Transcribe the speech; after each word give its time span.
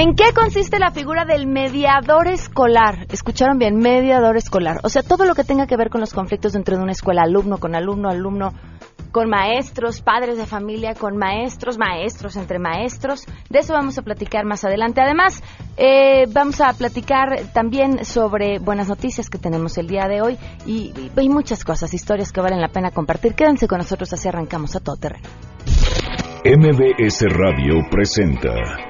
¿En 0.00 0.14
qué 0.14 0.32
consiste 0.34 0.78
la 0.78 0.92
figura 0.92 1.26
del 1.26 1.46
mediador 1.46 2.26
escolar? 2.26 3.04
Escucharon 3.12 3.58
bien, 3.58 3.76
mediador 3.76 4.38
escolar. 4.38 4.80
O 4.82 4.88
sea, 4.88 5.02
todo 5.02 5.26
lo 5.26 5.34
que 5.34 5.44
tenga 5.44 5.66
que 5.66 5.76
ver 5.76 5.90
con 5.90 6.00
los 6.00 6.14
conflictos 6.14 6.54
dentro 6.54 6.78
de 6.78 6.82
una 6.82 6.92
escuela, 6.92 7.24
alumno 7.24 7.58
con 7.58 7.74
alumno, 7.74 8.08
alumno 8.08 8.54
con 9.12 9.28
maestros, 9.28 10.00
padres 10.00 10.38
de 10.38 10.46
familia, 10.46 10.94
con 10.94 11.18
maestros, 11.18 11.76
maestros 11.76 12.36
entre 12.36 12.58
maestros. 12.58 13.26
De 13.50 13.58
eso 13.58 13.74
vamos 13.74 13.98
a 13.98 14.02
platicar 14.02 14.46
más 14.46 14.64
adelante. 14.64 15.02
Además, 15.02 15.42
eh, 15.76 16.24
vamos 16.32 16.62
a 16.62 16.72
platicar 16.72 17.52
también 17.52 18.02
sobre 18.06 18.58
buenas 18.58 18.88
noticias 18.88 19.28
que 19.28 19.36
tenemos 19.36 19.76
el 19.76 19.86
día 19.86 20.08
de 20.08 20.22
hoy 20.22 20.38
y, 20.64 20.94
y, 21.14 21.28
muchas 21.28 21.62
cosas, 21.62 21.92
historias 21.92 22.32
que 22.32 22.40
valen 22.40 22.62
la 22.62 22.68
pena 22.68 22.90
compartir. 22.90 23.34
Quédense 23.34 23.68
con 23.68 23.76
nosotros, 23.76 24.10
así 24.14 24.26
arrancamos 24.28 24.74
a 24.76 24.80
todo 24.80 24.96
terreno. 24.96 25.28
MBS 26.42 27.20
Radio 27.36 27.86
presenta 27.90 28.89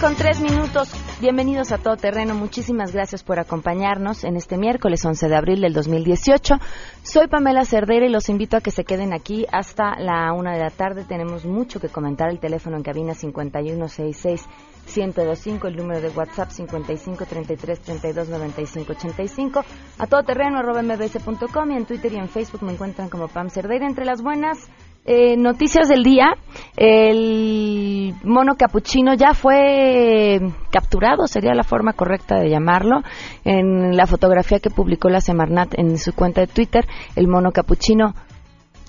Con 0.00 0.14
tres 0.14 0.40
minutos. 0.40 0.90
Bienvenidos 1.20 1.70
a 1.70 1.78
Todo 1.78 1.96
Terreno. 1.96 2.34
Muchísimas 2.34 2.92
gracias 2.92 3.22
por 3.22 3.38
acompañarnos 3.38 4.24
en 4.24 4.36
este 4.36 4.56
miércoles 4.56 5.04
11 5.04 5.28
de 5.28 5.36
abril 5.36 5.60
del 5.60 5.74
2018. 5.74 6.54
Soy 7.02 7.26
Pamela 7.28 7.64
Cerdera 7.64 8.06
y 8.06 8.08
los 8.08 8.28
invito 8.28 8.56
a 8.56 8.60
que 8.60 8.70
se 8.70 8.84
queden 8.84 9.12
aquí 9.12 9.44
hasta 9.52 9.96
la 9.98 10.32
una 10.32 10.52
de 10.52 10.60
la 10.60 10.70
tarde. 10.70 11.04
Tenemos 11.04 11.44
mucho 11.44 11.78
que 11.78 11.88
comentar. 11.88 12.30
El 12.30 12.38
teléfono 12.38 12.76
en 12.76 12.82
cabina 12.82 13.14
5166 13.14 14.46
1025, 14.86 15.68
el 15.68 15.76
número 15.76 16.00
de 16.00 16.08
WhatsApp 16.08 16.50
55 16.50 17.24
33 17.26 17.80
32 17.80 18.28
95 18.28 18.92
85, 18.92 19.64
a 19.98 20.06
todoterreno 20.06 20.58
arroba 20.58 20.82
mbs.com 20.82 21.70
y 21.70 21.76
en 21.76 21.86
Twitter 21.86 22.12
y 22.12 22.16
en 22.16 22.28
Facebook 22.28 22.62
me 22.62 22.72
encuentran 22.72 23.08
como 23.08 23.28
Pam 23.28 23.48
Cerdeira. 23.48 23.86
Entre 23.86 24.04
las 24.04 24.22
buenas 24.22 24.70
eh, 25.04 25.36
noticias 25.36 25.88
del 25.88 26.04
día, 26.04 26.36
el 26.76 28.14
mono 28.22 28.54
capuchino 28.56 29.14
ya 29.14 29.34
fue 29.34 30.38
capturado, 30.70 31.26
sería 31.26 31.54
la 31.54 31.64
forma 31.64 31.92
correcta 31.92 32.36
de 32.36 32.50
llamarlo, 32.50 33.02
en 33.44 33.96
la 33.96 34.06
fotografía 34.06 34.60
que 34.60 34.70
publicó 34.70 35.08
la 35.08 35.20
Semarnat 35.20 35.76
en 35.76 35.98
su 35.98 36.12
cuenta 36.12 36.40
de 36.40 36.46
Twitter, 36.46 36.86
el 37.16 37.26
mono 37.26 37.50
capuchino 37.50 38.14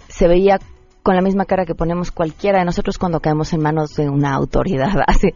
se 0.07 0.27
veía 0.27 0.59
con 1.03 1.15
la 1.15 1.21
misma 1.21 1.45
cara 1.45 1.65
que 1.65 1.75
ponemos 1.75 2.11
cualquiera 2.11 2.59
de 2.59 2.65
nosotros 2.65 2.97
cuando 2.97 3.19
caemos 3.19 3.53
en 3.53 3.61
manos 3.61 3.95
de 3.95 4.09
una 4.09 4.33
autoridad. 4.33 4.93
Así, 5.07 5.27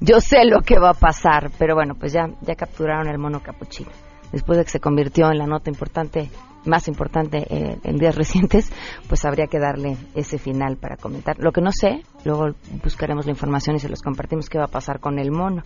yo 0.00 0.20
sé 0.20 0.44
lo 0.44 0.62
que 0.62 0.78
va 0.78 0.90
a 0.90 0.94
pasar, 0.94 1.50
pero 1.58 1.74
bueno, 1.74 1.94
pues 1.94 2.12
ya, 2.12 2.28
ya 2.40 2.54
capturaron 2.54 3.08
el 3.08 3.18
mono 3.18 3.40
capuchino. 3.42 3.90
Después 4.32 4.58
de 4.58 4.64
que 4.64 4.70
se 4.70 4.80
convirtió 4.80 5.30
en 5.30 5.38
la 5.38 5.46
nota 5.46 5.70
importante 5.70 6.30
más 6.66 6.88
importante 6.88 7.46
eh, 7.48 7.78
en 7.84 7.96
días 7.96 8.16
recientes, 8.16 8.72
pues 9.08 9.24
habría 9.24 9.46
que 9.46 9.58
darle 9.58 9.96
ese 10.14 10.38
final 10.38 10.76
para 10.76 10.96
comentar. 10.96 11.36
Lo 11.38 11.52
que 11.52 11.60
no 11.60 11.70
sé, 11.70 12.02
luego 12.24 12.48
buscaremos 12.82 13.24
la 13.24 13.32
información 13.32 13.76
y 13.76 13.78
se 13.78 13.88
los 13.88 14.02
compartimos 14.02 14.48
qué 14.48 14.58
va 14.58 14.64
a 14.64 14.68
pasar 14.68 14.98
con 14.98 15.18
el 15.18 15.30
mono. 15.30 15.62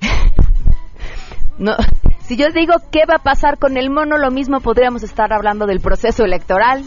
no, 1.58 1.74
si 2.20 2.36
yo 2.36 2.46
digo 2.54 2.74
qué 2.90 3.00
va 3.08 3.16
a 3.16 3.22
pasar 3.22 3.58
con 3.58 3.76
el 3.76 3.90
mono, 3.90 4.16
lo 4.16 4.30
mismo 4.30 4.60
podríamos 4.60 5.02
estar 5.02 5.32
hablando 5.32 5.66
del 5.66 5.80
proceso 5.80 6.24
electoral, 6.24 6.84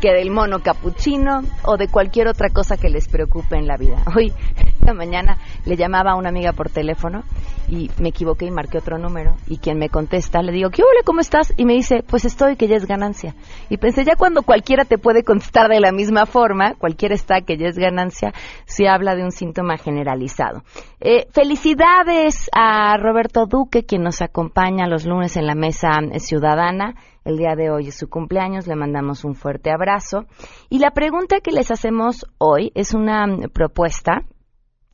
que 0.00 0.12
del 0.12 0.30
mono 0.30 0.60
capuchino 0.60 1.42
o 1.64 1.76
de 1.76 1.88
cualquier 1.88 2.28
otra 2.28 2.48
cosa 2.48 2.76
que 2.76 2.88
les 2.88 3.08
preocupe 3.08 3.56
en 3.56 3.66
la 3.66 3.76
vida. 3.76 4.02
Hoy, 4.16 4.32
esta 4.56 4.94
mañana, 4.94 5.38
le 5.66 5.76
llamaba 5.76 6.12
a 6.12 6.16
una 6.16 6.30
amiga 6.30 6.52
por 6.52 6.70
teléfono 6.70 7.22
y 7.68 7.90
me 8.00 8.08
equivoqué 8.08 8.46
y 8.46 8.50
marqué 8.50 8.78
otro 8.78 8.98
número. 8.98 9.36
Y 9.46 9.58
quien 9.58 9.78
me 9.78 9.88
contesta, 9.88 10.42
le 10.42 10.52
digo, 10.52 10.70
¿qué 10.70 10.82
hola, 10.82 11.02
cómo 11.04 11.20
estás? 11.20 11.52
Y 11.56 11.64
me 11.64 11.74
dice, 11.74 12.02
pues 12.02 12.24
estoy, 12.24 12.56
que 12.56 12.66
ya 12.66 12.76
es 12.76 12.86
ganancia. 12.86 13.34
Y 13.68 13.76
pensé, 13.76 14.04
ya 14.04 14.16
cuando 14.16 14.42
cualquiera 14.42 14.84
te 14.84 14.98
puede 14.98 15.22
contestar 15.22 15.68
de 15.68 15.80
la 15.80 15.92
misma 15.92 16.26
forma, 16.26 16.74
cualquiera 16.74 17.14
está, 17.14 17.42
que 17.42 17.58
ya 17.58 17.68
es 17.68 17.76
ganancia, 17.76 18.32
se 18.64 18.88
habla 18.88 19.14
de 19.14 19.24
un 19.24 19.32
síntoma 19.32 19.76
generalizado. 19.76 20.62
Eh, 21.00 21.26
felicidades 21.32 22.48
a 22.54 22.96
Roberto 22.96 23.46
Duque, 23.46 23.84
quien 23.84 24.02
nos 24.02 24.22
acompaña 24.22 24.86
los 24.86 25.04
lunes 25.04 25.36
en 25.36 25.46
la 25.46 25.54
mesa 25.54 25.90
ciudadana. 26.18 26.94
El 27.24 27.36
día 27.36 27.54
de 27.54 27.70
hoy 27.70 27.88
es 27.88 27.96
su 27.96 28.08
cumpleaños, 28.08 28.66
le 28.66 28.76
mandamos 28.76 29.24
un 29.24 29.34
fuerte 29.34 29.70
abrazo. 29.70 30.26
Y 30.68 30.78
la 30.78 30.92
pregunta 30.92 31.40
que 31.40 31.52
les 31.52 31.70
hacemos 31.70 32.26
hoy 32.38 32.72
es 32.74 32.94
una 32.94 33.26
propuesta 33.52 34.22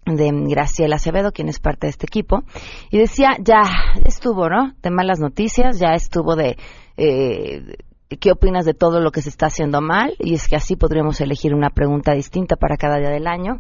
de 0.07 0.31
Graciela 0.49 0.97
Acevedo, 0.97 1.33
quien 1.33 1.49
es 1.49 1.59
parte 1.59 1.87
de 1.87 1.91
este 1.91 2.07
equipo, 2.07 2.43
y 2.91 2.99
decía, 2.99 3.37
ya 3.41 3.63
estuvo, 4.05 4.49
¿no? 4.49 4.73
De 4.83 4.91
malas 4.91 5.21
noticias, 5.21 5.79
ya 5.79 5.95
estuvo 5.95 6.37
de... 6.37 6.57
Eh, 6.97 7.77
¿Qué 8.21 8.31
opinas 8.31 8.65
de 8.65 8.73
todo 8.73 9.01
lo 9.01 9.11
que 9.11 9.21
se 9.21 9.31
está 9.31 9.47
haciendo 9.47 9.81
mal? 9.81 10.15
Y 10.21 10.35
es 10.35 10.47
que 10.47 10.55
así 10.55 10.77
podríamos 10.77 11.21
elegir 11.21 11.53
una 11.53 11.71
pregunta 11.71 12.13
distinta 12.13 12.55
para 12.55 12.77
cada 12.77 12.99
día 12.99 13.11
del 13.11 13.27
año. 13.27 13.59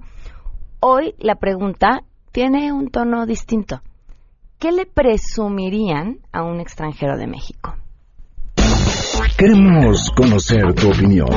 Hoy 0.78 1.16
la 1.18 1.34
pregunta 1.34 2.04
tiene 2.30 2.72
un 2.72 2.90
tono 2.90 3.26
distinto. 3.26 3.82
¿Qué 4.60 4.70
le 4.70 4.86
presumirían 4.86 6.20
a 6.30 6.44
un 6.44 6.60
extranjero 6.60 7.16
de 7.16 7.26
México? 7.26 7.74
Queremos 9.36 10.10
conocer 10.16 10.72
tu 10.74 10.88
opinión 10.88 11.28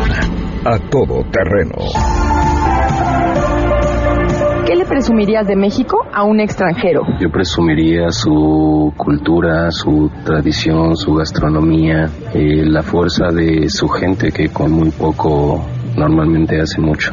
a 0.66 0.80
todo 0.90 1.24
terreno. 1.32 1.76
¿Qué 4.66 4.76
le 4.76 4.86
presumirías 4.86 5.48
de 5.48 5.56
México 5.56 6.06
a 6.14 6.24
un 6.24 6.40
extranjero? 6.40 7.02
Yo 7.20 7.30
presumiría 7.30 8.12
su 8.12 8.94
cultura, 8.96 9.72
su 9.72 10.12
tradición, 10.24 10.96
su 10.96 11.14
gastronomía, 11.16 12.10
eh, 12.34 12.64
la 12.66 12.84
fuerza 12.84 13.30
de 13.34 13.68
su 13.70 13.88
gente 13.88 14.32
que 14.32 14.50
con 14.50 14.72
muy 14.72 14.92
poco 14.92 15.66
normalmente 15.98 16.62
hace 16.62 16.80
mucho. 16.80 17.10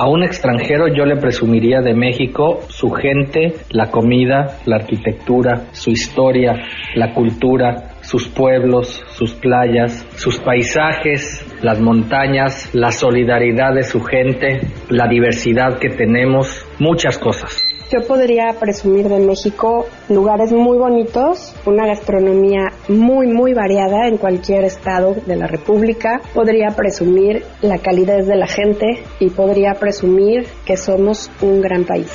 A 0.00 0.06
un 0.06 0.22
extranjero 0.22 0.86
yo 0.86 1.04
le 1.04 1.16
presumiría 1.16 1.80
de 1.80 1.92
México 1.92 2.60
su 2.68 2.88
gente, 2.90 3.56
la 3.70 3.90
comida, 3.90 4.58
la 4.64 4.76
arquitectura, 4.76 5.72
su 5.72 5.90
historia, 5.90 6.54
la 6.94 7.12
cultura, 7.12 7.96
sus 8.00 8.28
pueblos, 8.28 9.04
sus 9.08 9.34
playas, 9.34 10.06
sus 10.14 10.38
paisajes, 10.38 11.44
las 11.62 11.80
montañas, 11.80 12.72
la 12.76 12.92
solidaridad 12.92 13.74
de 13.74 13.82
su 13.82 14.00
gente, 14.00 14.60
la 14.88 15.08
diversidad 15.08 15.80
que 15.80 15.88
tenemos, 15.88 16.64
muchas 16.78 17.18
cosas. 17.18 17.67
Yo 17.90 18.06
podría 18.06 18.52
presumir 18.60 19.08
de 19.08 19.18
México 19.18 19.86
lugares 20.10 20.52
muy 20.52 20.76
bonitos, 20.76 21.54
una 21.64 21.86
gastronomía 21.86 22.68
muy, 22.88 23.26
muy 23.26 23.54
variada 23.54 24.08
en 24.08 24.18
cualquier 24.18 24.64
estado 24.64 25.14
de 25.26 25.36
la 25.36 25.46
República. 25.46 26.20
Podría 26.34 26.68
presumir 26.76 27.44
la 27.62 27.78
calidez 27.78 28.26
de 28.26 28.36
la 28.36 28.46
gente 28.46 29.02
y 29.20 29.30
podría 29.30 29.72
presumir 29.74 30.46
que 30.66 30.76
somos 30.76 31.30
un 31.40 31.62
gran 31.62 31.84
país. 31.84 32.12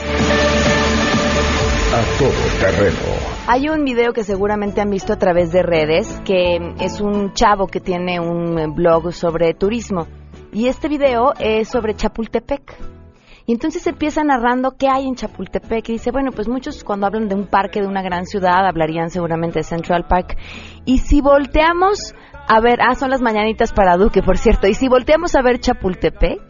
A 1.92 2.20
todo 2.20 2.32
terreno 2.60 3.34
hay 3.46 3.68
un 3.68 3.84
video 3.84 4.14
que 4.14 4.24
seguramente 4.24 4.80
han 4.80 4.90
visto 4.90 5.12
a 5.12 5.18
través 5.18 5.52
de 5.52 5.64
redes, 5.64 6.08
que 6.24 6.76
es 6.80 7.02
un 7.02 7.34
chavo 7.34 7.68
que 7.68 7.82
tiene 7.82 8.20
un 8.20 8.74
blog 8.74 9.12
sobre 9.12 9.54
turismo. 9.54 10.08
Y 10.54 10.68
este 10.68 10.88
video 10.88 11.34
es 11.40 11.68
sobre 11.68 11.94
Chapultepec. 11.94 13.03
Y 13.46 13.54
entonces 13.54 13.86
empieza 13.88 14.24
narrando 14.24 14.76
qué 14.78 14.88
hay 14.88 15.08
en 15.08 15.16
Chapultepec. 15.16 15.90
Y 15.90 15.94
dice, 15.94 16.12
bueno, 16.12 16.32
pues 16.32 16.48
muchos 16.48 16.84
cuando 16.84 17.08
hablan 17.08 17.28
de 17.28 17.36
un 17.36 17.48
parque 17.48 17.82
de 17.82 17.88
una 17.88 18.02
gran 18.02 18.26
ciudad 18.26 18.66
hablarían 18.66 19.10
seguramente 19.10 19.60
de 19.60 19.64
Central 19.64 20.06
Park. 20.08 20.38
Y 20.86 21.00
si 21.00 21.22
volteamos 21.22 22.16
a 22.48 22.60
ver, 22.60 22.80
ah, 22.82 22.96
son 22.96 23.10
las 23.10 23.22
mañanitas 23.22 23.74
para 23.74 23.98
Duque, 23.98 24.22
por 24.22 24.38
cierto. 24.38 24.68
Y 24.68 24.74
si 24.74 24.88
volteamos 24.88 25.36
a 25.36 25.42
ver 25.42 25.60
Chapultepec, 25.60 26.42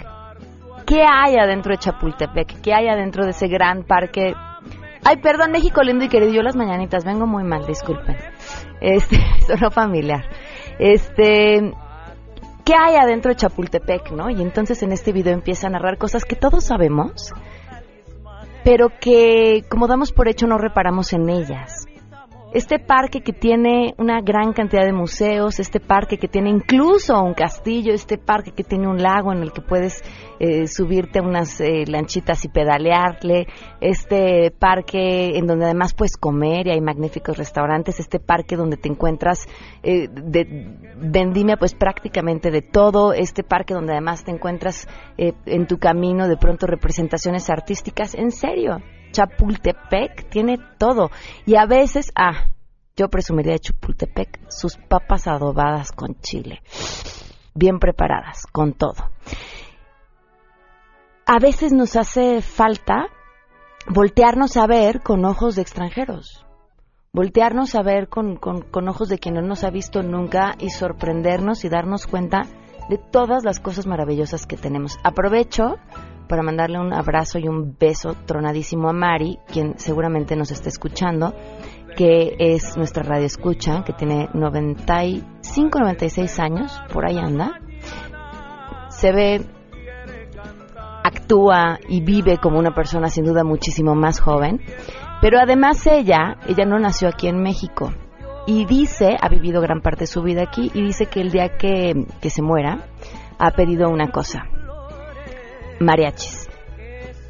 ¿qué 0.86 1.04
hay 1.04 1.36
adentro 1.38 1.72
de 1.72 1.80
Chapultepec? 1.80 2.62
¿Qué 2.62 2.74
hay 2.74 2.88
adentro 2.88 3.24
de 3.26 3.32
ese 3.32 3.48
gran 3.48 3.84
parque 3.84 4.34
Ay, 5.06 5.18
perdón, 5.18 5.52
México 5.52 5.84
lindo 5.84 6.06
y 6.06 6.10
querido. 6.10 6.32
Yo 6.32 6.42
las 6.42 6.56
mañanitas 6.56 7.04
vengo 7.04 7.28
muy 7.28 7.44
mal, 7.44 7.66
disculpen. 7.66 8.16
Este, 8.80 9.18
no 9.62 9.70
familiar. 9.70 10.24
Este, 10.80 11.74
¿qué 12.64 12.74
hay 12.76 12.96
adentro 12.96 13.30
de 13.30 13.36
Chapultepec, 13.36 14.12
no? 14.12 14.30
Y 14.30 14.42
entonces 14.42 14.82
en 14.84 14.92
este 14.92 15.12
video 15.12 15.34
empieza 15.34 15.68
a 15.68 15.70
narrar 15.70 15.98
cosas 15.98 16.26
que 16.26 16.36
todos 16.36 16.66
sabemos, 16.66 17.34
pero 18.64 18.90
que 19.00 19.64
como 19.70 19.88
damos 19.88 20.12
por 20.12 20.28
hecho 20.28 20.48
no 20.48 20.58
reparamos 20.58 21.14
en 21.14 21.30
ellas. 21.30 21.86
Este 22.54 22.78
parque 22.78 23.22
que 23.22 23.34
tiene 23.34 23.96
una 23.98 24.22
gran 24.22 24.54
cantidad 24.54 24.86
de 24.86 24.94
museos, 24.94 25.60
este 25.60 25.80
parque 25.80 26.20
que 26.20 26.28
tiene 26.28 26.52
incluso 26.52 27.20
un 27.20 27.34
castillo, 27.34 27.96
este 27.96 28.20
parque 28.20 28.52
que 28.52 28.64
tiene 28.64 28.88
un 28.88 29.02
lago 29.02 29.34
en 29.34 29.40
el 29.40 29.52
que 29.52 29.64
puedes 29.64 30.04
eh, 30.40 30.68
subirte 30.68 31.18
a 31.18 31.24
unas 31.24 31.60
eh, 31.60 31.86
lanchitas 31.88 32.46
y 32.46 32.50
pedalearle, 32.50 33.48
este 33.82 34.52
parque 34.52 35.36
en 35.36 35.48
donde 35.48 35.66
además 35.66 35.96
puedes 35.96 36.16
comer 36.16 36.68
y 36.68 36.70
hay 36.70 36.80
magníficos 36.80 37.40
restaurantes, 37.40 38.00
este 38.00 38.20
parque 38.20 38.56
donde 38.56 38.78
te 38.78 38.88
encuentras 38.88 39.48
eh, 39.82 40.08
de 40.08 40.46
vendimia 40.98 41.58
pues 41.58 41.74
prácticamente 41.74 42.52
de 42.52 42.62
todo, 42.62 43.14
este 43.14 43.42
parque 43.42 43.74
donde 43.74 43.94
además 43.94 44.24
te 44.24 44.30
encuentras 44.30 44.88
en 45.18 45.66
tu 45.66 45.80
camino 45.80 46.28
de 46.28 46.38
pronto 46.38 46.68
representaciones 46.68 47.50
artísticas, 47.50 48.14
en 48.14 48.30
serio, 48.30 48.78
Chapultepec 49.14 50.30
tiene 50.30 50.58
todo. 50.78 51.10
Y 51.46 51.56
a 51.56 51.66
veces, 51.66 52.12
ah, 52.16 52.50
yo 52.98 53.08
presumiría 53.08 53.54
de 53.54 53.60
Chapultepec 53.60 54.52
sus 54.52 54.76
papas 54.76 55.28
adobadas 55.28 55.94
con 55.94 56.20
chile, 56.20 56.62
bien 57.56 57.80
preparadas, 57.80 58.46
con 58.52 58.74
todo. 58.74 59.10
A 61.26 61.40
veces 61.40 61.72
nos 61.72 61.96
hace 61.96 62.42
falta 62.42 63.08
voltearnos 63.88 64.58
a 64.58 64.68
ver 64.68 65.02
con 65.02 65.24
ojos 65.24 65.56
de 65.56 65.62
extranjeros, 65.62 66.46
voltearnos 67.14 67.76
a 67.76 67.82
ver 67.82 68.10
con, 68.10 68.36
con 68.36 68.90
ojos 68.90 69.08
de 69.08 69.20
quien 69.20 69.36
no 69.36 69.42
nos 69.42 69.64
ha 69.64 69.70
visto 69.70 70.04
nunca 70.04 70.56
y 70.60 70.70
sorprendernos 70.70 71.64
y 71.64 71.70
darnos 71.70 72.08
cuenta 72.08 72.42
de 72.90 72.98
todas 72.98 73.44
las 73.44 73.60
cosas 73.60 73.88
maravillosas 73.88 74.46
que 74.46 74.58
tenemos. 74.58 75.00
Aprovecho 75.04 75.78
para 76.28 76.44
mandarle 76.44 76.80
un 76.80 76.94
abrazo 76.94 77.40
y 77.40 77.48
un 77.48 77.76
beso 77.80 78.16
tronadísimo 78.26 78.90
a 78.90 78.94
Mari, 78.94 79.40
quien 79.52 79.78
seguramente 79.78 80.36
nos 80.36 80.52
está 80.52 80.70
escuchando, 80.70 81.34
que 81.96 82.36
es 82.40 82.76
nuestra 82.78 83.04
radio 83.04 83.26
escucha, 83.26 83.84
que 83.84 83.94
tiene 83.94 84.30
95, 84.34 85.80
96 85.80 86.40
años, 86.40 86.82
por 86.92 87.06
ahí 87.06 87.18
anda. 87.18 87.60
Se 88.90 89.12
ve, 89.12 89.46
actúa 91.04 91.80
y 91.88 92.02
vive 92.02 92.38
como 92.38 92.60
una 92.60 92.74
persona 92.74 93.10
sin 93.10 93.26
duda 93.26 93.44
muchísimo 93.44 93.96
más 93.96 94.20
joven, 94.20 94.62
pero 95.22 95.40
además 95.40 95.86
ella, 95.88 96.38
ella 96.48 96.66
no 96.66 96.80
nació 96.80 97.08
aquí 97.10 97.28
en 97.28 97.42
México. 97.42 97.92
Y 98.46 98.66
dice, 98.66 99.16
ha 99.22 99.30
vivido 99.30 99.62
gran 99.62 99.82
parte 99.82 100.02
de 100.02 100.08
su 100.08 100.22
vida 100.22 100.44
aquí, 100.44 100.70
y 100.74 100.82
dice 100.82 101.06
que 101.06 101.22
el 101.22 101.32
día 101.32 101.58
que, 101.58 102.06
que 102.22 102.30
se 102.30 102.42
muera, 102.42 102.80
ha 103.40 103.52
pedido 103.52 103.90
una 103.90 104.12
cosa, 104.12 104.48
mariachis. 105.84 106.50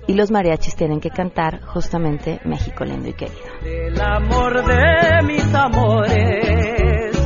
Y 0.05 0.13
los 0.15 0.31
mariachis 0.31 0.75
tienen 0.75 0.99
que 0.99 1.09
cantar 1.09 1.61
justamente 1.61 2.39
México 2.43 2.83
lindo 2.83 3.07
y 3.09 3.13
querido. 3.13 3.39
El 3.63 3.99
amor 4.01 4.65
de 4.65 5.23
mis 5.25 5.53
amores, 5.53 7.17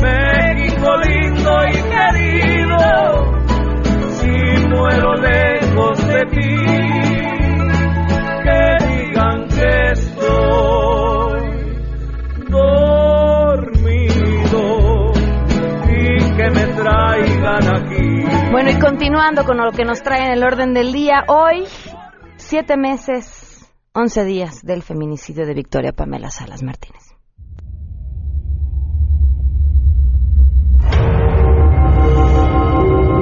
México 0.00 0.96
lindo 1.04 1.52
y 1.68 1.76
querido, 1.92 2.78
si 4.12 4.66
muero 4.68 5.14
lejos 5.14 6.06
de 6.06 6.24
ti, 6.30 6.56
que 8.44 8.86
digan 8.86 9.48
que 9.48 9.90
estoy 9.92 10.95
Bueno, 18.56 18.70
y 18.70 18.78
continuando 18.78 19.44
con 19.44 19.58
lo 19.58 19.70
que 19.70 19.84
nos 19.84 20.02
trae 20.02 20.24
en 20.24 20.32
el 20.32 20.42
orden 20.42 20.72
del 20.72 20.90
día, 20.90 21.24
hoy, 21.28 21.64
siete 22.36 22.78
meses, 22.78 23.70
once 23.92 24.24
días 24.24 24.64
del 24.64 24.82
feminicidio 24.82 25.44
de 25.44 25.52
Victoria 25.52 25.92
Pamela 25.92 26.30
Salas 26.30 26.62
Martínez. 26.62 27.02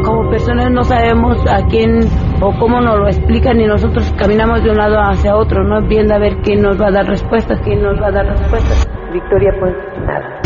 Como 0.05 0.31
personas 0.31 0.71
no 0.71 0.85
sabemos 0.85 1.37
a 1.51 1.67
quién 1.67 1.99
o 2.41 2.57
cómo 2.61 2.81
nos 2.81 3.01
lo 3.01 3.09
explican 3.09 3.61
y 3.61 3.67
nosotros 3.67 4.15
caminamos 4.17 4.63
de 4.63 4.71
un 4.71 4.77
lado 4.77 5.01
hacia 5.01 5.35
otro, 5.35 5.65
no 5.65 5.85
viendo 5.89 6.15
a 6.15 6.21
ver 6.21 6.43
quién 6.45 6.63
nos 6.63 6.81
va 6.81 6.87
a 6.87 6.93
dar 6.93 7.07
respuestas, 7.09 7.61
quién 7.65 7.83
nos 7.83 8.01
va 8.01 8.07
a 8.07 8.13
dar 8.13 8.27
respuestas. 8.27 8.89
Victoria, 9.13 9.51
pues 9.59 9.75
nada. 10.07 10.44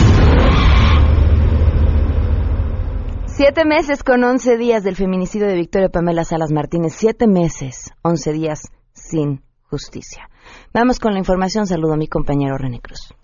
Siete 3.38 3.64
meses 3.64 4.02
con 4.02 4.24
once 4.24 4.56
días 4.56 4.82
del 4.82 4.96
feminicidio 4.96 5.46
de 5.46 5.54
Victoria 5.54 5.88
Pamela 5.88 6.24
Salas 6.24 6.50
Martínez. 6.50 6.92
Siete 6.92 7.28
meses, 7.28 7.92
once 8.02 8.32
días 8.32 8.62
sin 8.94 9.44
justicia. 9.62 10.28
Vamos 10.74 10.98
con 10.98 11.12
la 11.12 11.20
información. 11.20 11.68
Saludo 11.68 11.92
a 11.92 11.96
mi 11.96 12.08
compañero 12.08 12.58
René 12.58 12.80
Cruz. 12.80 13.14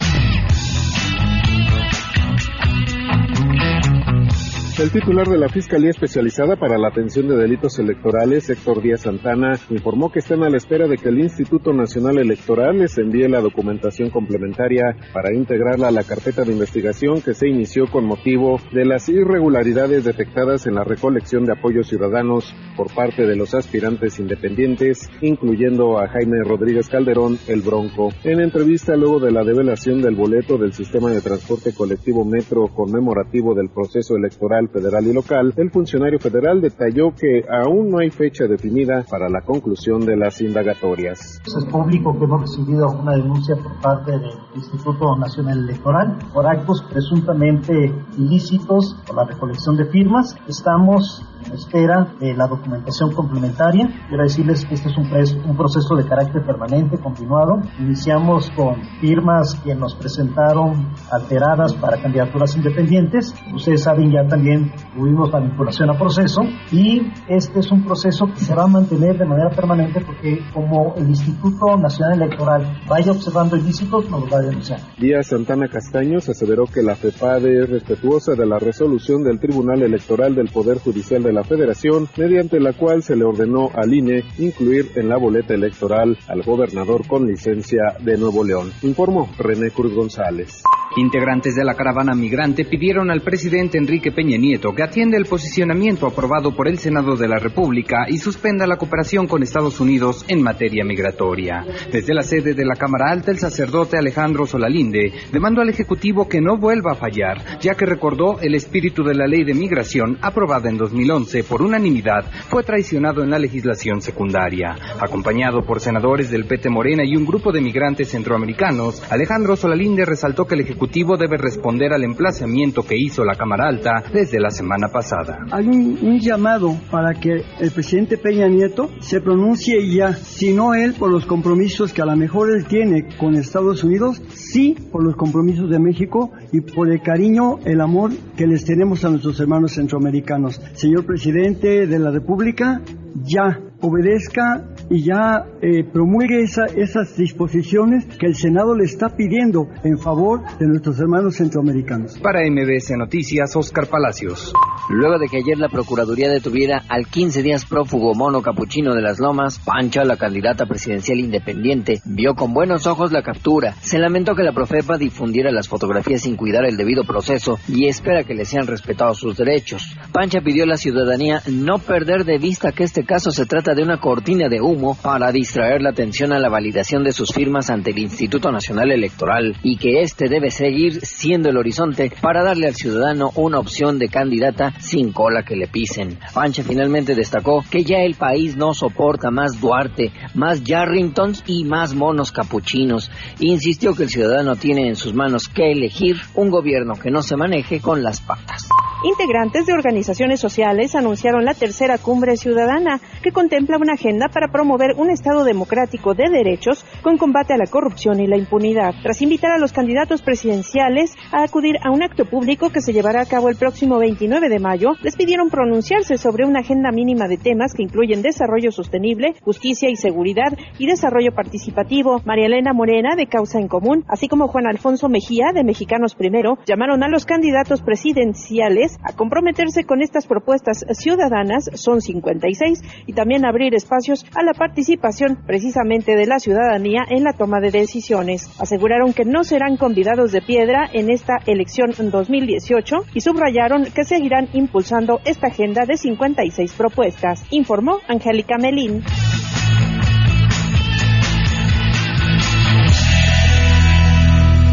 El 4.76 4.90
titular 4.90 5.28
de 5.28 5.38
la 5.38 5.48
Fiscalía 5.48 5.90
Especializada 5.90 6.56
para 6.56 6.76
la 6.78 6.88
Atención 6.88 7.28
de 7.28 7.36
Delitos 7.36 7.78
Electorales, 7.78 8.50
Héctor 8.50 8.82
Díaz 8.82 9.02
Santana, 9.02 9.52
informó 9.70 10.10
que 10.10 10.18
están 10.18 10.42
a 10.42 10.50
la 10.50 10.56
espera 10.56 10.88
de 10.88 10.98
que 10.98 11.10
el 11.10 11.20
Instituto 11.20 11.72
Nacional 11.72 12.18
Electoral 12.18 12.78
les 12.78 12.98
envíe 12.98 13.28
la 13.28 13.40
documentación 13.40 14.10
complementaria 14.10 14.96
para 15.12 15.32
integrarla 15.32 15.88
a 15.88 15.92
la 15.92 16.02
carpeta 16.02 16.42
de 16.42 16.50
investigación 16.50 17.22
que 17.22 17.34
se 17.34 17.48
inició 17.48 17.86
con 17.86 18.04
motivo 18.04 18.58
de 18.72 18.84
las 18.84 19.08
irregularidades 19.08 20.02
detectadas 20.02 20.66
en 20.66 20.74
la 20.74 20.82
recolección 20.82 21.44
de 21.44 21.52
apoyos 21.52 21.86
ciudadanos 21.86 22.52
por 22.76 22.92
parte 22.92 23.28
de 23.28 23.36
los 23.36 23.54
aspirantes 23.54 24.18
independientes, 24.18 25.08
incluyendo 25.20 26.00
a 26.00 26.08
Jaime 26.08 26.42
Rodríguez 26.42 26.88
Calderón, 26.88 27.38
el 27.46 27.62
Bronco. 27.62 28.10
En 28.24 28.40
entrevista 28.40 28.96
luego 28.96 29.20
de 29.20 29.30
la 29.30 29.44
develación 29.44 30.02
del 30.02 30.16
boleto 30.16 30.58
del 30.58 30.72
sistema 30.72 31.10
de 31.10 31.20
transporte 31.20 31.72
colectivo 31.72 32.24
Metro 32.24 32.66
conmemorativo 32.74 33.54
del 33.54 33.68
proceso 33.68 34.16
electoral 34.16 34.63
federal 34.68 35.06
y 35.06 35.12
local, 35.12 35.52
el 35.56 35.70
funcionario 35.70 36.18
federal 36.18 36.60
detalló 36.60 37.14
que 37.14 37.44
aún 37.48 37.90
no 37.90 37.98
hay 37.98 38.10
fecha 38.10 38.46
definida 38.46 39.04
para 39.10 39.28
la 39.28 39.40
conclusión 39.42 40.04
de 40.04 40.16
las 40.16 40.40
indagatorias. 40.40 41.40
Es 41.46 41.64
público 41.70 42.16
que 42.18 42.24
hemos 42.24 42.42
recibido 42.42 42.88
una 42.90 43.16
denuncia 43.16 43.56
por 43.56 43.80
parte 43.80 44.12
del 44.12 44.30
Instituto 44.54 45.16
Nacional 45.16 45.58
Electoral 45.58 46.18
por 46.32 46.46
actos 46.46 46.82
presuntamente 46.90 47.92
ilícitos 48.18 48.96
por 49.06 49.16
la 49.16 49.24
recolección 49.24 49.76
de 49.76 49.86
firmas. 49.86 50.36
Estamos 50.48 51.22
espera 51.52 52.14
de 52.20 52.34
la 52.34 52.46
documentación 52.46 53.12
complementaria. 53.12 53.88
Quiero 54.08 54.22
decirles 54.22 54.64
que 54.64 54.74
este 54.74 54.88
es 54.88 54.96
un, 54.96 55.06
un 55.48 55.56
proceso 55.56 55.96
de 55.96 56.06
carácter 56.06 56.44
permanente, 56.44 56.98
continuado. 56.98 57.60
Iniciamos 57.78 58.50
con 58.50 58.82
firmas 59.00 59.54
que 59.64 59.74
nos 59.74 59.94
presentaron 59.94 60.92
alteradas 61.10 61.74
para 61.74 62.00
candidaturas 62.00 62.56
independientes. 62.56 63.34
Ustedes 63.54 63.82
saben 63.82 64.10
ya 64.10 64.26
también 64.26 64.72
tuvimos 64.94 65.30
la 65.30 65.40
vinculación 65.40 65.90
a 65.90 65.98
proceso 65.98 66.42
y 66.70 67.12
este 67.28 67.60
es 67.60 67.70
un 67.70 67.84
proceso 67.84 68.26
que 68.26 68.40
se 68.40 68.54
va 68.54 68.64
a 68.64 68.68
mantener 68.68 69.18
de 69.18 69.24
manera 69.24 69.50
permanente 69.50 70.00
porque 70.00 70.40
como 70.52 70.94
el 70.96 71.08
Instituto 71.08 71.76
Nacional 71.76 72.22
Electoral 72.22 72.82
vaya 72.88 73.12
observando 73.12 73.56
ilícitos, 73.56 74.08
nos 74.10 74.22
lo 74.22 74.28
va 74.28 74.38
a 74.38 74.42
denunciar. 74.42 74.80
Díaz 74.98 75.28
Santana 75.28 75.68
Castaños 75.68 76.28
aseveró 76.28 76.64
que 76.66 76.82
la 76.82 76.94
FEPADE 76.94 77.64
es 77.64 77.70
respetuosa 77.70 78.34
de 78.34 78.46
la 78.46 78.58
resolución 78.58 79.22
del 79.22 79.38
Tribunal 79.38 79.82
Electoral 79.82 80.34
del 80.34 80.48
Poder 80.48 80.78
Judicial 80.78 81.22
de 81.22 81.32
la 81.34 81.44
Federación, 81.44 82.08
mediante 82.16 82.60
la 82.60 82.72
cual 82.72 83.02
se 83.02 83.16
le 83.16 83.24
ordenó 83.24 83.70
al 83.74 83.92
INE 83.92 84.24
incluir 84.38 84.92
en 84.96 85.08
la 85.08 85.18
boleta 85.18 85.54
electoral 85.54 86.16
al 86.28 86.42
gobernador 86.42 87.06
con 87.06 87.26
licencia 87.26 87.96
de 88.00 88.16
Nuevo 88.16 88.44
León. 88.44 88.70
Informó 88.82 89.28
René 89.38 89.70
Cruz 89.70 89.94
González. 89.94 90.62
Integrantes 90.96 91.56
de 91.56 91.64
la 91.64 91.74
caravana 91.74 92.14
migrante 92.14 92.64
pidieron 92.64 93.10
al 93.10 93.20
presidente 93.20 93.78
Enrique 93.78 94.12
Peña 94.12 94.38
Nieto 94.38 94.72
que 94.72 94.84
atienda 94.84 95.16
el 95.16 95.26
posicionamiento 95.26 96.06
aprobado 96.06 96.54
por 96.54 96.68
el 96.68 96.78
Senado 96.78 97.16
de 97.16 97.26
la 97.26 97.40
República 97.40 98.06
y 98.08 98.18
suspenda 98.18 98.64
la 98.64 98.76
cooperación 98.76 99.26
con 99.26 99.42
Estados 99.42 99.80
Unidos 99.80 100.24
en 100.28 100.40
materia 100.40 100.84
migratoria. 100.84 101.66
Desde 101.90 102.14
la 102.14 102.22
sede 102.22 102.54
de 102.54 102.64
la 102.64 102.76
Cámara 102.76 103.10
Alta, 103.10 103.32
el 103.32 103.38
sacerdote 103.38 103.98
Alejandro 103.98 104.46
Solalinde 104.46 105.12
demandó 105.32 105.62
al 105.62 105.68
Ejecutivo 105.68 106.28
que 106.28 106.40
no 106.40 106.58
vuelva 106.58 106.92
a 106.92 106.96
fallar, 106.96 107.58
ya 107.58 107.74
que 107.74 107.86
recordó 107.86 108.38
el 108.40 108.54
espíritu 108.54 109.02
de 109.02 109.16
la 109.16 109.26
ley 109.26 109.42
de 109.42 109.54
migración 109.54 110.18
aprobada 110.22 110.70
en 110.70 110.78
2011 110.78 111.42
por 111.42 111.60
unanimidad 111.60 112.30
fue 112.48 112.62
traicionado 112.62 113.24
en 113.24 113.30
la 113.30 113.40
legislación 113.40 114.00
secundaria. 114.00 114.76
Acompañado 115.00 115.66
por 115.66 115.80
senadores 115.80 116.30
del 116.30 116.44
PT 116.44 116.70
Morena 116.70 117.02
y 117.04 117.16
un 117.16 117.26
grupo 117.26 117.50
de 117.50 117.60
migrantes 117.60 118.10
centroamericanos, 118.10 119.02
Alejandro 119.10 119.56
Solalinde 119.56 120.04
resaltó 120.04 120.46
que 120.46 120.54
el 120.54 120.60
Ejecutivo 120.60 120.83
debe 121.16 121.36
responder 121.36 121.92
al 121.92 122.04
emplazamiento 122.04 122.82
que 122.82 122.96
hizo 122.96 123.24
la 123.24 123.34
Cámara 123.34 123.68
Alta 123.68 124.04
desde 124.12 124.40
la 124.40 124.50
semana 124.50 124.88
pasada. 124.88 125.46
Hay 125.50 125.66
un, 125.66 126.18
llamado 126.18 126.76
para 126.90 127.12
que 127.14 127.42
el 127.60 127.70
presidente 127.70 128.16
Peña 128.16 128.46
Nieto 128.48 128.90
se 129.00 129.20
pronuncie 129.20 129.76
ya, 129.94 130.14
si 130.14 130.52
no 130.52 130.74
él 130.74 130.94
por 130.94 131.10
los 131.10 131.26
compromisos 131.26 131.92
que 131.92 132.02
a 132.02 132.06
lo 132.06 132.16
mejor 132.16 132.50
él 132.50 132.64
tiene 132.66 133.08
con 133.18 133.34
Estados 133.34 133.84
Unidos, 133.84 134.22
sí 134.32 134.76
por 134.90 135.04
los 135.04 135.16
compromisos 135.16 135.68
de 135.68 135.78
México 135.78 136.32
y 136.52 136.60
por 136.60 136.90
el 136.90 137.02
cariño, 137.02 137.58
el 137.64 137.80
amor 137.80 138.12
que 138.36 138.46
les 138.46 138.64
tenemos 138.64 139.04
a 139.04 139.10
nuestros 139.10 139.38
hermanos 139.40 139.72
centroamericanos. 139.72 140.60
Señor 140.74 141.04
presidente 141.04 141.86
de 141.86 141.98
la 141.98 142.10
República, 142.10 142.80
ya 143.22 143.60
obedezca 143.80 144.73
y 144.90 145.04
ya 145.04 145.46
eh, 145.62 145.84
promulgue 145.84 146.42
esa, 146.42 146.66
esas 146.66 147.16
disposiciones 147.16 148.04
que 148.18 148.26
el 148.26 148.34
Senado 148.34 148.74
le 148.76 148.84
está 148.84 149.16
pidiendo 149.16 149.68
en 149.82 149.98
favor 149.98 150.42
de 150.58 150.66
nuestros 150.66 150.98
hermanos 151.00 151.36
centroamericanos. 151.36 152.18
Para 152.18 152.40
MBS 152.48 152.92
Noticias, 152.96 153.56
Oscar 153.56 153.86
Palacios. 153.86 154.52
Luego 154.90 155.18
de 155.18 155.28
que 155.28 155.38
ayer 155.38 155.56
la 155.58 155.68
Procuraduría 155.68 156.30
detuviera 156.30 156.82
al 156.88 157.06
15 157.06 157.42
días 157.42 157.64
prófugo 157.64 158.14
mono 158.14 158.42
capuchino 158.42 158.94
de 158.94 159.00
las 159.00 159.18
Lomas, 159.18 159.58
Pancha, 159.58 160.04
la 160.04 160.16
candidata 160.16 160.66
presidencial 160.66 161.18
independiente, 161.18 162.02
vio 162.04 162.34
con 162.34 162.52
buenos 162.52 162.86
ojos 162.86 163.10
la 163.10 163.22
captura. 163.22 163.74
Se 163.80 163.98
lamentó 163.98 164.34
que 164.34 164.42
la 164.42 164.52
Profepa 164.52 164.98
difundiera 164.98 165.50
las 165.50 165.68
fotografías 165.68 166.22
sin 166.22 166.36
cuidar 166.36 166.66
el 166.66 166.76
debido 166.76 167.04
proceso 167.04 167.58
y 167.68 167.86
espera 167.86 168.24
que 168.24 168.34
le 168.34 168.44
sean 168.44 168.66
respetados 168.66 169.18
sus 169.18 169.36
derechos. 169.36 169.96
Pancha 170.12 170.40
pidió 170.42 170.64
a 170.64 170.68
la 170.68 170.76
ciudadanía 170.76 171.40
no 171.50 171.78
perder 171.78 172.24
de 172.24 172.38
vista 172.38 172.72
que 172.72 172.84
este 172.84 173.04
caso 173.04 173.30
se 173.30 173.46
trata 173.46 173.74
de 173.74 173.82
una 173.82 173.98
cortina 173.98 174.48
de 174.48 174.60
humo 174.60 174.73
para 175.00 175.30
distraer 175.30 175.82
la 175.82 175.90
atención 175.90 176.32
a 176.32 176.40
la 176.40 176.48
validación 176.48 177.04
de 177.04 177.12
sus 177.12 177.32
firmas 177.32 177.70
ante 177.70 177.90
el 177.90 177.98
Instituto 177.98 178.50
Nacional 178.50 178.90
Electoral 178.90 179.56
y 179.62 179.76
que 179.76 180.00
este 180.00 180.28
debe 180.28 180.50
seguir 180.50 181.00
siendo 181.06 181.48
el 181.48 181.56
horizonte 181.56 182.10
para 182.20 182.42
darle 182.42 182.66
al 182.66 182.74
ciudadano 182.74 183.30
una 183.36 183.60
opción 183.60 183.98
de 183.98 184.08
candidata 184.08 184.72
sin 184.80 185.12
cola 185.12 185.44
que 185.44 185.56
le 185.56 185.68
pisen. 185.68 186.18
Pancha 186.32 186.64
finalmente 186.64 187.14
destacó 187.14 187.64
que 187.70 187.84
ya 187.84 187.98
el 187.98 188.14
país 188.14 188.56
no 188.56 188.74
soporta 188.74 189.30
más 189.30 189.60
Duarte, 189.60 190.12
más 190.34 190.64
Yarringtons 190.64 191.44
y 191.46 191.64
más 191.64 191.94
monos 191.94 192.32
capuchinos. 192.32 193.10
Insistió 193.38 193.94
que 193.94 194.04
el 194.04 194.10
ciudadano 194.10 194.56
tiene 194.56 194.88
en 194.88 194.96
sus 194.96 195.14
manos 195.14 195.48
que 195.48 195.70
elegir 195.70 196.16
un 196.34 196.50
gobierno 196.50 196.94
que 196.94 197.10
no 197.10 197.22
se 197.22 197.36
maneje 197.36 197.80
con 197.80 198.02
las 198.02 198.20
patas. 198.20 198.68
Integrantes 199.04 199.66
de 199.66 199.74
organizaciones 199.74 200.40
sociales 200.40 200.94
anunciaron 200.94 201.44
la 201.44 201.52
tercera 201.52 201.98
cumbre 201.98 202.38
ciudadana, 202.38 203.00
que 203.22 203.32
contempla 203.32 203.76
una 203.76 203.92
agenda 203.92 204.28
para 204.28 204.48
promover 204.48 204.94
un 204.96 205.10
Estado 205.10 205.44
democrático 205.44 206.14
de 206.14 206.30
derechos 206.30 206.86
con 207.02 207.18
combate 207.18 207.52
a 207.52 207.58
la 207.58 207.66
corrupción 207.66 208.18
y 208.18 208.26
la 208.26 208.38
impunidad. 208.38 208.94
Tras 209.02 209.20
invitar 209.20 209.50
a 209.50 209.58
los 209.58 209.74
candidatos 209.74 210.22
presidenciales 210.22 211.12
a 211.32 211.42
acudir 211.42 211.76
a 211.84 211.90
un 211.90 212.02
acto 212.02 212.24
público 212.24 212.70
que 212.70 212.80
se 212.80 212.94
llevará 212.94 213.20
a 213.20 213.26
cabo 213.26 213.50
el 213.50 213.56
próximo 213.56 213.98
29 213.98 214.48
de 214.48 214.58
mayo, 214.58 214.92
les 215.02 215.16
pidieron 215.16 215.50
pronunciarse 215.50 216.16
sobre 216.16 216.46
una 216.46 216.60
agenda 216.60 216.90
mínima 216.90 217.28
de 217.28 217.36
temas 217.36 217.74
que 217.74 217.82
incluyen 217.82 218.22
desarrollo 218.22 218.72
sostenible, 218.72 219.34
justicia 219.42 219.90
y 219.90 219.96
seguridad 219.96 220.56
y 220.78 220.86
desarrollo 220.86 221.34
participativo. 221.34 222.22
María 222.24 222.46
Elena 222.46 222.72
Morena, 222.72 223.16
de 223.16 223.26
Causa 223.26 223.58
en 223.58 223.68
Común, 223.68 224.02
así 224.08 224.28
como 224.28 224.48
Juan 224.48 224.66
Alfonso 224.66 225.10
Mejía, 225.10 225.52
de 225.54 225.62
Mexicanos 225.62 226.14
Primero, 226.14 226.56
llamaron 226.64 227.02
a 227.02 227.08
los 227.08 227.26
candidatos 227.26 227.82
presidenciales 227.82 228.93
a 229.02 229.12
comprometerse 229.12 229.84
con 229.84 230.02
estas 230.02 230.26
propuestas 230.26 230.84
ciudadanas, 230.92 231.70
son 231.74 232.00
56, 232.00 232.82
y 233.06 233.12
también 233.12 233.44
abrir 233.44 233.74
espacios 233.74 234.24
a 234.34 234.42
la 234.42 234.52
participación 234.52 235.38
precisamente 235.46 236.16
de 236.16 236.26
la 236.26 236.38
ciudadanía 236.38 237.02
en 237.08 237.24
la 237.24 237.32
toma 237.32 237.60
de 237.60 237.70
decisiones. 237.70 238.50
Aseguraron 238.60 239.12
que 239.12 239.24
no 239.24 239.44
serán 239.44 239.76
convidados 239.76 240.32
de 240.32 240.42
piedra 240.42 240.88
en 240.92 241.10
esta 241.10 241.38
elección 241.46 241.92
2018 242.10 242.96
y 243.14 243.20
subrayaron 243.20 243.86
que 243.86 244.04
seguirán 244.04 244.48
impulsando 244.52 245.20
esta 245.24 245.48
agenda 245.48 245.84
de 245.86 245.96
56 245.96 246.72
propuestas, 246.74 247.44
informó 247.50 247.98
Angélica 248.08 248.56
Melín. 248.58 249.02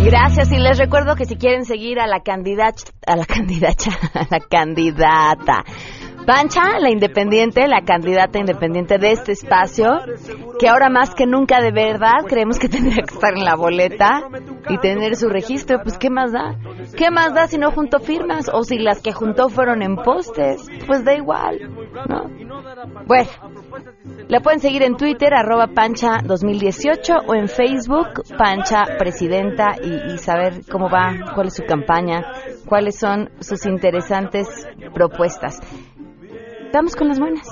Gracias 0.04 0.52
y 0.52 0.58
les 0.58 0.80
recuerdo 0.80 1.16
que 1.16 1.26
si 1.26 1.36
quieren 1.36 1.64
seguir 1.64 2.00
a 2.00 2.08
la 2.08 2.22
candidata, 2.22 2.84
a 3.06 3.16
la 3.16 3.26
candidata, 3.26 3.92
a 4.14 4.28
la 4.30 4.40
candidata 4.40 5.64
Pancha, 6.26 6.80
la 6.80 6.90
independiente, 6.90 7.68
la 7.68 7.82
candidata 7.82 8.40
independiente 8.40 8.98
de 8.98 9.12
este 9.12 9.32
espacio, 9.32 9.88
que 10.60 10.68
ahora 10.68 10.90
más 10.90 11.16
que 11.16 11.26
nunca 11.26 11.62
de 11.62 11.72
verdad 11.72 12.26
creemos 12.28 12.60
que 12.60 12.70
tendría 12.70 13.04
que 13.04 13.14
estar 13.14 13.34
en 13.36 13.44
la 13.44 13.56
boleta 13.56 14.22
y 14.70 14.78
tener 14.78 15.16
su 15.16 15.30
registro, 15.30 15.82
pues 15.84 15.98
¿qué 15.98 16.10
más 16.10 16.32
da? 16.32 16.56
¿Qué 16.96 17.10
más 17.10 17.34
da 17.34 17.48
si 17.48 17.58
no 17.58 17.72
juntó 17.72 18.00
firmas? 18.00 18.50
O 18.54 18.64
si 18.64 18.78
las 18.78 19.02
que 19.02 19.12
juntó 19.12 19.50
fueron 19.50 19.82
en 19.82 19.96
postes, 19.96 20.68
pues 20.88 21.04
da 21.04 21.16
igual, 21.16 21.60
¿no? 22.08 22.30
Bueno, 23.06 23.30
la 24.28 24.40
pueden 24.42 24.60
seguir 24.60 24.84
en 24.84 24.98
Twitter, 24.98 25.34
arroba 25.34 25.68
Pancha 25.68 26.20
2018 26.24 27.14
o 27.28 27.36
en 27.36 27.48
Facebook, 27.48 28.24
Pancha 28.38 28.84
Presidenta 28.98 29.76
y, 29.82 30.14
y 30.14 30.18
saber 30.18 30.62
cómo 30.72 30.90
va, 30.90 31.34
cuál 31.34 31.48
es 31.48 31.56
su 31.56 31.64
campaña, 31.64 32.22
cuáles 32.66 32.98
son 32.98 33.30
sus 33.40 33.66
interesantes 33.66 34.48
propuestas. 34.94 35.60
Vamos 36.74 36.96
con 36.96 37.10
las 37.10 37.20
buenas. 37.20 37.46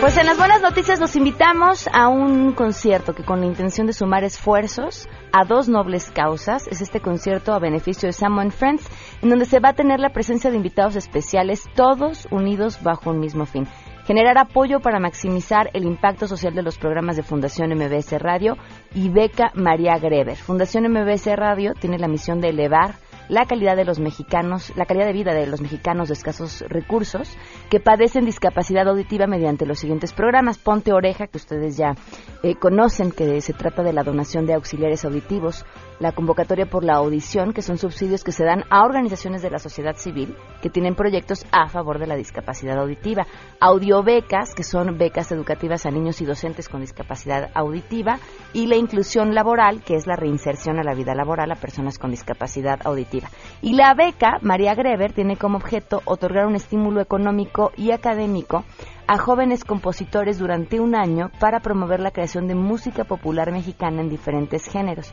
Pues 0.00 0.18
en 0.18 0.26
las 0.26 0.36
buenas 0.36 0.60
noticias 0.60 1.00
los 1.00 1.16
invitamos 1.16 1.88
a 1.90 2.08
un 2.08 2.52
concierto 2.52 3.14
que 3.14 3.24
con 3.24 3.40
la 3.40 3.46
intención 3.46 3.86
de 3.86 3.94
sumar 3.94 4.22
esfuerzos 4.22 5.08
a 5.32 5.46
dos 5.46 5.66
nobles 5.70 6.10
causas 6.10 6.68
es 6.68 6.82
este 6.82 7.00
concierto 7.00 7.54
a 7.54 7.58
beneficio 7.58 8.08
de 8.08 8.12
Someone 8.12 8.50
Friends, 8.50 8.86
en 9.22 9.30
donde 9.30 9.46
se 9.46 9.60
va 9.60 9.70
a 9.70 9.74
tener 9.74 10.00
la 10.00 10.10
presencia 10.10 10.50
de 10.50 10.58
invitados 10.58 10.96
especiales, 10.96 11.64
todos 11.74 12.28
unidos 12.30 12.82
bajo 12.82 13.10
un 13.10 13.20
mismo 13.20 13.46
fin 13.46 13.66
generar 14.06 14.38
apoyo 14.38 14.80
para 14.80 15.00
maximizar 15.00 15.70
el 15.72 15.84
impacto 15.84 16.26
social 16.26 16.54
de 16.54 16.62
los 16.62 16.78
programas 16.78 17.16
de 17.16 17.22
Fundación 17.22 17.70
MBS 17.74 18.18
Radio 18.20 18.56
y 18.94 19.08
Beca 19.08 19.50
María 19.54 19.98
Greber. 19.98 20.36
Fundación 20.36 20.84
MBS 20.90 21.26
Radio 21.36 21.72
tiene 21.74 21.98
la 21.98 22.08
misión 22.08 22.40
de 22.40 22.50
elevar 22.50 22.94
la 23.28 23.46
calidad 23.46 23.76
de 23.76 23.84
los 23.84 24.00
mexicanos, 24.00 24.72
la 24.76 24.86
calidad 24.86 25.06
de 25.06 25.12
vida 25.12 25.32
de 25.32 25.46
los 25.46 25.60
mexicanos 25.60 26.08
de 26.08 26.14
escasos 26.14 26.62
recursos 26.68 27.36
que 27.70 27.80
padecen 27.80 28.24
discapacidad 28.24 28.86
auditiva 28.88 29.26
mediante 29.26 29.66
los 29.66 29.78
siguientes 29.78 30.12
programas. 30.12 30.58
Ponte 30.58 30.92
Oreja, 30.92 31.26
que 31.26 31.38
ustedes 31.38 31.76
ya 31.76 31.94
eh, 32.42 32.54
conocen, 32.56 33.10
que 33.10 33.40
se 33.40 33.52
trata 33.52 33.82
de 33.82 33.92
la 33.92 34.02
donación 34.02 34.46
de 34.46 34.54
auxiliares 34.54 35.04
auditivos, 35.04 35.64
la 35.98 36.12
convocatoria 36.12 36.66
por 36.66 36.84
la 36.84 36.94
audición, 36.94 37.52
que 37.52 37.62
son 37.62 37.78
subsidios 37.78 38.24
que 38.24 38.32
se 38.32 38.44
dan 38.44 38.64
a 38.70 38.84
organizaciones 38.84 39.42
de 39.42 39.50
la 39.50 39.58
sociedad 39.58 39.96
civil 39.96 40.36
que 40.62 40.70
tienen 40.70 40.94
proyectos 40.94 41.44
a 41.52 41.68
favor 41.68 41.98
de 41.98 42.06
la 42.06 42.16
discapacidad 42.16 42.78
auditiva, 42.78 43.26
audiobecas, 43.60 44.54
que 44.54 44.62
son 44.62 44.96
becas 44.98 45.30
educativas 45.30 45.86
a 45.86 45.90
niños 45.90 46.20
y 46.20 46.24
docentes 46.24 46.68
con 46.68 46.80
discapacidad 46.80 47.50
auditiva, 47.54 48.18
y 48.52 48.66
la 48.66 48.76
inclusión 48.76 49.34
laboral, 49.34 49.82
que 49.82 49.94
es 49.94 50.06
la 50.06 50.16
reinserción 50.16 50.78
a 50.78 50.84
la 50.84 50.94
vida 50.94 51.14
laboral 51.14 51.52
a 51.52 51.56
personas 51.56 51.98
con 51.98 52.10
discapacidad 52.10 52.80
auditiva. 52.84 53.28
Y 53.60 53.74
la 53.74 53.94
beca 53.94 54.38
María 54.40 54.74
Greber 54.74 55.12
tiene 55.12 55.36
como 55.36 55.58
objeto 55.58 56.00
otorgar 56.06 56.46
un 56.46 56.54
estímulo 56.54 57.00
económico 57.00 57.72
y 57.76 57.90
académico 57.90 58.64
a 59.06 59.18
jóvenes 59.18 59.64
compositores 59.64 60.38
durante 60.38 60.80
un 60.80 60.94
año 60.94 61.30
para 61.38 61.60
promover 61.60 62.00
la 62.00 62.10
creación 62.10 62.46
de 62.48 62.54
música 62.54 63.04
popular 63.04 63.52
mexicana 63.52 64.00
en 64.00 64.08
diferentes 64.08 64.64
géneros. 64.64 65.12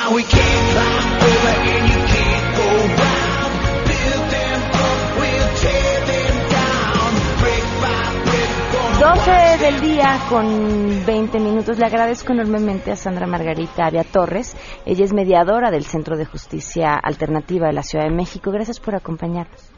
Now 0.03 0.13
we 0.13 0.23
can't 0.23 0.65
climb 0.73 1.15
over 1.31 1.53
and 1.71 1.87
you 1.87 1.99
can't 2.13 2.47
go 2.57 2.67
round. 2.99 3.53
Build 3.87 4.25
them 4.35 4.61
up, 4.83 4.99
we'll 5.17 5.51
tear 5.63 5.97
them 6.11 6.35
down. 6.51 7.11
Brick 7.39 7.65
by 7.79 8.03
brick, 8.25 8.51
gonna 8.99 9.15
12 9.15 9.63
del 9.63 9.79
día 9.79 10.19
con 10.27 11.05
20 11.05 11.39
minutos. 11.39 11.79
Le 11.79 11.85
agradezco 11.85 12.33
enormemente 12.33 12.91
a 12.91 12.97
Sandra 12.97 13.27
Margarita 13.27 13.85
Avia 13.85 14.03
Torres. 14.03 14.57
Ella 14.85 15.05
es 15.05 15.13
mediadora 15.13 15.71
del 15.71 15.85
Centro 15.85 16.17
de 16.17 16.25
Justicia 16.25 16.95
Alternativa 16.95 17.67
de 17.67 17.73
la 17.73 17.83
Ciudad 17.83 18.03
de 18.03 18.13
México. 18.13 18.51
Gracias 18.51 18.81
por 18.81 18.95
acompañarnos. 18.95 19.71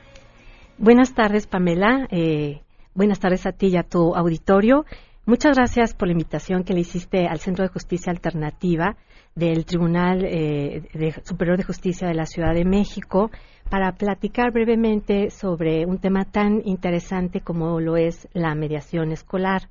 Buenas 0.80 1.14
tardes, 1.14 1.46
Pamela. 1.46 2.08
Eh, 2.10 2.64
buenas 2.96 3.20
tardes 3.20 3.46
a 3.46 3.52
ti 3.52 3.68
y 3.68 3.78
a 3.78 3.84
tu 3.84 4.16
auditorio. 4.16 4.86
Muchas 5.28 5.56
gracias 5.56 5.94
por 5.94 6.08
la 6.08 6.14
invitación 6.14 6.64
que 6.64 6.74
le 6.74 6.80
hiciste 6.80 7.28
al 7.28 7.40
Centro 7.40 7.64
de 7.64 7.70
Justicia 7.70 8.12
Alternativa 8.12 8.96
del 9.36 9.66
Tribunal 9.66 10.24
eh, 10.24 10.82
Superior 11.26 11.58
de 11.58 11.66
Justicia 11.66 12.08
de 12.08 12.14
la 12.14 12.26
Ciudad 12.26 12.54
de 12.54 12.64
México 12.64 13.32
para 13.70 13.92
platicar 13.92 14.54
brevemente 14.54 15.30
sobre 15.30 15.86
un 15.86 15.98
tema 15.98 16.24
tan 16.24 16.62
interesante 16.64 17.42
como 17.42 17.82
lo 17.82 17.98
es 17.98 18.30
la 18.32 18.56
mediación 18.56 19.12
escolar. 19.12 19.64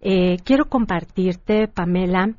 Eh, 0.00 0.38
quiero 0.42 0.70
compartirte, 0.70 1.68
Pamela, 1.68 2.32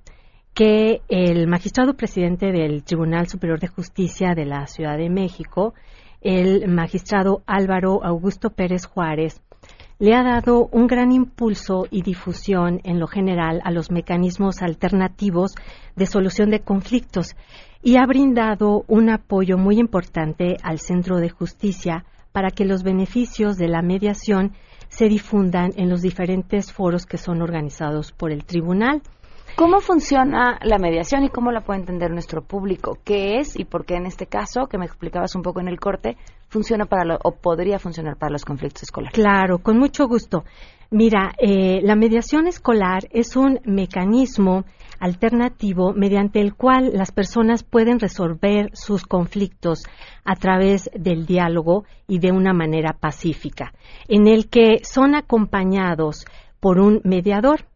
que 0.55 1.01
el 1.07 1.45
magistrado 1.47 1.93
presidente 1.93 2.51
del 2.51 2.83
Tribunal 2.83 3.27
Superior 3.27 3.59
de 3.59 3.67
Justicia 3.67 4.33
de 4.33 4.45
la 4.45 4.65
Ciudad 4.65 4.97
de 4.97 5.11
México, 5.11 5.75
el 6.19 6.67
magistrado 6.67 7.43
Álvaro 7.45 8.03
Augusto 8.03 8.49
Pérez 8.49 8.87
Juárez, 8.87 9.39
le 9.99 10.15
ha 10.15 10.23
dado 10.23 10.69
un 10.71 10.87
gran 10.87 11.11
impulso 11.11 11.85
y 11.91 12.03
difusión 12.03 12.79
en 12.85 12.99
lo 12.99 13.07
general 13.07 13.59
a 13.65 13.71
los 13.71 13.91
mecanismos 13.91 14.61
alternativos 14.61 15.55
de 15.97 16.05
solución 16.05 16.49
de 16.49 16.61
conflictos 16.61 17.35
y 17.83 17.97
ha 17.97 18.05
brindado 18.05 18.85
un 18.87 19.09
apoyo 19.09 19.57
muy 19.57 19.77
importante 19.77 20.55
al 20.63 20.79
Centro 20.79 21.17
de 21.17 21.29
Justicia 21.29 22.05
para 22.31 22.49
que 22.49 22.63
los 22.63 22.83
beneficios 22.83 23.57
de 23.57 23.67
la 23.67 23.81
mediación 23.81 24.53
se 24.87 25.09
difundan 25.09 25.71
en 25.75 25.89
los 25.89 26.01
diferentes 26.01 26.71
foros 26.71 27.05
que 27.05 27.17
son 27.17 27.41
organizados 27.41 28.13
por 28.13 28.31
el 28.31 28.45
tribunal. 28.45 29.01
¿Cómo 29.59 29.81
funciona 29.81 30.57
la 30.63 30.77
mediación 30.77 31.25
y 31.25 31.29
cómo 31.29 31.51
la 31.51 31.59
puede 31.59 31.81
entender 31.81 32.11
nuestro 32.11 32.41
público? 32.41 32.97
¿Qué 33.03 33.39
es 33.39 33.59
y 33.59 33.65
por 33.65 33.83
qué 33.83 33.95
en 33.95 34.05
este 34.05 34.25
caso, 34.25 34.67
que 34.67 34.77
me 34.77 34.85
explicabas 34.85 35.35
un 35.35 35.41
poco 35.41 35.59
en 35.59 35.67
el 35.67 35.81
corte, 35.81 36.15
funciona 36.47 36.85
para 36.85 37.03
lo, 37.03 37.17
o 37.21 37.33
podría 37.33 37.77
funcionar 37.77 38.15
para 38.15 38.31
los 38.31 38.45
conflictos 38.45 38.83
escolares? 38.83 39.13
Claro, 39.13 39.57
con 39.57 39.77
mucho 39.77 40.07
gusto. 40.07 40.45
Mira, 40.91 41.33
eh, 41.37 41.81
la 41.83 41.97
mediación 41.97 42.47
escolar 42.47 43.09
es 43.11 43.35
un 43.35 43.59
mecanismo 43.65 44.63
alternativo 45.01 45.91
mediante 45.91 46.39
el 46.39 46.55
cual 46.55 46.91
las 46.93 47.11
personas 47.11 47.63
pueden 47.63 47.99
resolver 47.99 48.69
sus 48.71 49.05
conflictos 49.05 49.83
a 50.23 50.37
través 50.37 50.89
del 50.97 51.25
diálogo 51.25 51.83
y 52.07 52.19
de 52.19 52.31
una 52.31 52.53
manera 52.53 52.93
pacífica, 52.97 53.73
en 54.07 54.25
el 54.27 54.47
que 54.47 54.79
son 54.83 55.15
acompañados 55.15 56.25
por 56.61 56.79
un 56.79 57.01
mediador. 57.03 57.68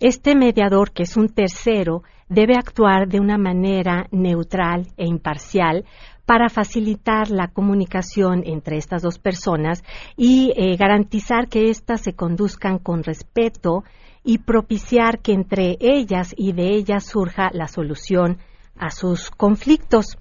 Este 0.00 0.36
mediador, 0.36 0.92
que 0.92 1.02
es 1.02 1.16
un 1.16 1.28
tercero, 1.28 2.04
debe 2.28 2.54
actuar 2.56 3.08
de 3.08 3.18
una 3.18 3.36
manera 3.36 4.06
neutral 4.12 4.86
e 4.96 5.06
imparcial 5.06 5.84
para 6.24 6.48
facilitar 6.48 7.30
la 7.30 7.48
comunicación 7.48 8.42
entre 8.44 8.76
estas 8.76 9.02
dos 9.02 9.18
personas 9.18 9.82
y 10.16 10.52
eh, 10.56 10.76
garantizar 10.76 11.48
que 11.48 11.70
éstas 11.70 12.02
se 12.02 12.12
conduzcan 12.12 12.78
con 12.78 13.02
respeto 13.02 13.82
y 14.22 14.38
propiciar 14.38 15.20
que 15.20 15.32
entre 15.32 15.76
ellas 15.80 16.34
y 16.36 16.52
de 16.52 16.74
ellas 16.74 17.06
surja 17.06 17.50
la 17.52 17.66
solución 17.66 18.38
a 18.76 18.90
sus 18.90 19.30
conflictos. 19.30 20.18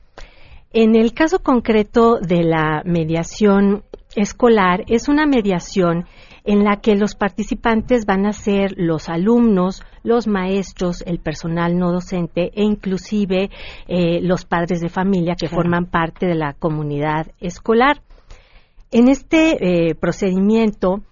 En 0.72 0.96
el 0.96 1.14
caso 1.14 1.40
concreto 1.40 2.20
de 2.20 2.44
la 2.44 2.82
mediación 2.86 3.84
escolar, 4.18 4.84
es 4.88 5.08
una 5.08 5.26
mediación 5.28 6.06
en 6.44 6.64
la 6.64 6.78
que 6.78 6.96
los 6.96 7.16
participantes 7.16 8.06
van 8.06 8.26
a 8.26 8.34
ser 8.34 8.74
los 8.78 9.10
alumnos, 9.10 9.84
los 10.04 10.28
maestros, 10.28 11.04
el 11.06 11.20
personal 11.20 11.78
no 11.78 11.92
docente 11.92 12.52
e 12.56 12.64
inclusive 12.64 13.50
eh, 13.88 14.20
los 14.22 14.46
padres 14.46 14.82
de 14.82 14.90
familia 14.90 15.36
que 15.36 15.50
forman 15.50 15.86
parte 15.86 16.26
de 16.26 16.36
la 16.36 16.54
comunidad 16.54 17.28
escolar. 17.40 18.02
En 18.92 19.08
este 19.08 19.90
eh, 19.90 19.96
procedimiento 19.96 21.04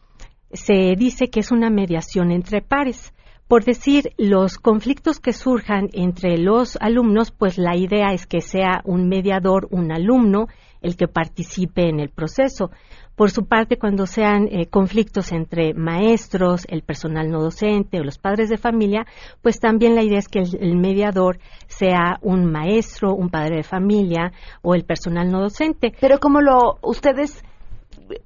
se 0.51 0.95
dice 0.97 1.29
que 1.29 1.41
es 1.41 1.51
una 1.51 1.69
mediación 1.69 2.31
entre 2.31 2.61
pares. 2.61 3.13
Por 3.47 3.63
decir, 3.63 4.13
los 4.17 4.57
conflictos 4.57 5.19
que 5.19 5.33
surjan 5.33 5.89
entre 5.93 6.37
los 6.39 6.77
alumnos, 6.81 7.29
pues 7.29 7.59
la 7.59 7.75
idea 7.75 8.13
es 8.13 8.25
que 8.25 8.41
sea 8.41 8.81
un 8.85 9.07
mediador, 9.07 9.67
un 9.69 9.91
alumno, 9.91 10.47
el 10.85 10.95
que 10.95 11.07
participe 11.07 11.89
en 11.89 11.99
el 11.99 12.09
proceso. 12.09 12.69
Por 13.15 13.31
su 13.31 13.45
parte, 13.45 13.77
cuando 13.77 14.05
sean 14.05 14.47
eh, 14.51 14.67
conflictos 14.67 15.31
entre 15.31 15.73
maestros, 15.73 16.65
el 16.69 16.83
personal 16.83 17.31
no 17.31 17.41
docente 17.41 17.99
o 17.99 18.03
los 18.03 18.19
padres 18.19 18.49
de 18.49 18.57
familia, 18.57 19.05
pues 19.41 19.59
también 19.59 19.95
la 19.95 20.03
idea 20.03 20.19
es 20.19 20.27
que 20.27 20.39
el, 20.39 20.75
mediador 20.75 21.39
sea 21.67 22.19
un 22.21 22.51
maestro, 22.51 23.15
un 23.15 23.29
padre 23.29 23.57
de 23.57 23.63
familia 23.63 24.31
o 24.61 24.75
el 24.75 24.83
personal 24.83 25.31
no 25.31 25.41
docente. 25.41 25.93
Pero 25.99 26.19
como 26.19 26.41
lo 26.41 26.77
ustedes 26.81 27.41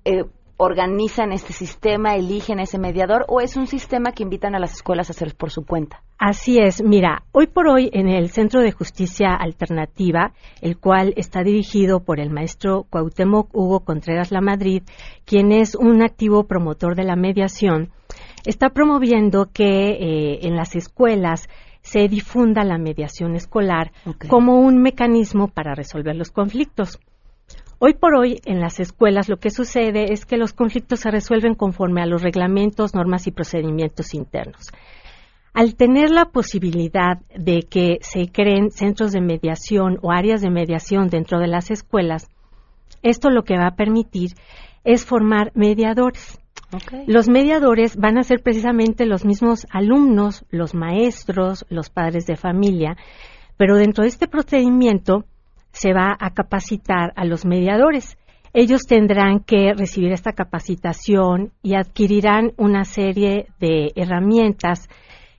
eh, 0.04 0.24
organizan 0.62 1.32
este 1.32 1.54
sistema, 1.54 2.16
eligen 2.16 2.60
ese 2.60 2.78
mediador 2.78 3.24
o 3.30 3.40
es 3.40 3.56
un 3.56 3.66
sistema 3.66 4.12
que 4.12 4.24
invitan 4.24 4.56
a 4.56 4.60
las 4.60 4.74
escuelas 4.74 5.10
a 5.10 5.14
hacer 5.14 5.34
por 5.36 5.52
su 5.52 5.66
cuenta? 5.66 6.04
Así 6.18 6.60
es, 6.60 6.84
mira, 6.84 7.24
hoy 7.32 7.48
por 7.48 7.70
hoy 7.70 7.90
en 7.94 8.10
el 8.10 8.30
Centro 8.30 8.60
de 8.60 8.74
Justicia 8.74 9.34
Alternativa, 9.34 10.34
el 10.62 10.78
cual 10.78 11.14
está 11.16 11.44
dirigido 11.44 12.02
por 12.02 12.20
el 12.20 12.30
maestro 12.30 12.86
Cuauhtémoc 12.90 13.56
Hugo 13.56 13.86
Contreras 13.86 14.32
La 14.32 14.42
Madrid, 14.42 14.84
quien 15.24 15.54
es 15.54 15.76
un 15.76 16.04
activo 16.04 16.44
promotor 16.44 16.94
de 16.94 17.06
la 17.06 17.16
mediación, 17.16 17.94
está 18.46 18.72
promoviendo 18.72 19.50
que 19.54 19.92
eh, 19.92 20.40
en 20.42 20.58
las 20.58 20.76
escuelas 20.76 21.48
se 21.84 22.10
difunda 22.10 22.66
la 22.66 22.78
mediación 22.78 23.36
escolar 23.36 23.94
como 24.28 24.60
un 24.60 24.82
mecanismo 24.82 25.48
para 25.48 25.74
resolver 25.74 26.18
los 26.18 26.32
conflictos. 26.32 27.00
Hoy 27.82 27.94
por 27.94 28.14
hoy, 28.14 28.42
en 28.44 28.60
las 28.60 28.82
escuelas, 28.82 29.30
lo 29.30 29.38
que 29.38 29.52
sucede 29.52 30.12
es 30.12 30.26
que 30.26 30.36
los 30.36 30.52
conflictos 30.52 31.00
se 31.00 31.12
resuelven 31.12 31.56
conforme 31.56 32.02
a 32.02 32.06
los 32.06 32.22
reglamentos, 32.22 32.94
normas 32.94 33.26
y 33.26 33.32
procedimientos 33.32 34.14
internos. 34.14 34.68
Al 35.54 35.76
tener 35.76 36.12
la 36.12 36.26
posibilidad 36.26 37.20
de 37.34 37.62
que 37.62 38.00
se 38.02 38.28
creen 38.28 38.72
centros 38.72 39.14
de 39.14 39.22
mediación 39.22 39.98
o 40.02 40.12
áreas 40.12 40.42
de 40.42 40.50
mediación 40.50 41.08
dentro 41.08 41.40
de 41.40 41.48
las 41.48 41.72
escuelas, 41.72 42.28
esto 43.02 43.30
lo 43.30 43.44
que 43.44 43.58
va 43.58 43.68
a 43.68 43.76
permitir 43.76 44.32
es 44.84 45.06
formar 45.06 45.54
mediadores. 45.56 46.38
Los 47.08 47.30
mediadores 47.30 47.96
van 47.96 48.18
a 48.18 48.24
ser 48.24 48.42
precisamente 48.44 49.06
los 49.06 49.24
mismos 49.24 49.66
alumnos, 49.72 50.44
los 50.50 50.76
maestros, 50.76 51.66
los 51.70 51.90
padres 51.90 52.26
de 52.26 52.36
familia, 52.36 52.98
pero 53.56 53.78
dentro 53.78 54.04
de 54.04 54.10
este 54.10 54.28
procedimiento 54.28 55.24
se 55.72 55.94
va 55.94 56.16
a 56.20 56.32
capacitar 56.32 57.14
a 57.16 57.26
los 57.26 57.46
mediadores. 57.46 58.18
Ellos 58.54 58.82
tendrán 58.88 59.42
que 59.42 59.74
recibir 59.74 60.12
esta 60.12 60.34
capacitación 60.34 61.52
y 61.62 61.76
adquirirán 61.76 62.54
una 62.58 62.84
serie 62.84 63.48
de 63.60 63.92
herramientas 63.96 64.90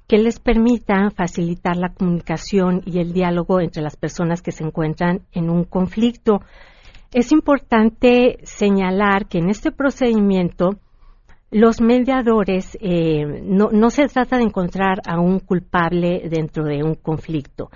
que 0.06 0.18
les 0.18 0.40
permitan 0.40 1.10
facilitar 1.10 1.76
la 1.76 1.92
comunicación 1.92 2.82
y 2.84 2.98
el 2.98 3.12
diálogo 3.12 3.60
entre 3.60 3.82
las 3.82 3.96
personas 3.96 4.42
que 4.42 4.52
se 4.52 4.64
encuentran 4.64 5.22
en 5.32 5.50
un 5.50 5.64
conflicto. 5.64 6.40
Es 7.12 7.32
importante 7.32 8.38
señalar 8.42 9.26
que 9.26 9.38
en 9.38 9.50
este 9.50 9.72
procedimiento 9.72 10.78
los 11.50 11.80
mediadores 11.80 12.78
eh, 12.80 13.24
no, 13.42 13.70
no 13.72 13.90
se 13.90 14.06
trata 14.06 14.36
de 14.36 14.44
encontrar 14.44 15.00
a 15.06 15.18
un 15.20 15.40
culpable 15.40 16.28
dentro 16.28 16.64
de 16.64 16.84
un 16.84 16.94
conflicto 16.94 17.70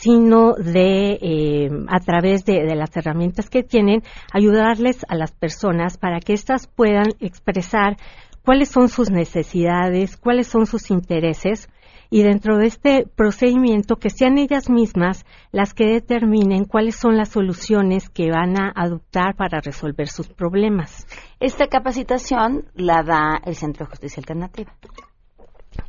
sino 0.00 0.54
de, 0.54 1.18
eh, 1.20 1.70
a 1.88 2.00
través 2.00 2.44
de, 2.46 2.64
de, 2.64 2.74
las 2.74 2.96
herramientas 2.96 3.50
que 3.50 3.62
tienen, 3.62 4.02
ayudarles 4.32 5.04
a 5.08 5.14
las 5.14 5.32
personas 5.32 5.98
para 5.98 6.20
que 6.20 6.32
éstas 6.32 6.66
puedan 6.66 7.08
expresar 7.20 7.98
cuáles 8.42 8.70
son 8.70 8.88
sus 8.88 9.10
necesidades, 9.10 10.16
cuáles 10.16 10.46
son 10.46 10.64
sus 10.64 10.90
intereses, 10.90 11.68
y 12.08 12.22
dentro 12.22 12.56
de 12.56 12.66
este 12.66 13.06
procedimiento 13.14 13.96
que 13.96 14.10
sean 14.10 14.38
ellas 14.38 14.68
mismas 14.70 15.24
las 15.52 15.74
que 15.74 15.86
determinen 15.86 16.64
cuáles 16.64 16.96
son 16.96 17.16
las 17.16 17.28
soluciones 17.28 18.08
que 18.08 18.30
van 18.30 18.58
a 18.60 18.72
adoptar 18.74 19.36
para 19.36 19.60
resolver 19.60 20.08
sus 20.08 20.28
problemas. 20.28 21.06
Esta 21.38 21.68
capacitación 21.68 22.64
la 22.74 23.02
da 23.02 23.40
el 23.44 23.54
Centro 23.54 23.84
de 23.84 23.90
Justicia 23.90 24.20
Alternativa. 24.20 24.72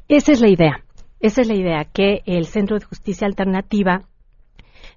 Esa 0.08 0.34
es 0.34 0.42
la 0.42 0.50
idea. 0.50 0.84
Esa 1.22 1.42
es 1.42 1.48
la 1.48 1.56
idea, 1.56 1.86
que 1.86 2.22
el 2.26 2.46
Centro 2.46 2.80
de 2.80 2.86
Justicia 2.86 3.28
Alternativa 3.28 4.02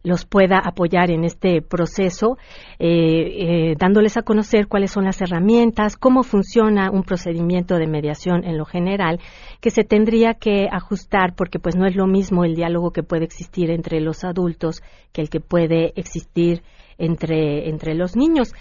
los 0.03 0.27
pueda 0.27 0.59
apoyar 0.59 1.11
en 1.11 1.25
este 1.25 1.63
proceso, 1.63 2.37
eh, 2.79 3.69
eh, 3.71 3.75
dándoles 3.79 4.17
a 4.17 4.23
conocer 4.23 4.67
cuáles 4.69 4.91
son 4.91 5.05
las 5.05 5.21
herramientas, 5.21 5.97
cómo 5.97 6.23
funciona 6.23 6.91
un 6.91 7.03
procedimiento 7.03 7.77
de 7.77 7.87
mediación 7.87 8.45
en 8.45 8.59
lo 8.59 8.65
general, 8.67 9.21
que 9.61 9.71
se 9.71 9.83
tendría 9.83 10.35
que 10.35 10.67
ajustar 10.71 11.35
porque 11.35 11.59
pues 11.59 11.75
no 11.75 11.87
es 11.87 11.97
lo 11.97 12.07
mismo 12.07 12.45
el 12.45 12.55
diálogo 12.55 12.91
que 12.91 13.03
puede 13.03 13.25
existir 13.25 13.71
entre 13.71 14.01
los 14.01 14.25
adultos 14.25 14.83
que 15.13 15.23
el 15.23 15.31
que 15.31 15.41
puede 15.41 15.93
existir 15.97 16.63
entre, 16.99 17.69
entre 17.69 17.95
los 17.95 18.15
niños. 18.15 18.53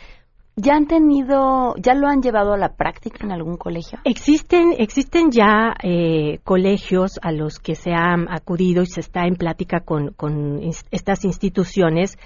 ¿Ya 0.56 0.76
han 0.76 0.86
tenido, 0.86 1.74
ya 1.78 1.96
lo 1.96 2.08
han 2.08 2.22
llevado 2.22 2.54
a 2.54 2.58
la 2.58 2.76
práctica 2.76 3.26
en 3.26 3.32
algún 3.32 3.58
colegio? 3.58 3.98
Existen, 4.04 4.76
existen 4.78 5.32
ya 5.32 5.74
eh, 5.82 6.40
colegios 6.44 7.20
a 7.24 7.32
los 7.32 7.58
que 7.58 7.74
se 7.74 7.92
ha 7.92 8.14
acudido 8.30 8.84
y 8.84 8.86
se 8.86 9.00
está 9.00 9.26
en 9.26 9.36
plática 9.36 9.80
con, 9.80 10.14
con 10.14 10.60
estas 10.92 11.26
instituciones 11.26 12.18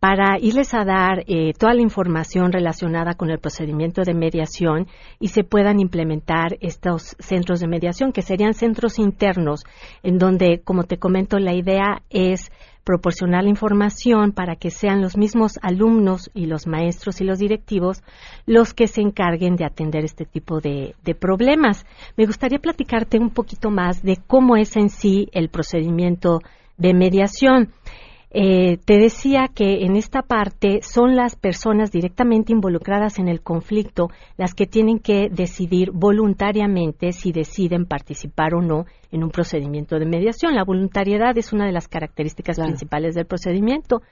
para 0.00 0.38
irles 0.38 0.74
a 0.74 0.84
dar 0.84 1.24
eh, 1.26 1.52
toda 1.58 1.72
la 1.72 1.80
información 1.80 2.52
relacionada 2.52 3.14
con 3.14 3.30
el 3.30 3.38
procedimiento 3.38 4.02
de 4.02 4.12
mediación 4.12 4.86
y 5.18 5.28
se 5.28 5.44
puedan 5.44 5.80
implementar 5.80 6.58
estos 6.60 7.16
centros 7.18 7.60
de 7.60 7.68
mediación, 7.68 8.12
que 8.12 8.20
serían 8.20 8.52
centros 8.52 8.98
internos, 8.98 9.64
en 10.02 10.18
donde, 10.18 10.60
como 10.62 10.84
te 10.84 10.98
comento, 10.98 11.38
la 11.38 11.54
idea 11.54 12.02
es 12.10 12.50
proporcionar 12.84 13.44
la 13.44 13.50
información 13.50 14.32
para 14.32 14.56
que 14.56 14.70
sean 14.70 15.00
los 15.00 15.16
mismos 15.16 15.58
alumnos 15.62 16.30
y 16.34 16.46
los 16.46 16.66
maestros 16.66 17.20
y 17.20 17.24
los 17.24 17.38
directivos 17.38 18.02
los 18.46 18.74
que 18.74 18.86
se 18.86 19.00
encarguen 19.00 19.56
de 19.56 19.64
atender 19.64 20.04
este 20.04 20.26
tipo 20.26 20.60
de, 20.60 20.94
de 21.02 21.14
problemas. 21.14 21.86
Me 22.16 22.26
gustaría 22.26 22.58
platicarte 22.58 23.18
un 23.18 23.30
poquito 23.30 23.70
más 23.70 24.02
de 24.02 24.18
cómo 24.26 24.56
es 24.56 24.76
en 24.76 24.90
sí 24.90 25.28
el 25.32 25.48
procedimiento 25.48 26.40
de 26.76 26.94
mediación. 26.94 27.72
Eh, 28.36 28.78
te 28.84 28.98
decía 28.98 29.48
que 29.54 29.84
en 29.84 29.94
esta 29.94 30.22
parte 30.22 30.80
son 30.82 31.14
las 31.14 31.36
personas 31.36 31.92
directamente 31.92 32.52
involucradas 32.52 33.20
en 33.20 33.28
el 33.28 33.42
conflicto 33.42 34.08
las 34.36 34.54
que 34.54 34.66
tienen 34.66 34.98
que 34.98 35.28
decidir 35.30 35.92
voluntariamente 35.92 37.12
si 37.12 37.30
deciden 37.30 37.86
participar 37.86 38.54
o 38.56 38.60
no 38.60 38.86
en 39.12 39.22
un 39.22 39.30
procedimiento 39.30 40.00
de 40.00 40.06
mediación. 40.06 40.56
La 40.56 40.64
voluntariedad 40.64 41.38
es 41.38 41.52
una 41.52 41.64
de 41.64 41.70
las 41.70 41.86
características 41.86 42.58
principales 42.58 43.14
del 43.14 43.26
procedimiento. 43.26 44.02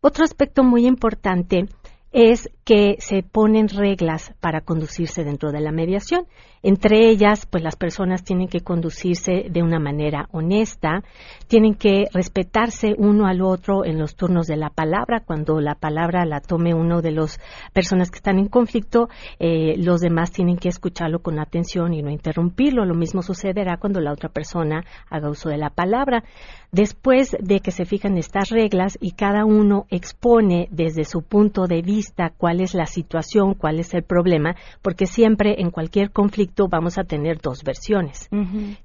Otro 0.00 0.22
aspecto 0.22 0.62
muy 0.62 0.86
importante 0.86 1.66
es 2.12 2.50
que 2.64 2.96
se 3.00 3.22
ponen 3.22 3.68
reglas 3.68 4.32
para 4.40 4.60
conducirse 4.60 5.24
dentro 5.24 5.52
de 5.52 5.60
la 5.60 5.72
mediación. 5.72 6.26
Entre 6.62 7.08
ellas, 7.08 7.46
pues 7.46 7.64
las 7.64 7.74
personas 7.74 8.22
tienen 8.22 8.46
que 8.46 8.60
conducirse 8.60 9.46
de 9.48 9.62
una 9.62 9.78
manera 9.78 10.28
honesta, 10.30 11.02
tienen 11.46 11.74
que 11.74 12.04
respetarse 12.12 12.94
uno 12.98 13.26
al 13.26 13.40
otro 13.40 13.84
en 13.84 13.98
los 13.98 14.14
turnos 14.14 14.46
de 14.46 14.56
la 14.56 14.68
palabra. 14.68 15.20
Cuando 15.24 15.58
la 15.60 15.74
palabra 15.74 16.26
la 16.26 16.40
tome 16.40 16.74
uno 16.74 17.00
de 17.00 17.12
las 17.12 17.40
personas 17.72 18.10
que 18.10 18.16
están 18.16 18.38
en 18.38 18.48
conflicto, 18.48 19.08
eh, 19.38 19.76
los 19.78 20.00
demás 20.00 20.32
tienen 20.32 20.58
que 20.58 20.68
escucharlo 20.68 21.20
con 21.20 21.38
atención 21.38 21.94
y 21.94 22.02
no 22.02 22.10
interrumpirlo. 22.10 22.84
Lo 22.84 22.94
mismo 22.94 23.22
sucederá 23.22 23.78
cuando 23.78 24.00
la 24.00 24.12
otra 24.12 24.28
persona 24.28 24.84
haga 25.08 25.30
uso 25.30 25.48
de 25.48 25.56
la 25.56 25.70
palabra. 25.70 26.24
Después 26.72 27.36
de 27.40 27.60
que 27.60 27.70
se 27.70 27.86
fijan 27.86 28.18
estas 28.18 28.50
reglas 28.50 28.98
y 29.00 29.12
cada 29.12 29.44
uno 29.44 29.86
expone 29.88 30.68
desde 30.70 31.04
su 31.04 31.22
punto 31.22 31.66
de 31.66 31.82
vista 31.82 31.99
cuál 32.36 32.60
es 32.60 32.74
la 32.74 32.86
situación, 32.86 33.54
cuál 33.54 33.80
es 33.80 33.94
el 33.94 34.02
problema, 34.02 34.56
porque 34.82 35.06
siempre 35.06 35.60
en 35.60 35.70
cualquier 35.70 36.10
conflicto 36.10 36.68
vamos 36.68 36.98
a 36.98 37.04
tener 37.04 37.40
dos 37.40 37.62
versiones. 37.62 38.28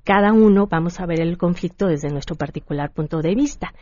Cada 0.04 0.34
uno 0.34 0.68
vamos 0.68 1.00
a 1.00 1.06
ver 1.06 1.22
el 1.22 1.38
conflicto 1.38 1.88
desde 1.88 2.10
nuestro 2.10 2.36
particular 2.36 2.92
punto 2.92 3.22
de 3.22 3.36
vista. 3.36 3.74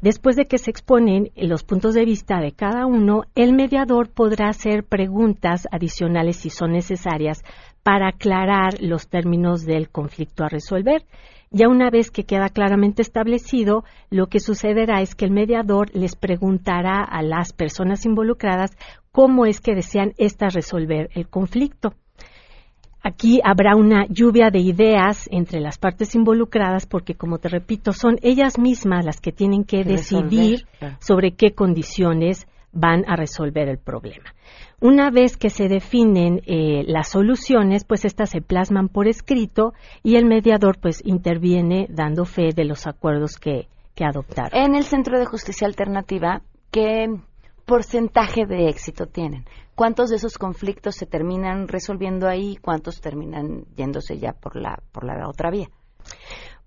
Después 0.00 0.36
de 0.36 0.46
que 0.46 0.58
se 0.58 0.70
exponen 0.70 1.30
los 1.36 1.64
puntos 1.64 1.94
de 1.94 2.04
vista 2.04 2.40
de 2.40 2.52
cada 2.52 2.86
uno, 2.86 3.22
el 3.34 3.52
mediador 3.52 4.10
podrá 4.10 4.48
hacer 4.48 4.84
preguntas 4.84 5.66
adicionales 5.70 6.36
si 6.36 6.50
son 6.50 6.72
necesarias 6.72 7.42
para 7.82 8.08
aclarar 8.08 8.80
los 8.80 9.08
términos 9.08 9.64
del 9.64 9.88
conflicto 9.88 10.44
a 10.44 10.48
resolver. 10.48 11.04
Ya 11.52 11.68
una 11.68 11.90
vez 11.90 12.12
que 12.12 12.22
queda 12.22 12.48
claramente 12.48 13.02
establecido, 13.02 13.82
lo 14.08 14.28
que 14.28 14.38
sucederá 14.38 15.02
es 15.02 15.16
que 15.16 15.24
el 15.24 15.32
mediador 15.32 15.90
les 15.96 16.14
preguntará 16.14 17.02
a 17.02 17.22
las 17.22 17.52
personas 17.52 18.06
involucradas 18.06 18.70
cómo 19.10 19.46
es 19.46 19.60
que 19.60 19.74
desean 19.74 20.12
estas 20.16 20.54
resolver 20.54 21.10
el 21.12 21.28
conflicto. 21.28 21.94
Aquí 23.02 23.40
habrá 23.42 23.74
una 23.74 24.06
lluvia 24.08 24.50
de 24.50 24.60
ideas 24.60 25.28
entre 25.32 25.58
las 25.58 25.78
partes 25.78 26.14
involucradas 26.14 26.86
porque, 26.86 27.16
como 27.16 27.38
te 27.38 27.48
repito, 27.48 27.92
son 27.92 28.18
ellas 28.22 28.56
mismas 28.56 29.04
las 29.04 29.20
que 29.20 29.32
tienen 29.32 29.64
que 29.64 29.82
decidir 29.82 30.66
sobre 31.00 31.32
qué 31.32 31.52
condiciones 31.52 32.46
van 32.72 33.04
a 33.08 33.16
resolver 33.16 33.68
el 33.68 33.78
problema. 33.78 34.34
Una 34.80 35.10
vez 35.10 35.36
que 35.36 35.50
se 35.50 35.68
definen 35.68 36.40
eh, 36.46 36.84
las 36.86 37.08
soluciones, 37.10 37.84
pues 37.84 38.04
estas 38.04 38.30
se 38.30 38.40
plasman 38.40 38.88
por 38.88 39.08
escrito 39.08 39.74
y 40.02 40.16
el 40.16 40.24
mediador 40.24 40.78
pues 40.80 41.02
interviene 41.04 41.86
dando 41.90 42.24
fe 42.24 42.50
de 42.54 42.64
los 42.64 42.86
acuerdos 42.86 43.36
que, 43.36 43.68
que 43.94 44.04
adoptaron. 44.04 44.58
En 44.58 44.74
el 44.74 44.84
Centro 44.84 45.18
de 45.18 45.26
Justicia 45.26 45.66
Alternativa, 45.66 46.42
¿qué 46.70 47.08
porcentaje 47.66 48.46
de 48.46 48.68
éxito 48.68 49.06
tienen? 49.06 49.44
¿Cuántos 49.74 50.10
de 50.10 50.16
esos 50.16 50.38
conflictos 50.38 50.94
se 50.96 51.06
terminan 51.06 51.68
resolviendo 51.68 52.28
ahí? 52.28 52.56
¿Cuántos 52.56 53.00
terminan 53.00 53.64
yéndose 53.76 54.18
ya 54.18 54.32
por 54.32 54.56
la, 54.56 54.82
por 54.92 55.04
la 55.04 55.28
otra 55.28 55.50
vía? 55.50 55.68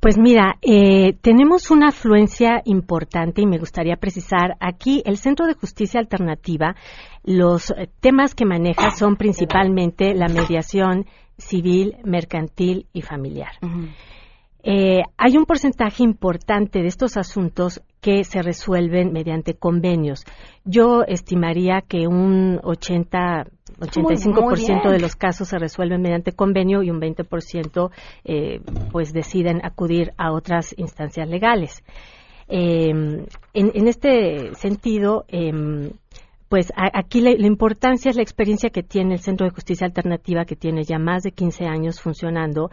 Pues 0.04 0.18
mira, 0.18 0.58
eh, 0.62 1.14
tenemos 1.22 1.72
una 1.72 1.88
afluencia 1.88 2.62
importante 2.66 3.42
y 3.42 3.46
me 3.46 3.58
gustaría 3.58 3.96
precisar 3.96 4.58
aquí 4.60 5.02
el 5.06 5.16
Centro 5.16 5.48
de 5.48 5.54
Justicia 5.54 5.98
Alternativa, 5.98 6.76
los 7.24 7.72
eh, 7.72 7.88
temas 8.02 8.36
que 8.36 8.44
maneja 8.44 8.92
son 8.92 9.16
principalmente 9.16 10.14
la 10.14 10.28
mediación 10.28 11.06
civil, 11.38 11.96
mercantil 12.04 12.86
y 12.92 13.02
familiar. 13.02 13.54
Eh, 14.62 15.04
hay 15.18 15.38
un 15.38 15.46
porcentaje 15.46 16.04
importante 16.04 16.80
de 16.80 16.88
estos 16.88 17.16
asuntos 17.16 17.82
que 18.02 18.26
se 18.26 18.42
resuelven 18.42 19.14
mediante 19.14 19.54
convenios. 19.54 20.26
Yo 20.66 21.04
estimaría 21.08 21.80
que 21.80 22.08
un 22.08 22.60
80 22.62 23.46
85% 23.80 24.90
de 24.90 25.00
los 25.00 25.16
casos 25.16 25.50
se 25.50 25.58
resuelven 25.58 26.02
mediante 26.02 26.32
convenio 26.32 26.84
y 26.84 26.90
un 26.90 27.00
20% 27.00 27.92
eh, 28.24 28.62
pues 28.92 29.14
deciden 29.14 29.66
acudir 29.66 30.14
a 30.18 30.32
otras 30.32 30.74
instancias 30.78 31.28
legales. 31.28 31.84
Em, 32.48 33.26
en, 33.54 33.88
este 33.88 34.54
sentido, 34.56 35.26
em, 35.28 35.92
pues 36.50 36.72
aquí 36.76 37.22
la, 37.22 37.32
importancia 37.32 38.12
es 38.12 38.16
la 38.16 38.22
experiencia 38.22 38.70
que 38.70 38.84
tiene 38.84 39.16
el 39.16 39.22
Centro 39.22 39.48
de 39.48 39.54
Justicia 39.54 39.88
Alternativa, 39.88 40.46
que 40.46 40.56
tiene 40.56 40.84
ya 40.84 41.00
más 41.00 41.24
de 41.24 41.32
15 41.32 41.66
años 41.66 42.00
funcionando, 42.00 42.70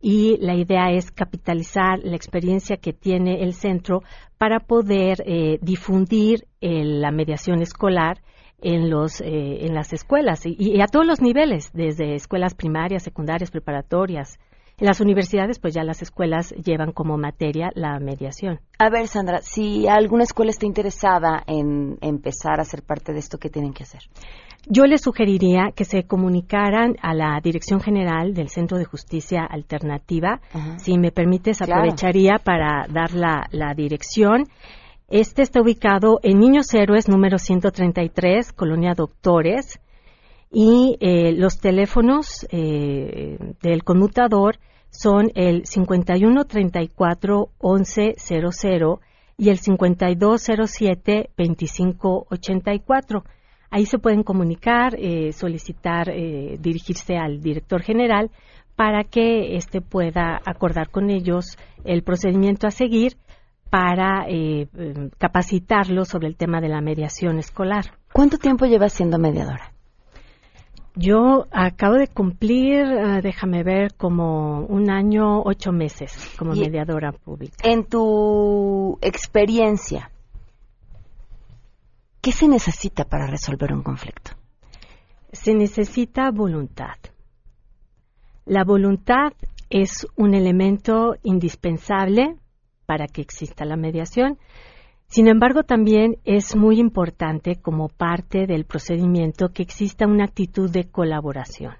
y 0.00 0.36
la 0.40 0.56
idea 0.56 0.90
es 0.90 1.12
capitalizar 1.12 2.00
la 2.02 2.16
experiencia 2.16 2.76
que 2.78 2.92
tiene 2.92 3.44
el 3.44 3.52
centro 3.52 4.02
para 4.36 4.58
poder 4.58 5.18
eh, 5.26 5.58
difundir 5.62 6.46
eh, 6.60 6.82
la 6.82 7.12
mediación 7.12 7.62
escolar 7.62 8.18
en, 8.62 8.90
los, 8.90 9.20
eh, 9.20 9.66
en 9.66 9.74
las 9.74 9.92
escuelas 9.92 10.42
y, 10.44 10.80
a 10.80 10.86
todos 10.86 11.06
los 11.06 11.20
niveles, 11.20 11.70
desde 11.72 12.14
escuelas 12.14 12.54
primarias, 12.54 13.02
secundarias, 13.02 13.50
preparatorias. 13.50 14.38
En 14.78 14.86
las 14.86 15.00
universidades, 15.02 15.58
pues 15.58 15.74
ya 15.74 15.84
las 15.84 16.00
escuelas 16.00 16.52
llevan 16.52 16.92
como 16.92 17.18
materia 17.18 17.70
la 17.74 17.98
mediación. 18.00 18.60
A 18.78 18.88
ver, 18.88 19.08
Sandra, 19.08 19.40
si 19.42 19.86
alguna 19.86 20.22
escuela 20.22 20.50
está 20.50 20.64
interesada 20.64 21.42
en 21.46 21.98
empezar 22.00 22.60
a 22.60 22.64
ser 22.64 22.82
parte 22.82 23.12
de 23.12 23.18
esto, 23.18 23.36
¿qué 23.36 23.50
tienen 23.50 23.74
que 23.74 23.82
hacer? 23.82 24.00
Yo 24.66 24.84
les 24.84 25.02
sugeriría 25.02 25.72
que 25.74 25.84
se 25.84 26.04
comunicaran 26.04 26.96
a 27.02 27.14
la 27.14 27.38
Dirección 27.42 27.80
General 27.80 28.34
del 28.34 28.48
Centro 28.48 28.78
de 28.78 28.84
Justicia 28.84 29.44
Alternativa. 29.44 30.40
Si 30.76 30.98
me 30.98 31.12
permites, 31.12 31.62
aprovecharía 31.62 32.36
para 32.42 32.86
dar 32.88 33.12
la, 33.12 33.46
la 33.52 33.74
dirección. 33.74 34.44
Este 35.10 35.42
está 35.42 35.60
ubicado 35.60 36.20
en 36.22 36.38
Niños 36.38 36.72
Héroes 36.72 37.08
número 37.08 37.36
133, 37.36 38.52
Colonia 38.52 38.94
Doctores, 38.94 39.80
y 40.52 40.96
eh, 41.00 41.32
los 41.32 41.58
teléfonos 41.58 42.46
eh, 42.52 43.36
del 43.60 43.82
conmutador 43.82 44.60
son 44.90 45.32
el 45.34 45.66
5134 45.66 47.48
1100 47.60 49.00
y 49.36 49.48
el 49.48 49.58
5207 49.58 51.30
2584. 51.36 53.24
Ahí 53.72 53.86
se 53.86 53.98
pueden 53.98 54.22
comunicar, 54.22 54.94
eh, 54.96 55.32
solicitar, 55.32 56.06
dirigirse 56.06 57.16
al 57.16 57.40
director 57.40 57.82
general 57.82 58.30
para 58.76 59.02
que 59.02 59.56
éste 59.56 59.80
pueda 59.80 60.40
acordar 60.46 60.88
con 60.90 61.10
ellos 61.10 61.58
el 61.84 62.04
procedimiento 62.04 62.68
a 62.68 62.70
seguir 62.70 63.16
para 63.70 64.28
eh, 64.28 64.68
em, 64.76 65.10
capacitarlo 65.16 66.04
sobre 66.04 66.28
el 66.28 66.36
tema 66.36 66.60
de 66.60 66.68
la 66.68 66.80
mediación 66.80 67.38
escolar. 67.38 67.84
¿Cuánto 68.12 68.36
tiempo 68.36 68.66
llevas 68.66 68.92
siendo 68.92 69.18
mediadora? 69.18 69.72
Yo 70.96 71.46
acabo 71.52 71.94
de 71.94 72.08
cumplir, 72.08 72.82
eh, 72.82 73.20
déjame 73.22 73.62
ver, 73.62 73.94
como 73.94 74.66
un 74.66 74.90
año, 74.90 75.40
ocho 75.42 75.72
meses 75.72 76.34
como 76.36 76.52
mediadora 76.52 77.12
pública. 77.12 77.56
En 77.62 77.84
tu 77.84 78.98
experiencia, 79.00 80.10
¿Qué 82.20 82.32
se 82.32 82.48
necesita 82.48 83.04
para 83.04 83.26
resolver 83.26 83.72
un 83.72 83.82
conflicto? 83.82 84.32
Se 85.32 85.54
necesita 85.54 86.30
voluntad. 86.30 86.96
La 88.44 88.62
voluntad 88.62 89.32
es 89.70 90.06
un 90.16 90.34
elemento 90.34 91.14
indispensable 91.22 92.36
para 92.90 93.06
que 93.06 93.22
exista 93.22 93.64
la 93.64 93.76
mediación. 93.76 94.36
Sin 95.06 95.28
embargo, 95.28 95.62
también 95.62 96.16
es 96.24 96.56
muy 96.56 96.80
importante 96.80 97.54
como 97.54 97.88
parte 97.88 98.48
del 98.48 98.64
procedimiento 98.64 99.50
que 99.50 99.62
exista 99.62 100.08
una 100.08 100.24
actitud 100.24 100.68
de 100.68 100.90
colaboración, 100.90 101.74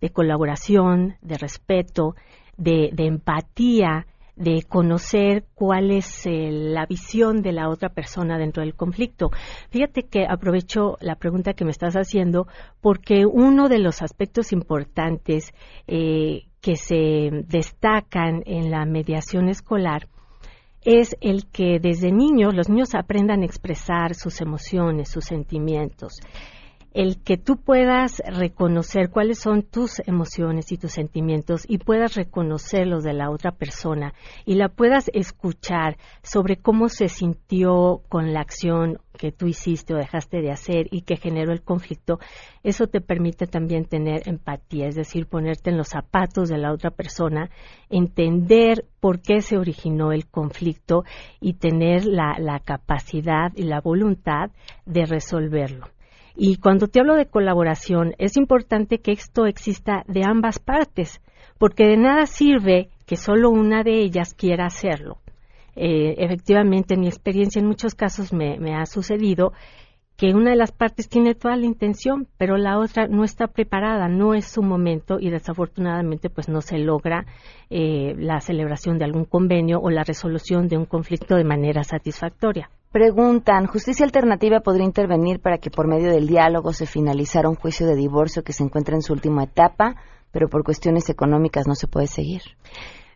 de 0.00 0.08
colaboración, 0.08 1.16
de 1.20 1.36
respeto, 1.36 2.14
de, 2.56 2.94
empatía 2.96 4.06
de 4.34 4.62
conocer 4.66 5.44
cuál 5.54 5.90
es 5.90 6.24
eh, 6.24 6.48
la 6.50 6.86
visión 6.86 7.42
de 7.42 7.52
la 7.52 7.68
otra 7.68 7.90
persona 7.90 8.38
dentro 8.38 8.62
del 8.62 8.74
conflicto. 8.74 9.32
Fíjate 9.68 10.04
que 10.04 10.24
aprovecho 10.26 10.96
la 11.02 11.16
pregunta 11.16 11.52
que 11.52 11.66
me 11.66 11.72
estás 11.72 11.92
haciendo 11.92 12.46
porque 12.80 13.26
uno 13.26 13.68
de 13.68 13.80
los 13.80 14.00
aspectos 14.00 14.50
importantes 14.54 15.52
eh, 15.86 16.44
que 16.62 16.76
se 16.76 17.44
destacan 17.46 18.42
en 18.46 18.70
la 18.70 18.86
mediación 18.86 19.50
escolar 19.50 20.08
es 20.84 21.16
el 21.20 21.46
que 21.46 21.78
desde 21.80 22.12
niños 22.12 22.54
los 22.54 22.68
niños 22.68 22.94
aprendan 22.94 23.42
a 23.42 23.46
expresar 23.46 24.14
sus 24.14 24.40
emociones, 24.40 25.10
sus 25.10 25.24
sentimientos 25.24 26.20
el 26.94 27.22
que 27.22 27.38
tú 27.38 27.56
puedas 27.56 28.22
reconocer 28.26 29.10
cuáles 29.10 29.38
son 29.38 29.62
tus 29.62 30.00
emociones 30.06 30.72
y 30.72 30.76
tus 30.76 30.92
sentimientos 30.92 31.64
y 31.66 31.78
puedas 31.78 32.14
reconocer 32.14 32.86
los 32.86 33.02
de 33.02 33.14
la 33.14 33.30
otra 33.30 33.52
persona 33.52 34.12
y 34.44 34.54
la 34.54 34.68
puedas 34.68 35.10
escuchar 35.14 35.96
sobre 36.22 36.56
cómo 36.56 36.88
se 36.88 37.08
sintió 37.08 38.02
con 38.08 38.32
la 38.32 38.40
acción 38.40 38.98
que 39.18 39.32
tú 39.32 39.46
hiciste 39.46 39.94
o 39.94 39.96
dejaste 39.96 40.42
de 40.42 40.50
hacer 40.50 40.88
y 40.90 41.02
que 41.02 41.16
generó 41.16 41.52
el 41.52 41.62
conflicto, 41.62 42.18
eso 42.62 42.86
te 42.86 43.00
permite 43.00 43.46
también 43.46 43.84
tener 43.84 44.22
empatía, 44.26 44.86
es 44.86 44.94
decir, 44.94 45.26
ponerte 45.26 45.70
en 45.70 45.78
los 45.78 45.88
zapatos 45.88 46.48
de 46.48 46.58
la 46.58 46.72
otra 46.72 46.90
persona, 46.90 47.50
entender 47.88 48.86
por 49.00 49.20
qué 49.20 49.40
se 49.40 49.58
originó 49.58 50.12
el 50.12 50.26
conflicto 50.26 51.04
y 51.40 51.54
tener 51.54 52.04
la, 52.06 52.36
la 52.38 52.60
capacidad 52.60 53.52
y 53.54 53.62
la 53.62 53.80
voluntad 53.80 54.50
de 54.86 55.06
resolverlo. 55.06 55.86
Y 56.34 56.56
cuando 56.56 56.88
te 56.88 57.00
hablo 57.00 57.16
de 57.16 57.26
colaboración, 57.26 58.14
es 58.18 58.36
importante 58.36 58.98
que 58.98 59.12
esto 59.12 59.46
exista 59.46 60.04
de 60.06 60.24
ambas 60.24 60.58
partes, 60.58 61.20
porque 61.58 61.84
de 61.84 61.96
nada 61.96 62.26
sirve 62.26 62.88
que 63.06 63.16
solo 63.16 63.50
una 63.50 63.82
de 63.82 64.00
ellas 64.00 64.34
quiera 64.34 64.66
hacerlo. 64.66 65.18
Eh, 65.74 66.14
efectivamente, 66.18 66.94
en 66.94 67.00
mi 67.00 67.08
experiencia 67.08 67.60
en 67.60 67.66
muchos 67.66 67.94
casos 67.94 68.32
me, 68.32 68.74
ha 68.74 68.86
sucedido 68.86 69.52
que 70.16 70.34
una 70.34 70.50
de 70.50 70.56
las 70.56 70.72
partes 70.72 71.08
tiene 71.08 71.34
toda 71.34 71.56
la 71.56 71.66
intención, 71.66 72.28
pero 72.36 72.56
la 72.56 72.78
otra 72.78 73.08
no 73.08 73.24
está 73.24 73.48
preparada, 73.48 74.08
no 74.08 74.34
es 74.34 74.46
su 74.46 74.62
momento 74.62 75.18
y 75.18 75.30
desafortunadamente 75.30 76.30
pues 76.30 76.48
no 76.48 76.60
se 76.60 76.78
logra 76.78 77.24
eh, 77.70 78.14
la 78.18 78.40
celebración 78.40 78.98
de 78.98 79.06
algún 79.06 79.24
convenio 79.24 79.80
o 79.80 79.90
la 79.90 80.04
resolución 80.04 80.68
de 80.68 80.76
un 80.76 80.84
conflicto 80.84 81.36
de 81.36 81.44
manera 81.44 81.82
satisfactoria. 81.82 82.70
Preguntan, 82.92 83.66
¿justicia 83.66 84.04
alternativa 84.04 84.60
podría 84.60 84.84
intervenir 84.84 85.40
para 85.40 85.56
que 85.56 85.70
por 85.70 85.88
medio 85.88 86.10
del 86.10 86.26
diálogo 86.26 86.74
se 86.74 86.84
finalizara 86.84 87.48
un 87.48 87.54
juicio 87.54 87.86
de 87.86 87.96
divorcio 87.96 88.42
que 88.42 88.52
se 88.52 88.64
encuentra 88.64 88.94
en 88.94 89.00
su 89.00 89.14
última 89.14 89.44
etapa, 89.44 89.96
pero 90.30 90.48
por 90.48 90.62
cuestiones 90.62 91.08
económicas 91.08 91.66
no 91.66 91.74
se 91.74 91.88
puede 91.88 92.06
seguir? 92.06 92.42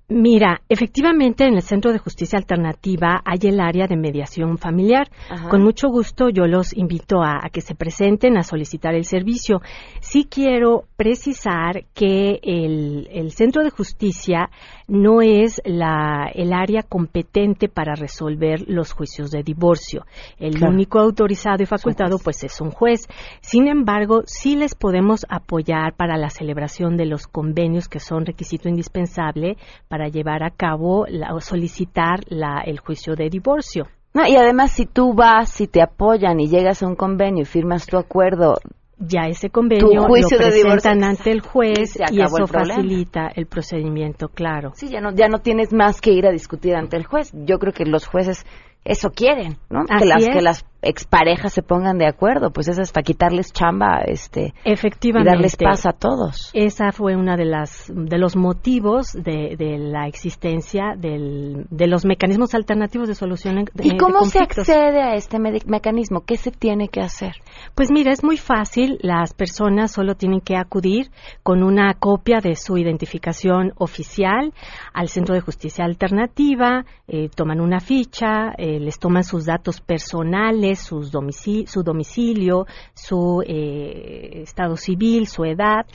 Mira, 0.08 0.62
efectivamente 0.68 1.44
en 1.44 1.54
el 1.54 1.62
Centro 1.62 1.92
de 1.92 1.98
Justicia 1.98 2.38
Alternativa 2.38 3.22
hay 3.24 3.48
el 3.48 3.58
área 3.58 3.88
de 3.88 3.96
mediación 3.96 4.56
familiar. 4.56 5.10
Con 5.50 5.64
mucho 5.64 5.88
gusto 5.88 6.28
yo 6.28 6.46
los 6.46 6.72
invito 6.76 7.24
a, 7.24 7.40
que 7.52 7.60
se 7.60 7.74
presenten 7.74 8.38
a 8.38 8.44
solicitar 8.44 8.94
el 8.94 9.04
servicio. 9.04 9.62
Sí 10.00 10.28
quiero 10.30 10.84
precisar 10.96 11.86
que 11.92 12.38
el, 12.40 13.32
Centro 13.32 13.64
de 13.64 13.70
Justicia 13.70 14.48
no 14.88 15.20
es 15.20 15.60
la, 15.64 16.30
el 16.34 16.52
área 16.52 16.82
competente 16.82 17.68
para 17.68 17.94
resolver 17.94 18.64
los 18.68 18.92
juicios 18.92 19.30
de 19.30 19.42
divorcio. 19.42 20.04
El 20.38 20.62
único 20.62 20.98
autorizado 20.98 21.62
y 21.62 21.66
facultado 21.66 22.18
pues 22.18 22.44
es 22.44 22.60
un 22.60 22.70
juez. 22.70 23.08
Sin 23.40 23.68
embargo, 23.68 24.22
sí 24.26 24.56
les 24.56 24.74
podemos 24.74 25.26
apoyar 25.28 25.94
para 25.94 26.16
la 26.16 26.30
celebración 26.30 26.96
de 26.96 27.06
los 27.06 27.26
convenios 27.26 27.88
que 27.88 28.00
son 28.00 28.26
requisito 28.26 28.68
indispensable 28.68 29.56
para 29.88 30.08
llevar 30.08 30.42
a 30.42 30.50
cabo 30.50 31.06
o 31.32 31.40
solicitar 31.40 32.20
la, 32.28 32.62
el 32.64 32.78
juicio 32.78 33.14
de 33.16 33.28
divorcio. 33.28 33.88
No, 34.14 34.26
y 34.26 34.34
además 34.36 34.72
si 34.72 34.86
tú 34.86 35.12
vas, 35.12 35.50
si 35.50 35.66
te 35.66 35.82
apoyan 35.82 36.40
y 36.40 36.48
llegas 36.48 36.82
a 36.82 36.86
un 36.86 36.96
convenio 36.96 37.42
y 37.42 37.44
firmas 37.44 37.86
tu 37.86 37.98
acuerdo, 37.98 38.54
ya 38.98 39.28
ese 39.28 39.50
convenio 39.50 40.06
lo 40.06 40.08
presentan 40.08 41.04
ante 41.04 41.30
el 41.30 41.40
juez 41.40 41.96
y 42.10 42.20
eso 42.20 42.46
facilita 42.46 43.28
el 43.34 43.46
procedimiento, 43.46 44.28
claro. 44.28 44.72
Sí, 44.74 44.88
ya 44.88 45.00
no, 45.00 45.14
ya 45.14 45.28
no 45.28 45.38
tienes 45.38 45.72
más 45.72 46.00
que 46.00 46.12
ir 46.12 46.26
a 46.26 46.30
discutir 46.30 46.74
ante 46.74 46.96
el 46.96 47.04
juez. 47.04 47.30
Yo 47.34 47.58
creo 47.58 47.72
que 47.72 47.84
los 47.84 48.06
jueces 48.06 48.46
eso 48.84 49.10
quieren, 49.10 49.58
¿no? 49.68 49.84
que 49.84 50.06
las 50.06 50.28
que 50.28 50.40
las 50.40 50.64
exparejas 50.88 51.52
se 51.52 51.62
pongan 51.62 51.98
de 51.98 52.06
acuerdo, 52.06 52.50
pues 52.50 52.68
eso 52.68 52.82
es 52.82 52.92
para 52.92 53.04
quitarles 53.04 53.52
chamba, 53.52 54.00
este, 54.06 54.54
efectivamente, 54.64 55.30
y 55.30 55.32
darles 55.32 55.56
paz 55.56 55.86
a 55.86 55.92
todos. 55.92 56.50
Esa 56.52 56.92
fue 56.92 57.16
una 57.16 57.36
de 57.36 57.44
las 57.44 57.90
de 57.94 58.18
los 58.18 58.36
motivos 58.36 59.12
de, 59.12 59.56
de 59.56 59.78
la 59.78 60.06
existencia 60.06 60.94
del, 60.96 61.66
de 61.70 61.86
los 61.86 62.04
mecanismos 62.04 62.54
alternativos 62.54 63.08
de 63.08 63.14
solución. 63.14 63.64
De, 63.74 63.86
¿Y 63.86 63.96
cómo 63.96 64.24
se 64.24 64.38
accede 64.38 65.02
a 65.02 65.14
este 65.14 65.38
mecanismo? 65.38 66.22
¿Qué 66.26 66.36
se 66.36 66.50
tiene 66.50 66.88
que 66.88 67.00
hacer? 67.00 67.34
Pues 67.74 67.90
mira, 67.90 68.12
es 68.12 68.24
muy 68.24 68.36
fácil. 68.36 68.98
Las 69.02 69.34
personas 69.34 69.92
solo 69.92 70.14
tienen 70.14 70.40
que 70.40 70.56
acudir 70.56 71.10
con 71.42 71.62
una 71.62 71.94
copia 71.94 72.40
de 72.40 72.54
su 72.56 72.78
identificación 72.78 73.72
oficial 73.76 74.52
al 74.92 75.08
Centro 75.08 75.34
de 75.34 75.40
Justicia 75.40 75.84
Alternativa, 75.84 76.84
eh, 77.08 77.28
toman 77.34 77.60
una 77.60 77.80
ficha. 77.80 78.52
Eh, 78.56 78.80
les 78.80 78.98
toman 78.98 79.24
sus 79.24 79.44
datos 79.44 79.80
personales, 79.80 80.75
sus 80.76 81.10
su 81.10 81.82
domicilio, 81.82 82.66
su 82.94 83.42
eh, 83.46 84.42
estado 84.42 84.76
civil, 84.76 85.26
su 85.26 85.44
edad 85.44 85.86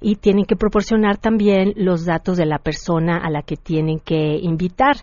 y 0.00 0.16
tienen 0.16 0.44
que 0.44 0.56
proporcionar 0.56 1.18
también 1.18 1.72
los 1.76 2.04
datos 2.04 2.36
de 2.36 2.46
la 2.46 2.58
persona 2.58 3.18
a 3.18 3.30
la 3.30 3.42
que 3.42 3.56
tienen 3.56 4.00
que 4.00 4.38
invitar. 4.40 4.96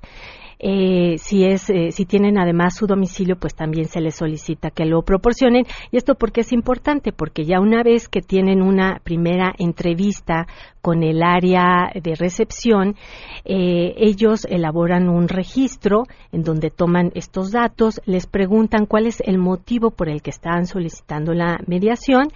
Eh, 0.57 1.17
si 1.17 1.43
es 1.43 1.69
eh, 1.69 1.91
si 1.91 2.05
tienen 2.05 2.37
además 2.37 2.75
su 2.75 2.87
domicilio 2.87 3.35
pues 3.35 3.53
también 3.55 3.85
se 3.85 3.99
les 3.99 4.15
solicita 4.15 4.71
que 4.71 4.85
lo 4.85 5.01
proporcionen 5.01 5.65
y 5.91 5.97
esto 5.97 6.15
porque 6.15 6.41
es 6.41 6.53
importante 6.53 7.11
porque 7.11 7.43
ya 7.43 7.59
una 7.59 7.83
vez 7.83 8.07
que 8.07 8.21
tienen 8.21 8.61
una 8.61 9.01
primera 9.03 9.53
entrevista 9.57 10.47
con 10.81 11.03
el 11.03 11.23
área 11.23 11.91
de 12.01 12.15
recepción 12.15 12.95
eh, 13.43 13.95
ellos 13.97 14.45
elaboran 14.49 15.09
un 15.09 15.27
registro 15.27 16.03
en 16.31 16.43
donde 16.43 16.69
toman 16.69 17.11
estos 17.15 17.51
datos 17.51 17.99
les 18.05 18.25
preguntan 18.25 18.85
cuál 18.85 19.07
es 19.07 19.21
el 19.25 19.37
motivo 19.37 19.91
por 19.91 20.07
el 20.07 20.21
que 20.21 20.29
están 20.29 20.67
solicitando 20.67 21.33
la 21.33 21.59
mediación 21.67 22.29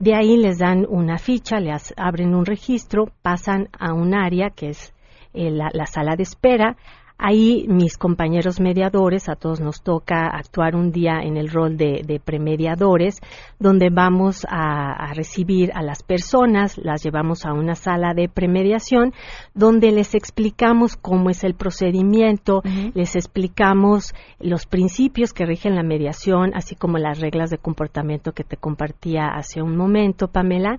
de 0.00 0.14
ahí 0.14 0.38
les 0.38 0.58
dan 0.58 0.86
una 0.88 1.18
ficha, 1.18 1.60
les 1.60 1.92
abren 1.94 2.34
un 2.34 2.46
registro, 2.46 3.08
pasan 3.20 3.68
a 3.78 3.92
un 3.92 4.14
área 4.14 4.48
que 4.48 4.70
es 4.70 4.94
la, 5.34 5.86
sala 5.86 6.16
de 6.16 6.22
espera. 6.22 6.76
Ahí 7.22 7.66
mis 7.68 7.98
compañeros 7.98 8.60
mediadores, 8.60 9.28
a 9.28 9.36
todos 9.36 9.60
nos 9.60 9.82
toca 9.82 10.26
actuar 10.26 10.74
un 10.74 10.90
día 10.90 11.20
en 11.22 11.36
el 11.36 11.50
rol 11.50 11.76
de, 11.76 12.18
premediadores, 12.24 13.20
donde 13.58 13.90
vamos 13.90 14.46
a, 14.48 15.12
recibir 15.12 15.70
a 15.74 15.82
las 15.82 16.02
personas, 16.02 16.78
las 16.78 17.02
llevamos 17.02 17.44
a 17.44 17.52
una 17.52 17.74
sala 17.74 18.14
de 18.14 18.30
premediación, 18.30 19.12
donde 19.52 19.92
les 19.92 20.14
explicamos 20.14 20.96
cómo 20.96 21.28
es 21.28 21.44
el 21.44 21.52
procedimiento, 21.52 22.62
les 22.94 23.14
explicamos 23.16 24.14
los 24.38 24.64
principios 24.64 25.34
que 25.34 25.44
rigen 25.44 25.74
la 25.74 25.82
mediación, 25.82 26.52
así 26.54 26.74
como 26.74 26.96
las 26.96 27.20
reglas 27.20 27.50
de 27.50 27.58
comportamiento 27.58 28.32
que 28.32 28.44
te 28.44 28.56
compartía 28.56 29.26
hace 29.26 29.60
un 29.60 29.76
momento, 29.76 30.28
Pamela. 30.28 30.78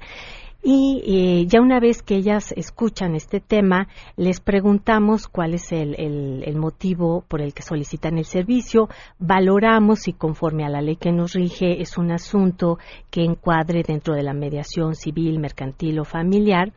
Y 0.63 1.01
eh, 1.05 1.45
ya 1.47 1.59
una 1.59 1.79
vez 1.79 2.03
que 2.03 2.15
ellas 2.15 2.53
escuchan 2.55 3.15
este 3.15 3.39
tema, 3.39 3.87
les 4.15 4.39
preguntamos 4.39 5.27
cuál 5.27 5.55
es 5.55 5.71
el, 5.71 5.95
el, 5.97 6.55
motivo 6.55 7.25
por 7.27 7.41
el 7.41 7.53
que 7.55 7.63
solicitan 7.63 8.19
el 8.19 8.25
servicio, 8.25 8.87
valoramos 9.17 10.01
si 10.01 10.13
conforme 10.13 10.63
a 10.63 10.69
la 10.69 10.81
ley 10.81 10.97
que 10.97 11.11
nos 11.11 11.33
rige 11.33 11.81
es 11.81 11.97
un 11.97 12.11
asunto 12.11 12.77
que 13.09 13.23
encuadre 13.23 13.81
dentro 13.81 14.13
de 14.13 14.21
la 14.21 14.33
mediación 14.33 14.93
civil, 14.93 15.39
mercantil 15.39 15.99
o 15.99 16.05
familiar. 16.05 16.71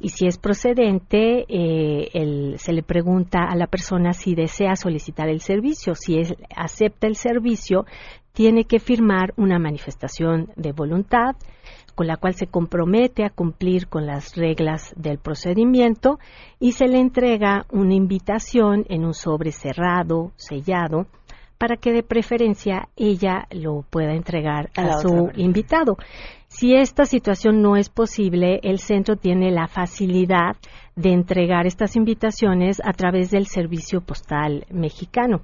Y 0.00 0.08
si 0.08 0.26
es 0.26 0.38
procedente, 0.38 1.44
eh, 1.48 2.56
se 2.56 2.72
le 2.72 2.82
pregunta 2.82 3.44
a 3.48 3.54
la 3.54 3.68
persona 3.68 4.12
si 4.12 4.34
desea 4.34 4.74
solicitar 4.74 5.28
el 5.28 5.40
servicio. 5.40 5.94
Si 5.94 6.20
acepta 6.56 7.06
el 7.06 7.14
servicio, 7.14 7.86
tiene 8.32 8.64
que 8.64 8.80
firmar 8.80 9.32
una 9.36 9.60
manifestación 9.60 10.50
de 10.56 10.72
voluntad 10.72 11.36
con 11.94 12.06
la 12.06 12.16
cual 12.16 12.34
se 12.34 12.46
compromete 12.46 13.24
a 13.24 13.30
cumplir 13.30 13.88
con 13.88 14.06
las 14.06 14.36
reglas 14.36 14.92
del 14.96 15.18
procedimiento 15.18 16.18
y 16.58 16.72
se 16.72 16.88
le 16.88 16.98
entrega 16.98 17.66
una 17.70 17.94
invitación 17.94 18.84
en 18.88 19.04
un 19.04 19.14
sobre 19.14 19.52
cerrado, 19.52 20.32
sellado, 20.36 21.06
para 21.58 21.76
que 21.76 21.92
de 21.92 22.02
preferencia 22.02 22.88
ella 22.96 23.46
lo 23.50 23.84
pueda 23.88 24.14
entregar 24.14 24.70
A 24.76 24.82
a, 24.82 24.98
su 24.98 25.30
invitado. 25.36 25.96
Si 26.48 26.74
esta 26.74 27.04
situación 27.04 27.62
no 27.62 27.76
es 27.76 27.88
posible, 27.88 28.60
el 28.62 28.78
centro 28.78 29.16
tiene 29.16 29.50
la 29.50 29.66
facilidad 29.66 30.56
de 30.96 31.12
entregar 31.12 31.66
estas 31.66 31.96
invitaciones 31.96 32.80
a 32.84 32.92
través 32.92 33.30
del 33.30 33.46
servicio 33.46 34.00
postal 34.00 34.66
mexicano. 34.70 35.42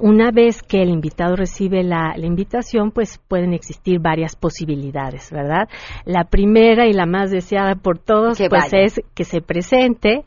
Una 0.00 0.30
vez 0.30 0.62
que 0.62 0.82
el 0.82 0.90
invitado 0.90 1.36
recibe 1.36 1.82
la, 1.82 2.14
la 2.16 2.26
invitación, 2.26 2.90
pues 2.90 3.18
pueden 3.28 3.54
existir 3.54 3.98
varias 3.98 4.36
posibilidades, 4.36 5.30
¿verdad? 5.30 5.68
La 6.04 6.24
primera 6.24 6.86
y 6.86 6.92
la 6.92 7.06
más 7.06 7.30
deseada 7.30 7.74
por 7.76 7.98
todos, 7.98 8.36
Que 8.36 8.48
pues 8.48 8.70
vaya. 8.70 8.84
es 8.84 9.00
que 9.14 9.24
se 9.24 9.40
presente. 9.40 10.24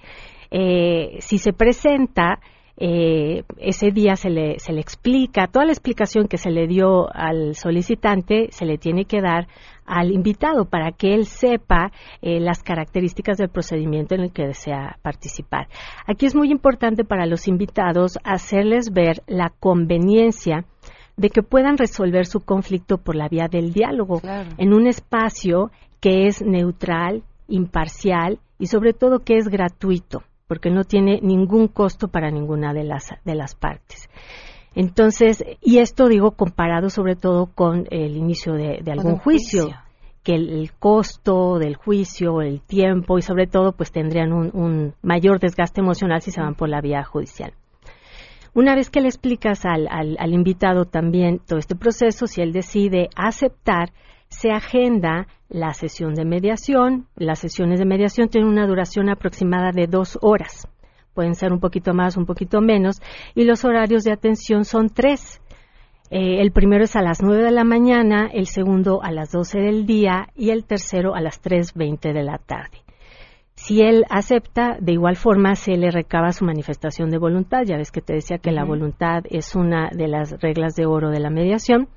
Eh, 0.51 1.17
si 1.19 1.37
se 1.37 1.53
presenta, 1.53 2.39
eh, 2.81 3.43
ese 3.57 3.91
día 3.91 4.15
se 4.15 4.29
le, 4.29 4.57
se 4.59 4.71
le 4.71 4.79
explica, 4.79 5.47
toda 5.47 5.65
la 5.65 5.73
explicación 5.73 6.29
que 6.29 6.37
se 6.37 6.49
le 6.49 6.65
dio 6.65 7.13
al 7.13 7.53
solicitante 7.55 8.47
se 8.51 8.65
le 8.65 8.77
tiene 8.77 9.03
que 9.03 9.19
dar 9.21 9.47
al 9.85 10.11
invitado 10.11 10.65
para 10.65 10.91
que 10.91 11.13
él 11.13 11.25
sepa 11.25 11.91
eh, 12.21 12.39
las 12.39 12.63
características 12.63 13.37
del 13.37 13.49
procedimiento 13.49 14.15
en 14.15 14.21
el 14.21 14.31
que 14.31 14.45
desea 14.47 14.97
participar. 15.01 15.67
Aquí 16.07 16.25
es 16.25 16.35
muy 16.35 16.51
importante 16.51 17.03
para 17.03 17.25
los 17.25 17.47
invitados 17.49 18.17
hacerles 18.23 18.93
ver 18.93 19.23
la 19.27 19.51
conveniencia 19.59 20.63
de 21.17 21.29
que 21.31 21.41
puedan 21.43 21.77
resolver 21.77 22.25
su 22.27 22.39
conflicto 22.39 22.97
por 22.97 23.15
la 23.15 23.27
vía 23.27 23.47
del 23.51 23.73
diálogo 23.73 24.21
Claro. 24.21 24.51
en 24.57 24.73
un 24.73 24.87
espacio 24.87 25.69
que 25.99 26.27
es 26.27 26.41
neutral, 26.41 27.23
imparcial 27.49 28.39
y 28.57 28.67
sobre 28.67 28.93
todo 28.93 29.19
que 29.19 29.35
es 29.35 29.49
gratuito, 29.49 30.21
porque 30.49 30.71
no 30.71 30.83
tiene 30.83 31.19
ningún 31.21 31.67
costo 31.67 32.07
para 32.07 32.31
ninguna 32.31 32.73
de 32.73 32.83
las, 32.83 33.11
de 33.23 33.35
las 33.35 33.53
partes. 33.53 34.09
Entonces, 34.73 35.43
y 35.61 35.77
esto 35.77 36.07
digo 36.07 36.31
comparado 36.31 36.89
sobre 36.89 37.15
todo 37.15 37.45
con 37.53 37.85
el 37.91 38.17
inicio 38.17 38.53
de, 38.53 38.79
de 38.83 38.91
algún 38.91 39.17
juicio, 39.17 39.65
juicio. 39.65 39.81
que 40.23 40.33
el, 40.33 40.49
el 40.49 40.73
costo 40.73 41.59
del 41.59 41.75
juicio, 41.75 42.41
el 42.41 42.61
tiempo 42.61 43.19
y 43.19 43.21
sobre 43.21 43.45
todo 43.45 43.73
pues 43.73 43.91
tendrían 43.91 44.33
un, 44.33 44.49
un 44.53 44.93
mayor 45.03 45.39
desgaste 45.39 45.81
emocional 45.81 46.21
si 46.21 46.31
se 46.31 46.41
van 46.41 46.55
por 46.55 46.67
la 46.67 46.81
vía 46.81 47.03
judicial. 47.03 47.53
Una 48.55 48.73
vez 48.73 48.89
que 48.89 49.01
le 49.01 49.07
explicas 49.07 49.65
al, 49.65 49.87
al, 49.87 50.17
al 50.19 50.33
invitado 50.33 50.85
también 50.85 51.39
todo 51.47 51.59
este 51.59 51.75
proceso, 51.75 52.25
si 52.25 52.41
él 52.41 52.53
decide 52.53 53.09
aceptar, 53.15 53.91
se 54.29 54.51
agenda 54.51 55.27
la 55.49 55.73
sesión 55.73 56.13
de 56.13 56.25
mediación. 56.25 57.07
Las 57.15 57.39
sesiones 57.39 57.79
de 57.79 57.85
mediación 57.85 58.29
tienen 58.29 58.49
una 58.49 58.67
duración 58.67 59.09
aproximada 59.09 59.71
de 59.71 59.87
dos 59.87 60.17
horas. 60.21 60.67
Pueden 61.13 61.35
ser 61.35 61.51
un 61.51 61.59
poquito 61.59 61.93
más, 61.93 62.15
un 62.17 62.25
poquito 62.25 62.61
menos. 62.61 63.01
Y 63.35 63.43
los 63.43 63.65
horarios 63.65 64.03
de 64.03 64.11
atención 64.11 64.63
son 64.63 64.89
tres. 64.89 65.41
Eh, 66.11 66.41
el 66.41 66.51
primero 66.51 66.83
es 66.83 66.95
a 66.95 67.01
las 67.01 67.21
9 67.21 67.43
de 67.43 67.51
la 67.51 67.63
mañana, 67.63 68.29
el 68.33 68.47
segundo 68.47 69.03
a 69.03 69.11
las 69.11 69.31
12 69.31 69.59
del 69.59 69.85
día 69.85 70.29
y 70.35 70.49
el 70.49 70.65
tercero 70.65 71.13
a 71.13 71.21
las 71.21 71.41
3.20 71.41 72.13
de 72.13 72.23
la 72.23 72.37
tarde. 72.37 72.79
Si 73.53 73.81
él 73.81 74.05
acepta, 74.09 74.77
de 74.79 74.93
igual 74.93 75.17
forma 75.17 75.55
se 75.55 75.75
le 75.75 75.91
recaba 75.91 76.31
su 76.31 76.45
manifestación 76.45 77.09
de 77.09 77.17
voluntad. 77.17 77.63
Ya 77.65 77.77
ves 77.77 77.91
que 77.91 78.01
te 78.01 78.13
decía 78.13 78.37
que 78.37 78.51
la 78.51 78.63
voluntad 78.63 79.23
es 79.29 79.53
una 79.55 79.89
de 79.91 80.07
las 80.07 80.31
reglas 80.41 80.75
de 80.75 80.85
oro 80.85 81.09
de 81.09 81.19
la 81.19 81.29
mediación. 81.29 81.89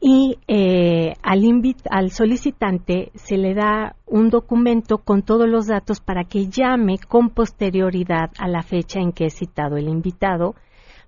Y 0.00 0.38
eh, 0.46 1.14
al, 1.22 1.42
al 1.90 2.10
solicitante 2.10 3.10
se 3.14 3.36
le 3.38 3.54
da 3.54 3.96
un 4.06 4.28
documento 4.28 4.98
con 4.98 5.22
todos 5.22 5.48
los 5.48 5.66
datos 5.66 6.00
para 6.00 6.24
que 6.24 6.48
llame 6.48 6.98
con 6.98 7.30
posterioridad 7.30 8.30
a 8.38 8.46
la 8.46 8.62
fecha 8.62 9.00
en 9.00 9.12
que 9.12 9.26
es 9.26 9.34
citado 9.34 9.76
el 9.76 9.88
invitado 9.88 10.54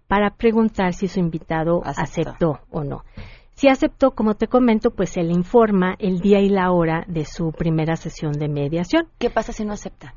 para 0.09 0.31
preguntar 0.31 0.94
si 0.94 1.07
su 1.07 1.20
invitado 1.20 1.83
aceptó 1.85 2.61
o 2.70 2.83
no. 2.83 3.05
Si 3.53 3.68
aceptó, 3.68 4.12
como 4.12 4.35
te 4.35 4.46
comento, 4.46 4.92
pues 4.92 5.11
se 5.11 5.22
le 5.22 5.33
informa 5.33 5.96
el 5.98 6.20
día 6.20 6.40
y 6.40 6.48
la 6.48 6.70
hora 6.70 7.05
de 7.09 7.24
su 7.24 7.51
primera 7.51 7.96
sesión 7.96 8.33
de 8.33 8.48
mediación. 8.48 9.09
¿Qué 9.18 9.31
pasa 9.31 9.53
si 9.53 9.64
no 9.64 9.72
acepta? 9.72 10.14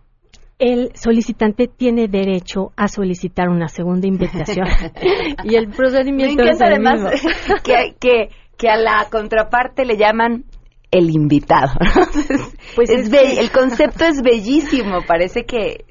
El 0.59 0.91
solicitante 0.95 1.67
tiene 1.67 2.07
derecho 2.07 2.71
a 2.77 2.87
solicitar 2.87 3.49
una 3.49 3.67
segunda 3.67 4.07
invitación 4.07 4.67
y 5.43 5.55
el 5.55 5.69
Me 5.69 5.75
procedimiento 5.75 6.43
es 6.43 6.61
encanta 6.61 6.67
el 6.67 6.73
además 6.73 7.13
mismo. 7.13 7.29
que, 7.63 7.95
que, 7.99 8.29
que 8.61 8.69
a 8.69 8.77
la 8.77 9.07
contraparte 9.11 9.83
le 9.85 9.97
llaman 9.97 10.43
el 10.91 11.09
invitado. 11.09 11.71
Pues 12.75 12.89
es 12.89 13.01
es 13.05 13.09
be- 13.09 13.17
que- 13.17 13.39
El 13.41 13.51
concepto 13.51 14.05
es 14.05 14.21
bellísimo. 14.21 14.99
Parece 15.07 15.43
que 15.45 15.83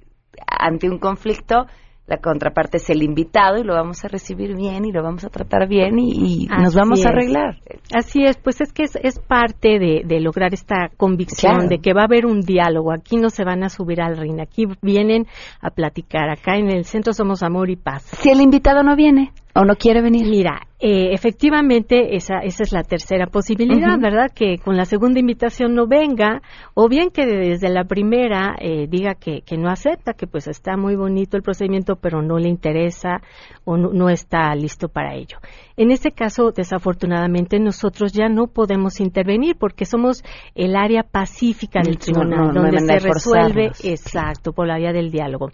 ante 0.46 0.88
un 0.88 0.98
conflicto 0.98 1.66
la 2.06 2.16
contraparte 2.18 2.78
es 2.78 2.90
el 2.90 3.02
invitado 3.04 3.58
y 3.58 3.62
lo 3.64 3.74
vamos 3.74 4.04
a 4.04 4.08
recibir 4.08 4.56
bien 4.56 4.84
y 4.84 4.90
lo 4.90 5.00
vamos 5.02 5.24
a 5.24 5.28
tratar 5.28 5.68
bien 5.68 5.96
y, 5.98 6.44
y 6.44 6.46
nos 6.46 6.74
vamos 6.74 7.04
a 7.06 7.10
arreglar. 7.10 7.58
Así 7.94 8.24
es, 8.24 8.36
pues 8.36 8.60
es 8.60 8.72
que 8.72 8.82
es, 8.84 8.96
es 9.00 9.20
parte 9.20 9.78
de, 9.78 10.02
de 10.04 10.20
lograr 10.20 10.52
esta 10.52 10.88
convicción 10.96 11.52
Claro. 11.54 11.68
de 11.68 11.78
que 11.78 11.92
va 11.92 12.02
a 12.02 12.06
haber 12.06 12.26
un 12.26 12.40
diálogo. 12.40 12.92
Aquí 12.92 13.16
no 13.16 13.30
se 13.30 13.44
van 13.44 13.62
a 13.62 13.68
subir 13.68 14.00
al 14.00 14.16
ring, 14.16 14.40
aquí 14.40 14.64
vienen 14.82 15.26
a 15.60 15.70
platicar. 15.70 16.30
Acá 16.30 16.56
en 16.56 16.68
el 16.70 16.84
centro 16.84 17.12
somos 17.12 17.42
amor 17.44 17.70
y 17.70 17.76
paz. 17.76 18.02
Si 18.20 18.28
el 18.30 18.40
invitado 18.40 18.82
no 18.82 18.96
viene 18.96 19.30
o 19.54 19.64
no 19.64 19.74
quiere 19.76 20.00
venir. 20.00 20.26
Mira, 20.28 20.60
eh, 20.78 21.12
efectivamente 21.12 22.16
esa, 22.16 22.38
esa 22.38 22.62
es 22.62 22.72
la 22.72 22.82
tercera 22.82 23.26
posibilidad. 23.26 23.98
¿verdad? 23.98 24.30
Que 24.34 24.58
con 24.58 24.76
la 24.76 24.84
segunda 24.84 25.20
invitación 25.20 25.74
no 25.74 25.86
venga 25.86 26.42
o 26.74 26.88
bien 26.88 27.10
que 27.10 27.26
desde 27.26 27.68
la 27.68 27.84
primera 27.84 28.56
eh, 28.58 28.86
diga 28.88 29.14
que, 29.14 29.42
que 29.42 29.56
no 29.56 29.68
acepta, 29.68 30.14
que 30.14 30.26
pues 30.26 30.48
está 30.48 30.76
muy 30.76 30.96
bonito 30.96 31.36
el 31.36 31.42
procedimiento 31.42 31.96
pero 31.96 32.22
no 32.22 32.38
le 32.38 32.48
interesa 32.48 33.20
o 33.64 33.76
no, 33.76 33.92
no 33.92 34.08
está 34.08 34.54
listo 34.54 34.88
para 34.88 35.14
ello. 35.14 35.38
En 35.76 35.90
este 35.90 36.12
caso, 36.12 36.52
desafortunadamente, 36.52 37.58
nosotros 37.58 38.12
ya 38.12 38.28
no 38.28 38.48
podemos 38.48 39.00
intervenir 39.00 39.56
porque 39.58 39.84
somos 39.84 40.22
el 40.54 40.76
área 40.76 41.02
pacífica 41.02 41.80
del 41.82 41.98
tribunal, 41.98 42.48
no, 42.48 42.52
no 42.52 42.64
hay 42.66 42.72
donde 42.72 42.98
se 43.00 43.08
resuelve, 43.08 43.70
exacto, 43.84 44.52
por 44.52 44.66
la 44.66 44.78
vía 44.78 44.92
del 44.92 45.10
diálogo. 45.10 45.48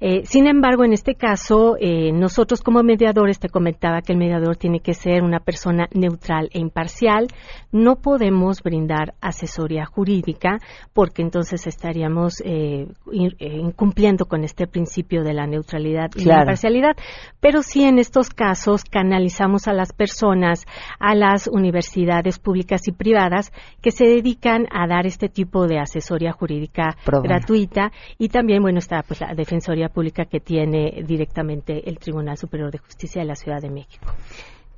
Eh, 0.00 0.22
sin 0.24 0.46
embargo, 0.46 0.84
en 0.84 0.92
este 0.92 1.14
caso, 1.14 1.76
eh, 1.80 2.12
nosotros 2.12 2.62
como 2.62 2.82
mediadores, 2.82 3.38
te 3.38 3.48
comentaba 3.48 4.00
que 4.00 4.12
el 4.12 4.18
mediador 4.18 4.56
tiene 4.56 4.80
que 4.80 4.94
ser 4.94 5.22
una 5.22 5.40
persona 5.40 5.88
neutral 5.92 6.48
e 6.52 6.60
imparcial. 6.60 7.26
No 7.72 7.96
podemos 7.96 8.62
brindar 8.62 9.14
asesoría 9.20 9.86
jurídica 9.86 10.58
porque 10.94 11.22
entonces 11.22 11.66
estaríamos 11.66 12.40
eh, 12.44 12.86
eh, 13.12 13.56
incumpliendo 13.58 14.26
con 14.26 14.44
este 14.44 14.66
principio 14.66 15.22
de 15.24 15.34
la 15.34 15.46
neutralidad 15.46 16.10
y 16.14 16.20
la 16.20 16.24
Claro. 16.24 16.40
imparcialidad. 16.42 16.96
Pero 17.40 17.62
sí, 17.62 17.82
en 17.84 17.98
estos 17.98 18.30
casos, 18.30 18.84
canalizamos 18.84 19.66
a 19.68 19.72
las 19.72 19.92
personas, 19.92 20.64
a 21.00 21.14
las 21.14 21.48
universidades 21.48 22.38
públicas 22.38 22.86
y 22.86 22.92
privadas 22.92 23.52
que 23.82 23.90
se 23.90 24.04
dedican 24.04 24.66
a 24.70 24.86
dar 24.86 25.06
este 25.06 25.28
tipo 25.28 25.66
de 25.66 25.78
asesoría 25.78 26.32
jurídica 26.32 26.96
gratuita 27.22 27.90
y 28.18 28.28
también 28.28 28.62
bueno 28.62 28.78
está 28.78 29.02
pues 29.02 29.20
la 29.20 29.34
defensoría 29.34 29.87
pública 29.88 30.24
que 30.24 30.40
tiene 30.40 31.02
directamente 31.06 31.88
el 31.88 31.98
Tribunal 31.98 32.36
Superior 32.36 32.70
de 32.70 32.78
Justicia 32.78 33.22
de 33.22 33.28
la 33.28 33.34
Ciudad 33.34 33.60
de 33.60 33.70
México. 33.70 34.06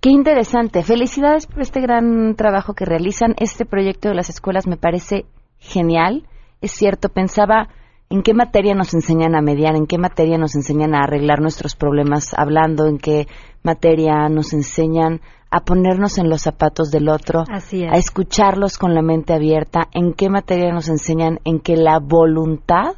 Qué 0.00 0.10
interesante. 0.10 0.82
Felicidades 0.82 1.46
por 1.46 1.60
este 1.60 1.80
gran 1.80 2.34
trabajo 2.34 2.72
que 2.74 2.86
realizan. 2.86 3.34
Este 3.38 3.66
proyecto 3.66 4.08
de 4.08 4.14
las 4.14 4.30
escuelas 4.30 4.66
me 4.66 4.76
parece 4.76 5.26
genial. 5.58 6.26
Es 6.62 6.72
cierto, 6.72 7.10
pensaba 7.10 7.68
en 8.08 8.22
qué 8.22 8.34
materia 8.34 8.74
nos 8.74 8.92
enseñan 8.94 9.34
a 9.34 9.42
mediar, 9.42 9.76
en 9.76 9.86
qué 9.86 9.98
materia 9.98 10.36
nos 10.38 10.56
enseñan 10.56 10.94
a 10.94 11.04
arreglar 11.04 11.40
nuestros 11.40 11.76
problemas 11.76 12.34
hablando, 12.34 12.86
en 12.86 12.98
qué 12.98 13.28
materia 13.62 14.28
nos 14.28 14.52
enseñan 14.52 15.20
a 15.50 15.60
ponernos 15.60 16.18
en 16.18 16.28
los 16.28 16.42
zapatos 16.42 16.90
del 16.90 17.08
otro, 17.08 17.44
Así 17.50 17.84
es. 17.84 17.92
a 17.92 17.96
escucharlos 17.96 18.78
con 18.78 18.94
la 18.94 19.02
mente 19.02 19.32
abierta, 19.32 19.88
en 19.92 20.14
qué 20.14 20.28
materia 20.28 20.72
nos 20.72 20.88
enseñan 20.88 21.40
en 21.44 21.60
que 21.60 21.76
la 21.76 21.98
voluntad 21.98 22.94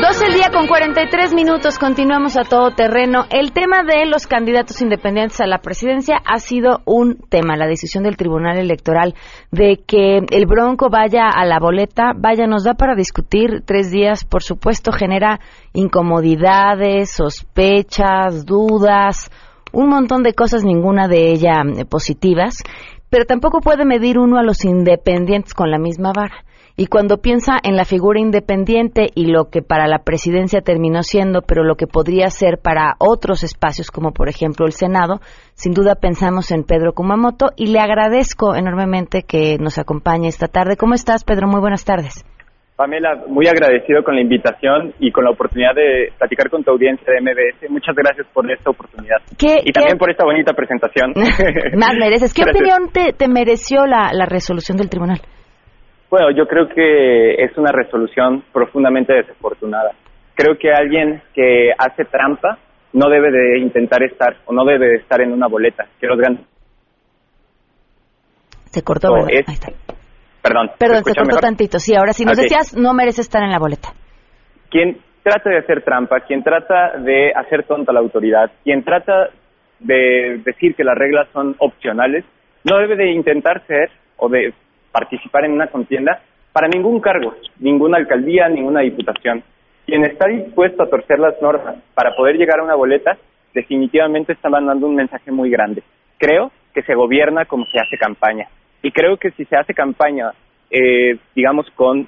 12 0.00 0.26
el 0.26 0.32
día 0.32 0.48
con 0.50 0.66
43 0.66 1.34
minutos, 1.34 1.78
continuamos 1.78 2.38
a 2.38 2.44
todo 2.44 2.70
terreno. 2.70 3.26
El 3.30 3.52
tema 3.52 3.82
de 3.82 4.06
los 4.06 4.26
candidatos 4.26 4.80
independientes 4.80 5.38
a 5.42 5.46
la 5.46 5.58
presidencia 5.58 6.16
ha 6.24 6.38
sido 6.38 6.80
un 6.86 7.18
tema, 7.28 7.58
la 7.58 7.66
decisión 7.66 8.04
del 8.04 8.16
Tribunal 8.16 8.58
Electoral 8.58 9.14
de 9.50 9.82
que 9.86 10.20
el 10.30 10.46
Bronco 10.46 10.88
vaya 10.88 11.28
a 11.28 11.44
la 11.44 11.58
boleta, 11.60 12.12
vaya, 12.16 12.46
nos 12.46 12.64
da 12.64 12.72
para 12.72 12.94
discutir 12.94 13.62
tres 13.66 13.90
días, 13.90 14.24
por 14.24 14.42
supuesto, 14.42 14.92
genera 14.92 15.40
incomodidades, 15.74 17.10
sospechas, 17.10 18.46
dudas, 18.46 19.30
un 19.72 19.90
montón 19.90 20.22
de 20.22 20.32
cosas, 20.32 20.64
ninguna 20.64 21.06
de 21.06 21.32
ellas 21.32 21.64
positivas, 21.90 22.62
pero 23.10 23.26
tampoco 23.26 23.60
puede 23.60 23.84
medir 23.84 24.18
uno 24.18 24.38
a 24.38 24.42
los 24.42 24.64
independientes 24.64 25.52
con 25.52 25.70
la 25.70 25.78
misma 25.78 26.12
vara. 26.16 26.44
Y 26.76 26.86
cuando 26.86 27.18
piensa 27.18 27.58
en 27.62 27.76
la 27.76 27.84
figura 27.84 28.18
independiente 28.18 29.08
y 29.14 29.26
lo 29.26 29.50
que 29.50 29.60
para 29.60 29.86
la 29.86 29.98
presidencia 29.98 30.62
terminó 30.62 31.02
siendo, 31.02 31.42
pero 31.42 31.64
lo 31.64 31.74
que 31.76 31.86
podría 31.86 32.30
ser 32.30 32.58
para 32.58 32.94
otros 32.98 33.44
espacios, 33.44 33.90
como 33.90 34.12
por 34.12 34.28
ejemplo 34.28 34.64
el 34.64 34.72
Senado, 34.72 35.20
sin 35.52 35.74
duda 35.74 35.96
pensamos 35.96 36.50
en 36.50 36.64
Pedro 36.64 36.94
Kumamoto 36.94 37.50
y 37.56 37.66
le 37.66 37.80
agradezco 37.80 38.54
enormemente 38.54 39.22
que 39.22 39.58
nos 39.58 39.78
acompañe 39.78 40.28
esta 40.28 40.48
tarde. 40.48 40.76
¿Cómo 40.78 40.94
estás, 40.94 41.24
Pedro? 41.24 41.46
Muy 41.46 41.60
buenas 41.60 41.84
tardes. 41.84 42.24
Pamela, 42.74 43.22
muy 43.28 43.46
agradecido 43.46 44.02
con 44.02 44.14
la 44.16 44.22
invitación 44.22 44.94
y 44.98 45.12
con 45.12 45.24
la 45.24 45.30
oportunidad 45.30 45.74
de 45.74 46.10
platicar 46.18 46.48
con 46.48 46.64
tu 46.64 46.70
audiencia 46.70 47.06
de 47.12 47.20
MBS. 47.20 47.70
Muchas 47.70 47.94
gracias 47.94 48.26
por 48.32 48.50
esta 48.50 48.70
oportunidad. 48.70 49.18
y 49.38 49.70
también 49.72 49.98
por 49.98 50.10
esta 50.10 50.24
bonita 50.24 50.54
presentación. 50.54 51.12
Más 51.76 51.94
mereces. 52.00 52.32
¿Qué 52.32 52.42
opinión 52.42 52.90
te, 52.92 53.12
te 53.12 53.28
mereció 53.28 53.86
la, 53.86 54.10
la 54.12 54.24
resolución 54.24 54.78
del 54.78 54.88
tribunal? 54.88 55.20
Bueno, 56.12 56.30
yo 56.30 56.46
creo 56.46 56.68
que 56.68 57.42
es 57.42 57.56
una 57.56 57.72
resolución 57.72 58.44
profundamente 58.52 59.14
desafortunada. 59.14 59.92
Creo 60.34 60.58
que 60.58 60.70
alguien 60.70 61.22
que 61.32 61.70
hace 61.78 62.04
trampa 62.04 62.58
no 62.92 63.08
debe 63.08 63.30
de 63.30 63.58
intentar 63.60 64.02
estar 64.02 64.36
o 64.44 64.52
no 64.52 64.62
debe 64.66 64.88
de 64.88 64.96
estar 64.96 65.22
en 65.22 65.32
una 65.32 65.46
boleta. 65.48 65.86
Que 65.98 66.06
los 66.06 66.18
grandes... 66.18 66.44
Se 68.66 68.82
cortó, 68.82 69.26
es- 69.26 69.48
Ahí 69.48 69.54
está. 69.54 69.72
Perdón. 70.42 70.70
Perdón, 70.78 70.96
¿me 70.98 71.02
se 71.02 71.14
cortó 71.14 71.24
mejor? 71.24 71.40
tantito. 71.40 71.78
Sí, 71.78 71.94
ahora 71.96 72.12
si 72.12 72.26
nos 72.26 72.36
Ok. 72.36 72.42
decías, 72.42 72.76
no 72.76 72.92
merece 72.92 73.22
estar 73.22 73.42
en 73.42 73.50
la 73.50 73.58
boleta. 73.58 73.88
quien 74.68 74.98
trata 75.22 75.48
de 75.48 75.58
hacer 75.60 75.82
trampa, 75.82 76.20
quien 76.20 76.42
trata 76.42 76.98
de 76.98 77.32
hacer 77.34 77.62
tonta 77.64 77.90
a 77.90 77.94
la 77.94 78.00
autoridad, 78.00 78.50
quien 78.64 78.84
trata 78.84 79.30
de 79.78 80.42
decir 80.44 80.74
que 80.74 80.84
las 80.84 80.94
reglas 80.98 81.26
son 81.32 81.56
opcionales, 81.58 82.26
no 82.64 82.76
debe 82.78 82.96
de 82.96 83.12
intentar 83.12 83.66
ser 83.66 83.88
o 84.18 84.28
de 84.28 84.52
participar 84.92 85.44
en 85.44 85.52
una 85.52 85.66
contienda 85.68 86.20
para 86.52 86.68
ningún 86.68 87.00
cargo, 87.00 87.34
ninguna 87.58 87.96
alcaldía, 87.96 88.48
ninguna 88.48 88.80
diputación. 88.80 89.42
Quien 89.86 90.04
está 90.04 90.28
dispuesto 90.28 90.82
a 90.82 90.88
torcer 90.90 91.18
las 91.18 91.40
normas 91.42 91.76
para 91.94 92.14
poder 92.14 92.36
llegar 92.36 92.60
a 92.60 92.64
una 92.64 92.74
boleta, 92.74 93.16
definitivamente 93.54 94.32
está 94.32 94.48
mandando 94.48 94.86
un 94.86 94.94
mensaje 94.94 95.30
muy 95.32 95.50
grande. 95.50 95.82
Creo 96.18 96.52
que 96.74 96.82
se 96.82 96.94
gobierna 96.94 97.44
como 97.46 97.64
se 97.66 97.78
hace 97.78 97.96
campaña. 97.98 98.48
Y 98.82 98.92
creo 98.92 99.16
que 99.16 99.30
si 99.32 99.44
se 99.46 99.56
hace 99.56 99.74
campaña, 99.74 100.32
eh, 100.70 101.16
digamos, 101.34 101.68
con 101.74 102.06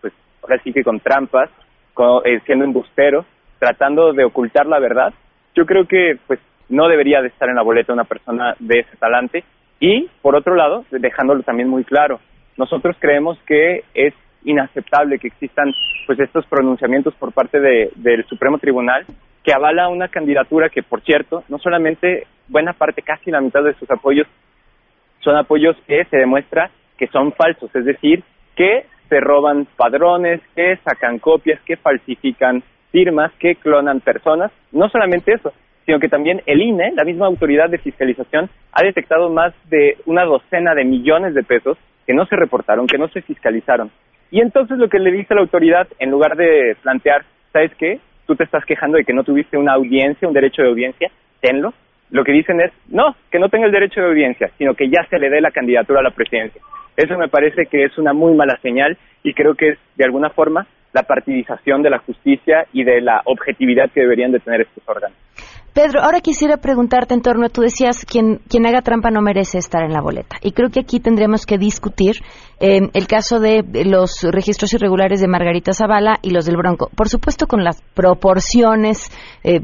pues 0.00 0.12
ahora 0.42 0.60
sí 0.64 0.72
que 0.72 0.82
con 0.82 1.00
trampas, 1.00 1.50
con- 1.94 2.22
eh, 2.26 2.40
siendo 2.46 2.64
embustero, 2.64 3.24
tratando 3.58 4.12
de 4.12 4.24
ocultar 4.24 4.66
la 4.66 4.78
verdad, 4.78 5.12
yo 5.54 5.66
creo 5.66 5.86
que 5.86 6.18
pues 6.26 6.40
no 6.68 6.88
debería 6.88 7.20
de 7.20 7.28
estar 7.28 7.48
en 7.48 7.56
la 7.56 7.62
boleta 7.62 7.92
una 7.92 8.04
persona 8.04 8.54
de 8.58 8.80
ese 8.80 8.96
talante 8.96 9.44
y 9.80 10.08
por 10.22 10.36
otro 10.36 10.54
lado, 10.54 10.84
dejándolo 10.90 11.42
también 11.42 11.68
muy 11.68 11.84
claro, 11.84 12.20
nosotros 12.56 12.96
creemos 13.00 13.38
que 13.46 13.82
es 13.94 14.14
inaceptable 14.44 15.18
que 15.18 15.28
existan 15.28 15.72
pues 16.06 16.18
estos 16.20 16.46
pronunciamientos 16.46 17.14
por 17.14 17.32
parte 17.32 17.60
de- 17.60 17.90
del 17.96 18.24
Supremo 18.26 18.58
Tribunal 18.58 19.06
que 19.42 19.52
avala 19.52 19.88
una 19.88 20.08
candidatura 20.08 20.68
que 20.68 20.82
por 20.82 21.00
cierto, 21.02 21.42
no 21.48 21.58
solamente 21.58 22.26
buena 22.48 22.72
parte, 22.74 23.02
casi 23.02 23.30
la 23.30 23.40
mitad 23.40 23.62
de 23.62 23.74
sus 23.74 23.90
apoyos 23.90 24.26
son 25.20 25.36
apoyos 25.36 25.76
que 25.86 26.04
se 26.04 26.16
demuestra 26.18 26.70
que 26.98 27.06
son 27.08 27.32
falsos, 27.32 27.74
es 27.74 27.84
decir, 27.86 28.22
que 28.56 28.84
se 29.08 29.20
roban 29.20 29.66
padrones, 29.76 30.40
que 30.54 30.76
sacan 30.84 31.18
copias, 31.18 31.60
que 31.62 31.76
falsifican 31.76 32.62
firmas, 32.92 33.32
que 33.38 33.54
clonan 33.56 34.00
personas. 34.00 34.52
No 34.72 34.88
solamente 34.90 35.32
eso, 35.32 35.52
sino 35.90 35.98
que 35.98 36.08
también 36.08 36.40
el 36.46 36.62
INE, 36.62 36.92
la 36.94 37.02
misma 37.02 37.26
autoridad 37.26 37.68
de 37.68 37.78
fiscalización, 37.78 38.48
ha 38.70 38.84
detectado 38.84 39.28
más 39.28 39.52
de 39.70 39.96
una 40.06 40.22
docena 40.22 40.72
de 40.72 40.84
millones 40.84 41.34
de 41.34 41.42
pesos 41.42 41.76
que 42.06 42.14
no 42.14 42.26
se 42.26 42.36
reportaron, 42.36 42.86
que 42.86 42.96
no 42.96 43.08
se 43.08 43.22
fiscalizaron. 43.22 43.90
Y 44.30 44.40
entonces 44.40 44.78
lo 44.78 44.88
que 44.88 45.00
le 45.00 45.10
dice 45.10 45.34
la 45.34 45.40
autoridad, 45.40 45.88
en 45.98 46.12
lugar 46.12 46.36
de 46.36 46.76
plantear, 46.80 47.24
¿sabes 47.52 47.72
qué? 47.76 47.98
Tú 48.28 48.36
te 48.36 48.44
estás 48.44 48.64
quejando 48.64 48.98
de 48.98 49.04
que 49.04 49.12
no 49.12 49.24
tuviste 49.24 49.56
una 49.56 49.72
audiencia, 49.72 50.28
un 50.28 50.34
derecho 50.34 50.62
de 50.62 50.68
audiencia, 50.68 51.10
tenlo. 51.40 51.74
Lo 52.12 52.22
que 52.22 52.30
dicen 52.30 52.60
es, 52.60 52.70
no, 52.88 53.16
que 53.32 53.40
no 53.40 53.48
tenga 53.48 53.66
el 53.66 53.72
derecho 53.72 54.00
de 54.00 54.10
audiencia, 54.10 54.48
sino 54.58 54.74
que 54.74 54.88
ya 54.88 55.04
se 55.10 55.18
le 55.18 55.28
dé 55.28 55.40
la 55.40 55.50
candidatura 55.50 55.98
a 55.98 56.04
la 56.04 56.12
presidencia. 56.12 56.62
Eso 56.96 57.18
me 57.18 57.26
parece 57.26 57.66
que 57.66 57.82
es 57.82 57.98
una 57.98 58.12
muy 58.12 58.32
mala 58.36 58.56
señal 58.62 58.96
y 59.24 59.34
creo 59.34 59.56
que 59.56 59.70
es, 59.70 59.78
de 59.96 60.04
alguna 60.04 60.30
forma, 60.30 60.68
la 60.92 61.02
partidización 61.02 61.82
de 61.82 61.90
la 61.90 61.98
justicia 61.98 62.66
y 62.72 62.84
de 62.84 63.00
la 63.00 63.22
objetividad 63.24 63.90
que 63.90 64.02
deberían 64.02 64.30
de 64.30 64.38
tener 64.38 64.60
estos 64.60 64.84
órganos. 64.86 65.18
Pedro, 65.72 66.02
ahora 66.02 66.20
quisiera 66.20 66.56
preguntarte 66.56 67.14
en 67.14 67.22
torno 67.22 67.46
a, 67.46 67.48
tú 67.48 67.60
decías, 67.60 68.04
quien, 68.04 68.40
quien 68.48 68.66
haga 68.66 68.82
trampa 68.82 69.10
no 69.10 69.22
merece 69.22 69.58
estar 69.58 69.82
en 69.84 69.92
la 69.92 70.00
boleta. 70.00 70.36
Y 70.42 70.50
creo 70.52 70.68
que 70.70 70.80
aquí 70.80 70.98
tendremos 70.98 71.46
que 71.46 71.58
discutir 71.58 72.16
eh, 72.58 72.80
el 72.92 73.06
caso 73.06 73.38
de 73.38 73.62
los 73.86 74.22
registros 74.22 74.72
irregulares 74.74 75.20
de 75.20 75.28
Margarita 75.28 75.72
Zavala 75.72 76.18
y 76.22 76.30
los 76.30 76.44
del 76.44 76.56
Bronco. 76.56 76.90
Por 76.96 77.08
supuesto, 77.08 77.46
con 77.46 77.62
las 77.62 77.80
proporciones 77.94 79.12
eh, 79.44 79.60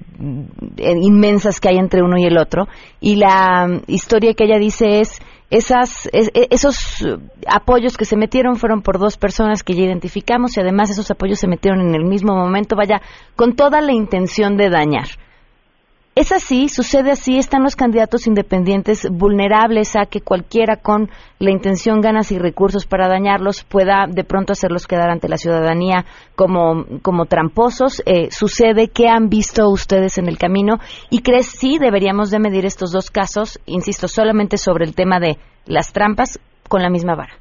inmensas 0.79 1.61
que 1.61 1.69
hay 1.71 1.77
entre 1.79 2.03
uno 2.03 2.17
y 2.19 2.25
el 2.25 2.39
otro. 2.39 2.69
Y 3.01 3.17
la 3.17 3.67
mm, 3.67 3.83
historia 3.89 4.35
que 4.35 4.45
ella 4.45 4.59
dice 4.59 5.01
es, 5.01 5.21
esas, 5.51 6.09
es- 6.13 6.31
e- 6.35 6.49
esos 6.51 7.05
apoyos 7.49 7.97
que 7.97 8.05
se 8.05 8.17
metieron 8.17 8.57
fueron 8.57 8.83
por 8.83 8.99
dos 8.99 9.17
personas 9.17 9.63
que 9.63 9.75
ya 9.75 9.83
identificamos 9.83 10.57
y 10.57 10.61
además 10.61 10.91
esos 10.91 11.11
apoyos 11.11 11.39
se 11.39 11.49
metieron 11.49 11.81
en 11.81 11.95
el 11.95 12.05
mismo 12.05 12.35
momento, 12.35 12.77
vaya, 12.77 13.01
con 13.37 13.55
toda 13.57 13.81
la 13.81 13.93
intención 13.93 14.57
de 14.57 14.71
dañar. 14.71 15.07
Es 16.17 16.33
así, 16.33 16.69
sucede 16.71 17.11
así, 17.11 17.37
están 17.37 17.63
los 17.63 17.77
candidatos 17.77 18.27
independientes 18.27 19.07
vulnerables 19.13 19.97
a 19.97 20.07
que 20.07 20.23
cualquiera 20.23 20.77
con 20.77 21.11
la 21.39 21.51
intención, 21.51 22.01
ganas 22.01 22.33
y 22.33 22.39
recursos 22.39 22.87
para 22.87 23.07
dañarlos 23.07 23.65
pueda 23.65 24.07
de 24.09 24.25
pronto 24.25 24.53
hacerlos 24.53 24.87
quedar 24.87 25.11
ante 25.11 25.29
la 25.29 25.37
ciudadanía 25.37 26.07
como, 26.35 26.87
como 27.03 27.27
tramposos. 27.27 28.03
Eh, 28.07 28.29
sucede, 28.31 28.89
¿qué 28.89 29.09
han 29.09 29.29
visto 29.29 29.69
ustedes 29.69 30.17
en 30.17 30.27
el 30.29 30.39
camino? 30.39 30.79
¿Y 31.11 31.21
crees 31.21 31.49
sí 31.51 31.77
deberíamos 31.79 32.31
de 32.31 32.39
medir 32.39 32.65
estos 32.65 32.93
dos 32.93 33.11
casos, 33.11 33.61
insisto, 33.67 34.09
solamente 34.09 34.57
sobre 34.57 34.87
el 34.87 34.95
tema 34.95 35.21
de 35.21 35.37
las 35.67 35.93
trampas 35.93 36.41
con 36.67 36.81
la 36.81 36.89
misma 36.89 37.15
vara? 37.15 37.35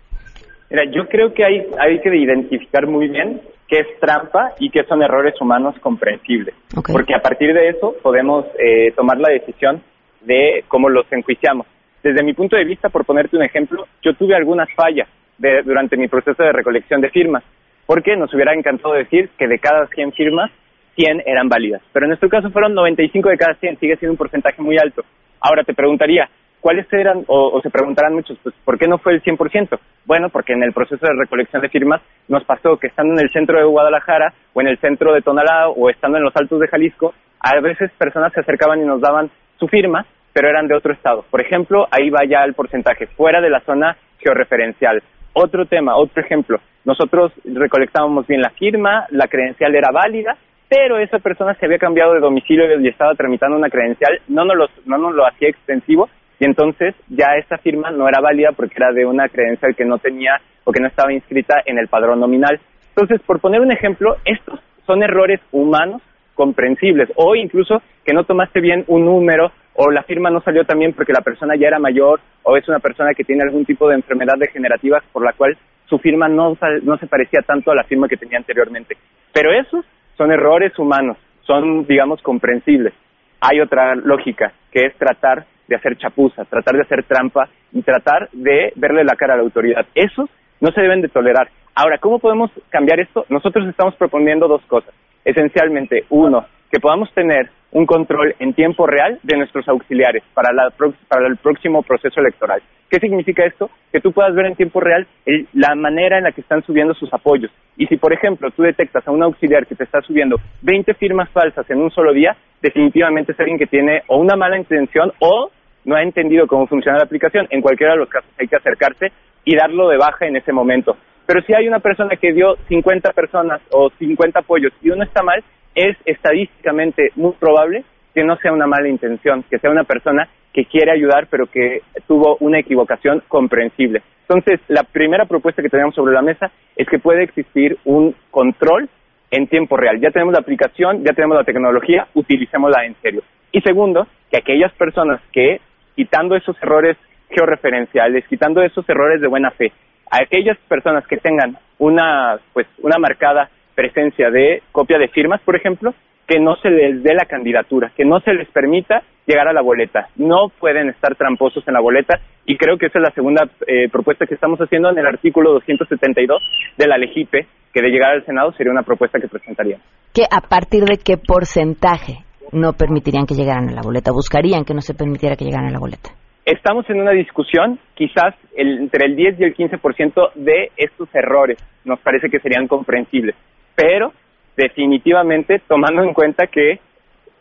Mira, 0.69 0.83
yo 0.93 1.07
creo 1.07 1.33
que 1.33 1.45
hay, 1.45 1.59
hay 1.79 2.01
que 2.01 2.13
identificar 2.13 2.87
muy 2.87 3.07
bien 3.07 3.39
qué 3.67 3.79
es 3.79 3.99
trampa 3.99 4.53
y 4.59 4.69
qué 4.69 4.83
son 4.83 5.01
errores 5.01 5.33
humanos 5.41 5.75
comprensibles. 5.81 6.53
Porque 6.93 7.15
a 7.15 7.21
partir 7.21 7.53
de 7.53 7.69
eso 7.69 7.95
podemos 8.01 8.45
eh, 8.59 8.91
tomar 8.95 9.17
la 9.17 9.29
decisión 9.29 9.81
de 10.21 10.63
cómo 10.67 10.89
los 10.89 11.05
enjuiciamos. 11.11 11.65
Desde 12.03 12.23
mi 12.23 12.33
punto 12.33 12.55
de 12.55 12.65
vista, 12.65 12.89
por 12.89 13.05
ponerte 13.05 13.35
un 13.37 13.43
ejemplo, 13.43 13.87
yo 14.03 14.13
tuve 14.13 14.35
algunas 14.35 14.69
fallas 14.75 15.07
de- 15.37 15.63
durante 15.63 15.97
mi 15.97 16.07
proceso 16.07 16.43
de 16.43 16.51
recolección 16.51 17.01
de 17.01 17.09
firmas, 17.09 17.43
porque 17.87 18.15
nos 18.15 18.33
hubiera 18.33 18.53
encantado 18.53 18.93
decir 18.93 19.29
que 19.37 19.47
de 19.47 19.57
cada 19.59 19.87
100 19.87 20.11
firmas, 20.13 20.51
100 20.95 21.23
eran 21.25 21.49
válidas. 21.49 21.81
Pero 21.91 22.05
en 22.05 22.09
nuestro 22.09 22.29
caso 22.29 22.49
fueron 22.51 22.73
95 22.75 23.29
de 23.29 23.37
cada 23.37 23.55
100, 23.55 23.79
sigue 23.79 23.97
siendo 23.97 24.13
un 24.13 24.17
porcentaje 24.17 24.61
muy 24.61 24.77
alto. 24.77 25.03
Ahora 25.41 25.63
te 25.63 25.73
preguntaría, 25.73 26.29
¿cuáles 26.65 26.91
eran, 26.91 27.23
o, 27.27 27.49
o 27.49 27.61
se 27.61 27.69
preguntarán 27.69 28.15
muchos, 28.15 28.39
pues, 28.41 28.55
¿por 28.65 28.79
qué 28.79 28.87
no 28.87 28.97
fue 28.97 29.13
el 29.13 29.21
100%? 29.21 29.77
Bueno, 30.07 30.29
porque 30.29 30.53
en 30.53 30.63
el 30.63 30.73
proceso 30.73 31.05
de 31.05 31.13
recolección 31.13 31.61
de 31.61 31.69
firmas 31.69 32.01
nos 32.27 32.43
pasó 32.43 32.77
que 32.77 32.87
estando 32.87 33.13
en 33.13 33.19
el 33.19 33.29
centro 33.29 33.59
de 33.59 33.65
Guadalajara, 33.65 34.33
o 34.51 34.61
en 34.61 34.69
el 34.69 34.79
centro 34.79 35.13
de 35.13 35.21
Tonalá, 35.21 35.69
o 35.69 35.91
estando 35.91 36.17
en 36.17 36.23
los 36.23 36.35
altos 36.35 36.59
de 36.59 36.67
Jalisco, 36.67 37.13
a 37.39 37.61
veces 37.61 37.91
personas 37.99 38.33
se 38.33 38.39
acercaban 38.39 38.81
y 38.81 38.83
nos 38.83 38.99
daban 38.99 39.29
su 39.59 39.67
firma, 39.67 40.07
pero 40.33 40.49
eran 40.49 40.67
de 40.67 40.75
otro 40.75 40.91
estado. 40.91 41.23
Por 41.29 41.39
ejemplo, 41.39 41.85
ahí 41.91 42.09
va 42.09 42.25
ya 42.27 42.43
el 42.43 42.55
porcentaje, 42.55 43.05
fuera 43.15 43.41
de 43.41 43.51
la 43.51 43.59
zona 43.59 43.95
georreferencial. 44.17 45.03
Otro 45.33 45.67
tema, 45.67 45.95
otro 45.95 46.23
ejemplo, 46.23 46.57
nosotros 46.83 47.31
recolectábamos 47.43 48.25
bien 48.25 48.41
la 48.41 48.49
firma, 48.49 49.05
la 49.11 49.27
credencial 49.27 49.75
era 49.75 49.91
válida, 49.91 50.35
pero 50.67 50.97
esa 50.97 51.19
persona 51.19 51.53
se 51.53 51.67
había 51.67 51.77
cambiado 51.77 52.13
de 52.13 52.21
domicilio 52.21 52.65
y 52.81 52.87
estaba 52.87 53.13
tramitando 53.13 53.55
una 53.55 53.69
credencial, 53.69 54.19
no 54.29 54.45
nos 54.45 54.57
lo, 54.57 54.67
no 54.85 54.97
nos 54.97 55.13
lo 55.13 55.27
hacía 55.27 55.49
extensivo 55.49 56.09
y 56.39 56.45
entonces 56.45 56.95
ya 57.07 57.35
esa 57.37 57.57
firma 57.57 57.91
no 57.91 58.07
era 58.07 58.19
válida 58.21 58.51
porque 58.55 58.75
era 58.77 58.91
de 58.91 59.05
una 59.05 59.29
credencial 59.29 59.75
que 59.75 59.85
no 59.85 59.97
tenía 59.97 60.41
o 60.63 60.71
que 60.71 60.81
no 60.81 60.87
estaba 60.87 61.13
inscrita 61.13 61.61
en 61.65 61.77
el 61.77 61.87
padrón 61.87 62.19
nominal. 62.19 62.59
Entonces, 62.89 63.21
por 63.25 63.39
poner 63.39 63.61
un 63.61 63.71
ejemplo, 63.71 64.17
estos 64.25 64.59
son 64.85 65.03
errores 65.03 65.39
humanos 65.51 66.01
comprensibles 66.33 67.09
o 67.15 67.35
incluso 67.35 67.81
que 68.03 68.13
no 68.13 68.25
tomaste 68.25 68.59
bien 68.59 68.83
un 68.87 69.05
número 69.05 69.51
o 69.73 69.89
la 69.91 70.03
firma 70.03 70.29
no 70.29 70.41
salió 70.41 70.63
también 70.65 70.93
porque 70.93 71.13
la 71.13 71.21
persona 71.21 71.55
ya 71.55 71.67
era 71.67 71.79
mayor 71.79 72.19
o 72.43 72.57
es 72.57 72.67
una 72.67 72.79
persona 72.79 73.13
que 73.13 73.23
tiene 73.23 73.43
algún 73.43 73.65
tipo 73.65 73.87
de 73.87 73.95
enfermedad 73.95 74.35
degenerativa 74.37 75.01
por 75.11 75.23
la 75.23 75.33
cual 75.33 75.57
su 75.87 75.97
firma 75.99 76.27
no, 76.27 76.57
no 76.83 76.97
se 76.97 77.07
parecía 77.07 77.41
tanto 77.41 77.71
a 77.71 77.75
la 77.75 77.83
firma 77.83 78.07
que 78.07 78.17
tenía 78.17 78.37
anteriormente. 78.37 78.97
Pero 79.33 79.51
esos 79.51 79.85
son 80.17 80.31
errores 80.31 80.77
humanos, 80.79 81.17
son, 81.41 81.85
digamos, 81.85 82.21
comprensibles. 82.21 82.93
Hay 83.41 83.59
otra 83.59 83.95
lógica, 83.95 84.53
que 84.71 84.85
es 84.87 84.95
tratar 84.95 85.45
de 85.67 85.75
hacer 85.75 85.97
chapuza, 85.97 86.45
tratar 86.45 86.75
de 86.75 86.81
hacer 86.81 87.03
trampa 87.03 87.49
y 87.71 87.81
tratar 87.81 88.29
de 88.31 88.71
verle 88.75 89.03
la 89.03 89.15
cara 89.15 89.33
a 89.33 89.37
la 89.37 89.43
autoridad. 89.43 89.85
Esos 89.95 90.29
no 90.61 90.71
se 90.71 90.81
deben 90.81 91.01
de 91.01 91.09
tolerar. 91.09 91.49
Ahora, 91.75 91.97
¿cómo 91.97 92.19
podemos 92.19 92.51
cambiar 92.69 92.99
esto? 92.99 93.25
Nosotros 93.29 93.67
estamos 93.67 93.95
proponiendo 93.95 94.47
dos 94.47 94.61
cosas. 94.65 94.93
Esencialmente, 95.25 96.05
uno, 96.09 96.45
que 96.75 96.81
podamos 96.81 97.09
tener 97.13 97.51
un 97.71 97.85
control 97.85 98.35
en 98.37 98.53
tiempo 98.53 98.85
real 98.85 99.17
de 99.23 99.37
nuestros 99.37 99.65
auxiliares 99.69 100.23
para, 100.33 100.51
la, 100.51 100.73
para 101.07 101.25
el 101.25 101.37
próximo 101.37 101.81
proceso 101.83 102.19
electoral. 102.19 102.61
¿Qué 102.89 102.99
significa 102.99 103.45
esto? 103.45 103.69
Que 103.93 104.01
tú 104.01 104.11
puedas 104.11 104.35
ver 104.35 104.47
en 104.47 104.57
tiempo 104.57 104.81
real 104.81 105.07
la 105.53 105.73
manera 105.75 106.17
en 106.17 106.25
la 106.25 106.33
que 106.33 106.41
están 106.41 106.63
subiendo 106.63 106.93
sus 106.93 107.13
apoyos. 107.13 107.49
Y 107.77 107.85
si, 107.87 107.95
por 107.95 108.11
ejemplo, 108.11 108.51
tú 108.51 108.63
detectas 108.63 109.07
a 109.07 109.11
un 109.11 109.23
auxiliar 109.23 109.65
que 109.65 109.75
te 109.75 109.85
está 109.85 110.01
subiendo 110.01 110.35
20 110.63 110.95
firmas 110.95 111.29
falsas 111.29 111.65
en 111.69 111.79
un 111.79 111.91
solo 111.91 112.11
día, 112.11 112.35
definitivamente 112.61 113.31
es 113.31 113.39
alguien 113.39 113.57
que 113.57 113.67
tiene 113.67 114.01
o 114.07 114.17
una 114.17 114.35
mala 114.35 114.57
intención 114.57 115.13
o 115.19 115.49
no 115.85 115.95
ha 115.95 116.03
entendido 116.03 116.47
cómo 116.47 116.67
funciona 116.67 116.97
la 116.97 117.05
aplicación. 117.05 117.47
En 117.51 117.61
cualquiera 117.61 117.93
de 117.93 117.99
los 117.99 118.09
casos 118.09 118.29
hay 118.37 118.49
que 118.49 118.57
acercarse 118.57 119.13
y 119.45 119.55
darlo 119.55 119.87
de 119.87 119.95
baja 119.95 120.25
en 120.25 120.35
ese 120.35 120.51
momento. 120.51 120.97
Pero 121.25 121.41
si 121.43 121.53
hay 121.53 121.69
una 121.69 121.79
persona 121.79 122.17
que 122.17 122.33
dio 122.33 122.57
50 122.67 123.13
personas 123.13 123.61
o 123.71 123.89
50 123.97 124.39
apoyos 124.39 124.73
y 124.81 124.89
uno 124.89 125.05
está 125.05 125.23
mal, 125.23 125.41
es 125.75 125.97
estadísticamente 126.05 127.11
muy 127.15 127.33
probable 127.33 127.83
que 128.13 128.23
no 128.23 128.37
sea 128.37 128.53
una 128.53 128.65
mala 128.65 128.87
intención, 128.87 129.43
que 129.49 129.59
sea 129.59 129.69
una 129.69 129.83
persona 129.83 130.27
que 130.53 130.65
quiere 130.65 130.91
ayudar 130.91 131.27
pero 131.29 131.47
que 131.47 131.81
tuvo 132.07 132.37
una 132.39 132.59
equivocación 132.59 133.21
comprensible. 133.27 134.01
Entonces, 134.27 134.59
la 134.69 134.83
primera 134.83 135.25
propuesta 135.25 135.61
que 135.61 135.69
tenemos 135.69 135.93
sobre 135.93 136.13
la 136.13 136.21
mesa 136.21 136.49
es 136.75 136.87
que 136.87 136.97
puede 136.97 137.23
existir 137.23 137.77
un 137.85 138.15
control 138.31 138.89
en 139.29 139.47
tiempo 139.47 139.77
real. 139.77 139.99
Ya 139.99 140.11
tenemos 140.11 140.33
la 140.33 140.39
aplicación, 140.39 141.03
ya 141.03 141.13
tenemos 141.13 141.37
la 141.37 141.43
tecnología, 141.43 142.07
utilicémosla 142.13 142.85
en 142.85 142.95
serio. 143.01 143.21
Y 143.51 143.61
segundo, 143.61 144.07
que 144.31 144.37
aquellas 144.37 144.73
personas 144.73 145.21
que, 145.31 145.59
quitando 145.95 146.35
esos 146.35 146.55
errores 146.61 146.97
georreferenciales, 147.29 148.25
quitando 148.27 148.61
esos 148.61 148.87
errores 148.89 149.21
de 149.21 149.27
buena 149.27 149.51
fe, 149.51 149.71
aquellas 150.09 150.57
personas 150.67 151.05
que 151.07 151.17
tengan 151.17 151.57
una, 151.77 152.39
pues, 152.53 152.67
una 152.79 152.97
marcada 152.97 153.49
presencia 153.75 154.29
de 154.31 154.63
copia 154.71 154.97
de 154.97 155.09
firmas, 155.09 155.41
por 155.41 155.55
ejemplo, 155.55 155.93
que 156.27 156.39
no 156.39 156.55
se 156.57 156.69
les 156.69 157.03
dé 157.03 157.13
la 157.13 157.25
candidatura, 157.25 157.91
que 157.95 158.05
no 158.05 158.19
se 158.21 158.33
les 158.33 158.49
permita 158.49 159.03
llegar 159.25 159.47
a 159.47 159.53
la 159.53 159.61
boleta. 159.61 160.09
No 160.15 160.49
pueden 160.59 160.89
estar 160.89 161.15
tramposos 161.15 161.67
en 161.67 161.73
la 161.73 161.81
boleta 161.81 162.19
y 162.45 162.57
creo 162.57 162.77
que 162.77 162.87
esa 162.87 162.99
es 162.99 163.03
la 163.03 163.11
segunda 163.11 163.43
eh, 163.67 163.89
propuesta 163.89 164.25
que 164.25 164.35
estamos 164.35 164.59
haciendo 164.59 164.89
en 164.89 164.97
el 164.97 165.05
artículo 165.05 165.53
272 165.53 166.41
de 166.77 166.87
la 166.87 166.97
LEGIPE, 166.97 167.47
que 167.73 167.81
de 167.81 167.89
llegar 167.89 168.11
al 168.11 168.25
Senado 168.25 168.51
sería 168.53 168.71
una 168.71 168.83
propuesta 168.83 169.19
que 169.19 169.27
presentaría. 169.27 169.77
¿Que 170.13 170.23
a 170.23 170.41
partir 170.41 170.83
de 170.85 170.97
qué 170.97 171.17
porcentaje 171.17 172.23
no 172.51 172.73
permitirían 172.73 173.25
que 173.25 173.35
llegaran 173.35 173.69
a 173.69 173.73
la 173.73 173.81
boleta? 173.81 174.11
¿Buscarían 174.11 174.63
que 174.63 174.73
no 174.73 174.81
se 174.81 174.93
permitiera 174.93 175.35
que 175.35 175.45
llegaran 175.45 175.67
a 175.67 175.71
la 175.71 175.79
boleta? 175.79 176.11
Estamos 176.45 176.87
en 176.91 177.01
una 177.01 177.11
discusión, 177.11 177.79
quizás 177.95 178.35
entre 178.55 179.07
el 179.07 179.15
10 179.15 179.39
y 179.39 179.43
el 179.45 179.55
15% 179.55 180.33
de 180.35 180.69
estos 180.77 181.09
errores 181.15 181.57
nos 181.85 181.99
parece 182.01 182.29
que 182.29 182.39
serían 182.39 182.67
comprensibles, 182.67 183.35
pero 183.75 184.13
definitivamente 184.55 185.61
tomando 185.67 186.03
en 186.03 186.13
cuenta 186.13 186.47
que 186.47 186.79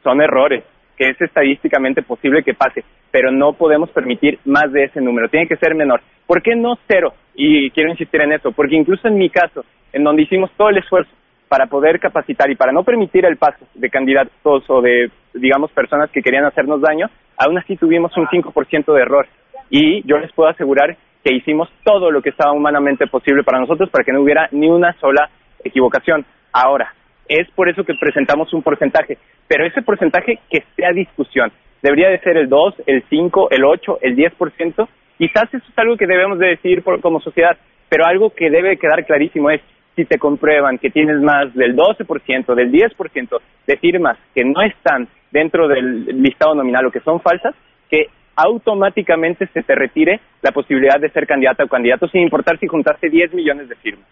son 0.03 0.21
errores, 0.21 0.65
que 0.97 1.11
es 1.11 1.21
estadísticamente 1.21 2.03
posible 2.03 2.43
que 2.43 2.55
pase, 2.55 2.85
pero 3.11 3.31
no 3.31 3.53
podemos 3.53 3.91
permitir 3.91 4.39
más 4.45 4.71
de 4.73 4.85
ese 4.85 5.01
número, 5.01 5.29
tiene 5.29 5.49
que 5.49 5.57
ser 5.57 5.75
menor. 5.75 6.01
¿Por 6.27 6.43
qué 6.43 6.55
no 6.57 6.79
cero? 6.89 7.15
Y 7.35 7.71
quiero 7.71 7.91
insistir 7.91 8.21
en 8.23 8.33
eso, 8.33 8.53
porque 8.53 8.77
incluso 8.77 9.09
en 9.09 9.17
mi 9.17 9.31
caso, 9.31 9.65
en 9.93 10.05
donde 10.05 10.23
hicimos 10.23 10.51
todo 10.57 10.71
el 10.71 10.79
esfuerzo 10.79 11.11
para 11.49 11.67
poder 11.67 12.01
capacitar 12.01 12.51
y 12.51 12.57
para 12.57 12.73
no 12.73 12.83
permitir 12.83 13.25
el 13.25 13.37
paso 13.37 13.65
de 13.75 13.91
candidatos 13.91 14.65
o 14.69 14.81
de, 14.81 15.11
digamos, 15.35 15.71
personas 15.73 16.11
que 16.11 16.23
querían 16.23 16.45
hacernos 16.45 16.81
daño, 16.81 17.09
aún 17.37 17.59
así 17.59 17.77
tuvimos 17.77 18.17
un 18.17 18.27
5% 18.27 18.93
de 18.93 19.01
error. 19.01 19.27
Y 19.71 20.07
yo 20.07 20.19
les 20.19 20.33
puedo 20.33 20.49
asegurar 20.49 20.97
que 21.23 21.35
hicimos 21.35 21.69
todo 21.85 22.11
lo 22.11 22.23
que 22.23 22.31
estaba 22.31 22.53
humanamente 22.53 23.07
posible 23.07 23.45
para 23.45 23.61
nosotros 23.61 23.89
para 23.91 24.05
que 24.05 24.13
no 24.13 24.21
hubiera 24.21 24.49
ni 24.53 24.69
una 24.69 24.93
sola 25.01 25.31
equivocación. 25.65 26.25
Ahora, 26.53 26.95
es 27.29 27.51
por 27.51 27.69
eso 27.69 27.85
que 27.85 27.95
presentamos 27.95 28.53
un 28.53 28.63
porcentaje, 28.63 29.19
pero 29.49 29.67
ese 29.67 29.83
porcentaje 29.83 30.39
que 30.51 30.59
esté 30.59 30.87
a 30.87 30.93
discusión. 30.93 31.53
Debería 31.83 32.09
de 32.09 32.21
ser 32.21 32.37
el 32.37 32.49
2, 32.49 32.75
el 32.87 33.03
5, 33.09 33.51
el 33.51 33.65
8, 33.65 33.99
el 34.03 34.17
10%. 34.17 34.89
Quizás 35.19 35.53
eso 35.53 35.65
es 35.69 35.79
algo 35.79 35.97
que 35.97 36.07
debemos 36.07 36.39
de 36.39 36.49
decir 36.49 36.83
como 36.83 37.21
sociedad, 37.21 37.57
pero 37.89 38.07
algo 38.07 38.31
que 38.31 38.51
debe 38.51 38.77
quedar 38.79 39.05
clarísimo 39.05 39.51
es 39.51 39.61
si 39.95 40.05
te 40.05 40.19
comprueban 40.19 40.79
que 40.79 40.91
tienes 40.91 41.21
más 41.21 41.55
del 41.55 41.77
12%, 41.77 42.55
del 42.55 42.73
10% 42.73 43.41
de 43.67 43.77
firmas 43.77 44.19
que 44.35 44.45
no 44.45 44.61
están 44.63 45.09
dentro 45.31 45.69
del 45.69 46.07
listado 46.23 46.55
nominal 46.55 46.87
o 46.87 46.91
que 46.91 47.01
son 47.01 47.21
falsas, 47.21 47.55
que 47.89 48.07
automáticamente 48.37 49.47
se 49.53 49.63
te 49.63 49.75
retire 49.75 50.21
la 50.43 50.53
posibilidad 50.53 50.99
de 50.99 51.11
ser 51.11 51.27
candidata 51.27 51.65
o 51.65 51.69
candidato 51.69 52.09
sin 52.09 52.23
importar 52.23 52.59
si 52.59 52.67
juntaste 52.67 53.09
10 53.09 53.35
millones 53.35 53.69
de 53.69 53.77
firmas. 53.77 54.07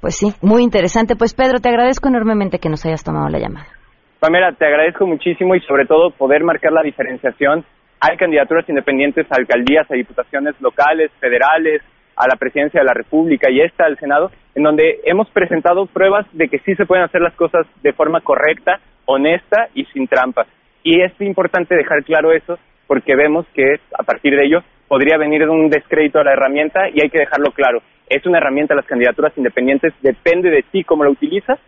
Pues 0.00 0.16
sí, 0.16 0.32
muy 0.42 0.62
interesante. 0.62 1.16
Pues 1.16 1.34
Pedro, 1.34 1.60
te 1.60 1.68
agradezco 1.68 2.08
enormemente 2.08 2.58
que 2.58 2.68
nos 2.68 2.84
hayas 2.86 3.02
tomado 3.02 3.28
la 3.28 3.38
llamada. 3.38 3.66
Pamela, 4.20 4.52
te 4.52 4.66
agradezco 4.66 5.06
muchísimo 5.06 5.54
y 5.54 5.60
sobre 5.60 5.86
todo 5.86 6.10
poder 6.10 6.42
marcar 6.44 6.72
la 6.72 6.82
diferenciación. 6.82 7.64
Hay 8.00 8.16
candidaturas 8.16 8.68
independientes 8.68 9.26
a 9.30 9.36
alcaldías, 9.36 9.90
a 9.90 9.94
diputaciones 9.94 10.54
locales, 10.60 11.10
federales, 11.20 11.82
a 12.16 12.26
la 12.26 12.36
presidencia 12.36 12.80
de 12.80 12.86
la 12.86 12.94
República 12.94 13.48
y 13.50 13.60
esta 13.60 13.86
al 13.86 13.96
Senado, 13.98 14.30
en 14.54 14.64
donde 14.64 15.00
hemos 15.04 15.28
presentado 15.30 15.86
pruebas 15.86 16.26
de 16.32 16.48
que 16.48 16.58
sí 16.60 16.74
se 16.74 16.84
pueden 16.84 17.04
hacer 17.04 17.20
las 17.20 17.34
cosas 17.34 17.66
de 17.82 17.92
forma 17.92 18.20
correcta, 18.20 18.80
honesta 19.04 19.68
y 19.74 19.84
sin 19.86 20.08
trampas. 20.08 20.48
Y 20.82 21.00
es 21.00 21.12
importante 21.20 21.76
dejar 21.76 22.02
claro 22.04 22.32
eso 22.32 22.58
porque 22.88 23.14
vemos 23.14 23.46
que 23.54 23.76
a 23.96 24.02
partir 24.02 24.34
de 24.34 24.46
ello 24.46 24.60
podría 24.88 25.16
venir 25.16 25.48
un 25.48 25.70
descrédito 25.70 26.18
a 26.18 26.24
la 26.24 26.32
herramienta 26.32 26.88
y 26.88 27.00
hay 27.02 27.10
que 27.10 27.20
dejarlo 27.20 27.52
claro. 27.52 27.80
Es 28.10 28.26
una 28.26 28.38
herramienta, 28.38 28.74
las 28.74 28.86
candidaturas 28.86 29.32
independientes, 29.36 29.92
depende 30.02 30.50
de 30.50 30.64
ti 30.70 30.84
cómo 30.84 31.04
la 31.04 31.10
utilizas, 31.10 31.58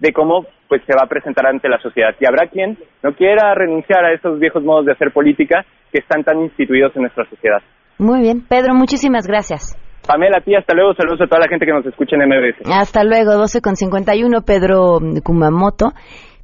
de 0.00 0.12
cómo 0.12 0.46
pues 0.68 0.82
se 0.86 0.94
va 0.94 1.02
a 1.04 1.08
presentar 1.08 1.46
ante 1.46 1.68
la 1.68 1.78
sociedad. 1.78 2.14
Y 2.20 2.26
habrá 2.26 2.48
quien 2.48 2.76
no 3.02 3.14
quiera 3.14 3.54
renunciar 3.54 4.04
a 4.04 4.12
esos 4.12 4.38
viejos 4.40 4.64
modos 4.64 4.86
de 4.86 4.92
hacer 4.92 5.12
política 5.12 5.64
que 5.92 5.98
están 5.98 6.24
tan 6.24 6.40
instituidos 6.40 6.94
en 6.96 7.02
nuestra 7.02 7.24
sociedad. 7.28 7.62
Muy 7.98 8.20
bien, 8.20 8.44
Pedro, 8.48 8.74
muchísimas 8.74 9.26
gracias. 9.26 9.78
Pamela, 10.06 10.38
a 10.38 10.40
ti, 10.40 10.54
hasta 10.54 10.74
luego. 10.74 10.94
Saludos 10.94 11.22
a 11.22 11.26
toda 11.26 11.40
la 11.40 11.48
gente 11.48 11.64
que 11.64 11.72
nos 11.72 11.86
escucha 11.86 12.16
en 12.16 12.28
MBS. 12.28 12.70
Hasta 12.70 13.04
luego, 13.04 13.34
12 13.34 13.60
con 13.62 13.76
51, 13.76 14.42
Pedro 14.42 14.98
Kumamoto. 15.22 15.92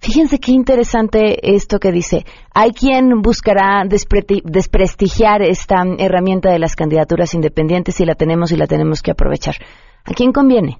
Fíjense 0.01 0.39
qué 0.39 0.53
interesante 0.53 1.55
esto 1.55 1.79
que 1.79 1.93
dice. 1.93 2.25
Hay 2.55 2.71
quien 2.73 3.21
buscará 3.21 3.85
desprestigiar 3.85 5.43
esta 5.43 5.85
herramienta 5.99 6.51
de 6.51 6.59
las 6.59 6.75
candidaturas 6.75 7.35
independientes 7.35 8.01
y 8.01 8.07
la 8.07 8.15
tenemos 8.15 8.51
y 8.51 8.57
la 8.57 8.67
tenemos 8.67 9.03
que 9.03 9.11
aprovechar. 9.11 9.57
¿A 10.05 10.13
quién 10.15 10.33
conviene? 10.33 10.79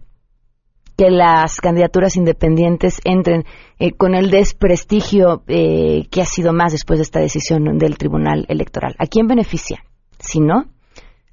que 0.97 1.11
las 1.11 1.63
candidaturas 1.63 2.17
independientes 2.17 3.01
entren 3.05 3.47
eh, 3.79 3.93
con 3.93 4.15
el 4.15 4.31
desprestigio 4.31 5.43
eh, 5.49 6.07
que 6.11 6.21
ha 6.21 6.27
sido 6.27 6.53
más 6.53 6.73
después 6.73 6.99
de 6.99 7.05
esta 7.05 7.21
decisión 7.21 7.79
del 7.79 7.97
Tribunal 7.97 8.45
Electoral. 8.51 8.97
¿A 8.99 9.07
quién 9.07 9.27
beneficia? 9.27 9.83
Si 10.19 10.41
no, 10.41 10.67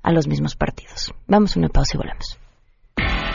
a 0.04 0.12
los 0.14 0.26
mismos 0.26 0.56
partidos. 0.56 1.14
Vamos 1.28 1.58
a 1.58 1.60
una 1.60 1.68
pausa 1.68 1.96
y 1.96 1.98
volvemos. 1.98 2.40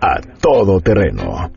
a 0.00 0.20
todo 0.40 0.80
terreno. 0.80 1.50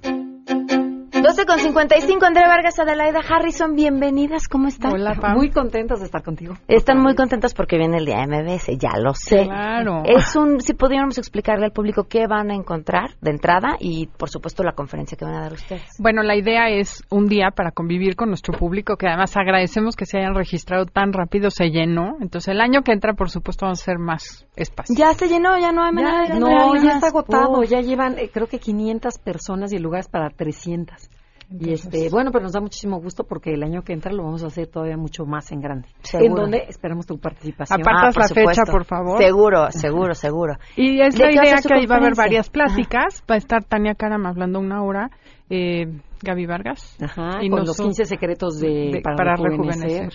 12 1.23 1.45
con 1.45 1.57
55, 1.57 2.25
Andrea 2.25 2.49
Vargas, 2.49 2.77
Adelaida 2.79 3.21
Harrison, 3.21 3.75
bienvenidas, 3.75 4.49
¿cómo 4.49 4.67
están? 4.67 4.91
Hola, 4.91 5.15
Pam. 5.15 5.37
Muy 5.37 5.51
contentos 5.51 6.01
de 6.01 6.05
estar 6.07 6.21
contigo. 6.21 6.55
Están 6.67 7.01
muy 7.01 7.15
contentos 7.15 7.53
porque 7.53 7.77
viene 7.77 7.99
el 7.99 8.05
día 8.05 8.27
MBS, 8.27 8.77
ya 8.77 8.97
lo 9.01 9.13
sé. 9.13 9.45
Claro. 9.45 10.03
Es 10.05 10.35
un, 10.35 10.59
si 10.59 10.73
pudiéramos 10.73 11.17
explicarle 11.17 11.63
al 11.63 11.71
público 11.71 12.09
qué 12.09 12.27
van 12.27 12.51
a 12.51 12.55
encontrar 12.55 13.11
de 13.21 13.31
entrada 13.31 13.77
y, 13.79 14.07
por 14.07 14.29
supuesto, 14.29 14.63
la 14.63 14.73
conferencia 14.73 15.17
que 15.17 15.23
van 15.23 15.35
a 15.35 15.43
dar 15.43 15.53
ustedes. 15.53 15.95
Bueno, 15.97 16.23
la 16.23 16.35
idea 16.35 16.67
es 16.67 17.01
un 17.09 17.27
día 17.27 17.51
para 17.55 17.71
convivir 17.71 18.17
con 18.17 18.27
nuestro 18.27 18.57
público, 18.59 18.97
que 18.97 19.07
además 19.07 19.37
agradecemos 19.37 19.95
que 19.95 20.05
se 20.05 20.17
hayan 20.17 20.35
registrado 20.35 20.87
tan 20.87 21.13
rápido, 21.13 21.51
se 21.51 21.69
llenó. 21.69 22.17
Entonces, 22.19 22.49
el 22.49 22.59
año 22.59 22.81
que 22.81 22.91
entra, 22.91 23.13
por 23.13 23.29
supuesto, 23.29 23.65
vamos 23.65 23.79
a 23.79 23.83
hacer 23.83 23.97
más 23.97 24.45
espacio. 24.57 24.93
Ya 24.97 25.13
se 25.13 25.29
llenó, 25.29 25.57
ya 25.57 25.71
no 25.71 25.85
hay 25.85 25.93
manera 25.93 26.33
de 26.33 26.37
No, 26.37 26.75
ya 26.75 26.95
está 26.95 27.07
agotado, 27.07 27.63
ya 27.63 27.79
llevan, 27.79 28.19
eh, 28.19 28.29
creo 28.29 28.47
que 28.47 28.59
500 28.59 29.19
personas 29.19 29.71
y 29.71 29.79
lugares 29.79 30.09
para 30.09 30.29
300. 30.29 31.12
Y 31.55 31.71
este, 31.71 32.09
bueno, 32.09 32.31
pero 32.31 32.43
nos 32.43 32.53
da 32.53 32.61
muchísimo 32.61 32.99
gusto 32.99 33.25
porque 33.25 33.53
el 33.53 33.61
año 33.61 33.83
que 33.83 33.93
entra 33.93 34.11
lo 34.11 34.23
vamos 34.23 34.43
a 34.43 34.47
hacer 34.47 34.65
todavía 34.67 34.97
mucho 34.97 35.23
más 35.25 35.51
en 35.51 35.59
grande. 35.61 35.87
Seguro. 36.01 36.25
En 36.29 36.33
donde 36.35 36.57
esperamos 36.67 37.05
tu 37.05 37.19
participación. 37.19 37.79
Apartas 37.81 38.15
Ah, 38.17 38.19
la 38.21 38.27
fecha, 38.27 38.39
supuesto. 38.41 38.71
por 38.71 38.85
favor. 38.85 39.17
Seguro, 39.21 39.71
seguro, 39.71 40.13
seguro. 40.15 40.53
Y 40.75 40.99
es 40.99 41.15
¿De 41.15 41.25
la 41.25 41.31
idea 41.31 41.55
que 41.65 41.73
ahí 41.75 41.85
va 41.85 41.95
a 41.95 41.97
haber 41.99 42.15
varias 42.15 42.49
pláticas. 42.49 43.23
Va 43.29 43.35
a 43.35 43.37
estar 43.37 43.63
Tania 43.63 43.93
Karam 43.93 44.25
hablando 44.25 44.59
una 44.59 44.81
hora, 44.83 45.11
eh, 45.49 45.85
Gaby 46.23 46.45
Vargas. 46.47 46.97
Ajá, 46.99 47.43
y 47.43 47.49
con 47.49 47.59
los 47.59 47.69
noso- 47.77 47.83
15 47.83 48.05
secretos 48.05 48.59
de, 48.59 48.89
de- 48.93 49.01
para, 49.03 49.15
para 49.15 49.35
rejuvenecer. 49.35 49.89
rejuvenecer. 49.89 50.13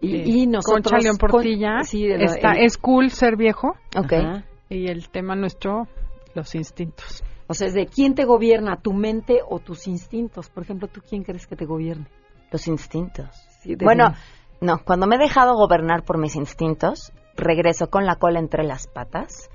Y, 0.00 0.16
Eh, 0.16 0.22
y 0.26 0.46
nosotros... 0.48 0.90
Concha 0.90 0.98
León 0.98 1.16
con- 1.18 1.30
Portilla. 1.30 1.82
sí, 1.84 2.06
de 2.06 2.18
la- 2.18 2.24
está, 2.24 2.52
el- 2.52 2.64
es 2.64 2.78
cool 2.78 3.10
ser 3.10 3.36
viejo. 3.36 3.74
Ok. 3.96 4.12
Ajá. 4.12 4.44
Y 4.70 4.88
el 4.88 5.08
tema 5.08 5.34
nuestro, 5.36 5.86
los 6.34 6.54
instintos. 6.54 7.22
O 7.48 7.54
sea, 7.54 7.66
es 7.68 7.74
de 7.74 7.86
quién 7.86 8.14
te 8.14 8.24
gobierna, 8.24 8.76
tu 8.76 8.92
mente 8.92 9.40
o 9.48 9.58
tus 9.58 9.86
instintos. 9.88 10.48
Por 10.50 10.62
ejemplo, 10.64 10.86
¿tú 10.88 11.00
quién 11.08 11.24
crees 11.24 11.46
que 11.46 11.56
te 11.56 11.64
gobierne? 11.64 12.06
Los 12.52 12.66
instintos. 12.68 13.28
Sí, 13.62 13.74
Bueno, 13.74 14.12
no, 14.60 14.78
cuando 14.84 15.06
me 15.06 15.16
he 15.16 15.18
dejado 15.18 15.54
gobernar 15.54 16.04
por 16.04 16.18
mis 16.18 16.36
instintos, 16.36 17.12
regreso 17.36 17.88
con 17.88 18.04
la 18.06 18.16
cola 18.16 18.38
entre 18.38 18.64
las 18.64 18.86
patas 18.86 19.50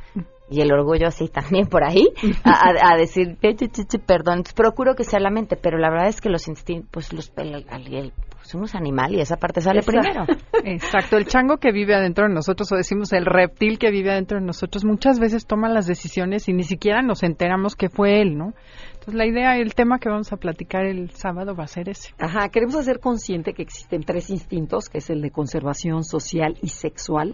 y 0.50 0.62
el 0.62 0.72
orgullo 0.72 1.08
así 1.08 1.28
también 1.30 1.68
por 1.68 1.84
ahí 1.84 2.10
a, 2.44 2.94
a- 2.94 2.98
decir, 2.98 3.38
"Eh, 3.42 3.56
chi, 3.56 3.68
chi, 3.70 3.86
chi, 3.86 3.98
perdón, 3.98 4.44
procuro 4.56 4.96
que 4.96 5.04
sea 5.04 5.20
la 5.20 5.30
mente, 5.30 5.56
pero 5.56 5.78
la 5.78 5.90
verdad 5.90 6.08
es 6.08 6.22
que 6.22 6.30
los 6.30 6.48
instintos, 6.48 6.90
pues 6.92 7.14
los 7.14 7.32
el, 7.38 7.66
el- 7.70 7.94
el- 7.94 8.14
pues, 8.44 8.56
uno 8.56 8.66
es 8.66 8.76
animal 8.76 9.16
y 9.16 9.22
esa 9.22 9.38
parte 9.38 9.62
sale 9.62 9.80
Esa- 9.80 9.90
primero. 9.92 10.26
Exacto, 10.66 11.16
el 11.16 11.26
chango 11.26 11.58
que 11.60 11.72
vive 11.72 11.96
adentro 11.96 12.28
de 12.28 12.34
nosotros, 12.34 12.70
o 12.74 12.76
decimos 12.76 13.14
el 13.14 13.26
reptil 13.26 13.80
que 13.80 13.90
vive 13.90 14.12
adentro 14.12 14.38
de 14.38 14.46
nosotros, 14.46 14.84
muchas 14.84 15.18
veces 15.18 15.46
toma 15.46 15.70
las 15.70 15.88
decisiones 15.88 16.50
y 16.50 16.54
ni 16.54 16.64
siquiera 16.64 17.02
nos 17.02 17.24
enteramos 17.24 17.76
que 17.78 17.88
fue 17.88 18.22
él, 18.22 18.38
¿no? 18.38 18.54
Entonces 18.92 19.14
la 19.16 19.26
idea, 19.26 19.58
el 19.58 19.74
tema 19.76 19.98
que 19.98 20.10
vamos 20.10 20.34
a 20.34 20.38
platicar 20.38 20.86
el 20.86 21.10
sábado 21.12 21.56
va 21.56 21.64
a 21.64 21.68
ser 21.68 21.88
ese. 21.88 22.14
Ajá, 22.20 22.50
queremos 22.50 22.76
hacer 22.76 23.00
consciente 23.00 23.54
que 23.54 23.62
existen 23.62 24.04
tres 24.04 24.30
instintos, 24.30 24.90
que 24.90 24.98
es 24.98 25.10
el 25.10 25.22
de 25.22 25.32
conservación 25.32 26.04
social 26.04 26.58
y 26.62 26.68
sexual, 26.68 27.32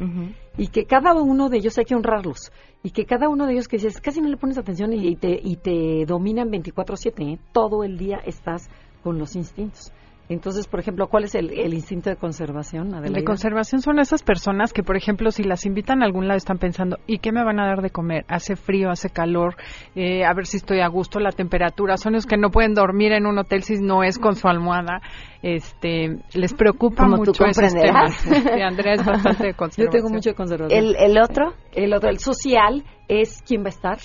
y 0.57 0.67
que 0.67 0.85
cada 0.85 1.13
uno 1.15 1.49
de 1.49 1.57
ellos 1.57 1.75
hay 1.79 1.85
que 1.85 1.95
honrarlos, 1.95 2.51
y 2.83 2.91
que 2.91 3.05
cada 3.05 3.29
uno 3.29 3.47
de 3.47 3.53
ellos 3.53 3.67
que 3.67 3.77
dices, 3.77 3.99
casi 3.99 4.21
no 4.21 4.29
le 4.29 4.37
pones 4.37 4.59
atención 4.59 4.93
y, 4.93 5.07
y 5.07 5.15
te, 5.15 5.39
y 5.43 5.55
te 5.55 6.05
dominan 6.05 6.49
24/7, 6.51 7.33
¿eh? 7.33 7.39
todo 7.51 7.83
el 7.83 7.97
día 7.97 8.17
estás 8.25 8.69
con 9.03 9.17
los 9.17 9.35
instintos. 9.35 9.91
Entonces, 10.29 10.67
por 10.67 10.79
ejemplo, 10.79 11.07
¿cuál 11.07 11.23
es 11.23 11.33
el, 11.33 11.49
el 11.49 11.73
instinto 11.73 12.11
de 12.11 12.15
conservación? 12.15 12.89
El 12.89 12.93
Adelaida? 12.93 13.17
de 13.19 13.23
conservación 13.23 13.81
son 13.81 13.99
esas 13.99 14.21
personas 14.21 14.73
que, 14.73 14.83
por 14.83 14.95
ejemplo, 14.95 15.31
si 15.31 15.43
las 15.43 15.65
invitan 15.65 16.03
a 16.03 16.05
algún 16.05 16.27
lado, 16.27 16.37
están 16.37 16.59
pensando, 16.59 16.97
¿y 17.07 17.17
qué 17.17 17.31
me 17.31 17.43
van 17.43 17.59
a 17.59 17.65
dar 17.65 17.81
de 17.81 17.89
comer? 17.89 18.25
Hace 18.27 18.55
frío, 18.55 18.91
hace 18.91 19.09
calor, 19.09 19.55
eh, 19.95 20.23
a 20.23 20.33
ver 20.35 20.45
si 20.45 20.57
estoy 20.57 20.81
a 20.81 20.87
gusto, 20.87 21.19
la 21.19 21.31
temperatura. 21.31 21.97
Son 21.97 22.13
los 22.13 22.27
que 22.27 22.37
no 22.37 22.51
pueden 22.51 22.75
dormir 22.75 23.11
en 23.11 23.25
un 23.25 23.39
hotel 23.39 23.63
si 23.63 23.81
no 23.81 24.03
es 24.03 24.19
con 24.19 24.35
su 24.35 24.47
almohada. 24.47 25.01
Este, 25.41 26.19
les 26.33 26.53
preocupa 26.53 27.05
Como 27.05 27.23
tú 27.23 27.31
mucho 27.31 27.45
esos 27.45 27.63
comprenderás. 27.63 28.23
temas. 28.23 28.43
Sí, 28.43 28.61
Andrea 28.61 28.93
es 28.93 29.05
bastante 29.05 29.47
de 29.47 29.53
Yo 29.77 29.89
tengo 29.89 30.09
mucho 30.09 30.29
de 30.29 30.35
conservación. 30.35 30.77
¿El, 30.79 30.95
el 30.95 31.17
otro? 31.17 31.53
El 31.73 31.93
otro, 31.93 32.09
el 32.09 32.19
social, 32.19 32.83
es 33.07 33.41
quién 33.47 33.63
va 33.63 33.67
a 33.67 33.69
estar, 33.69 33.97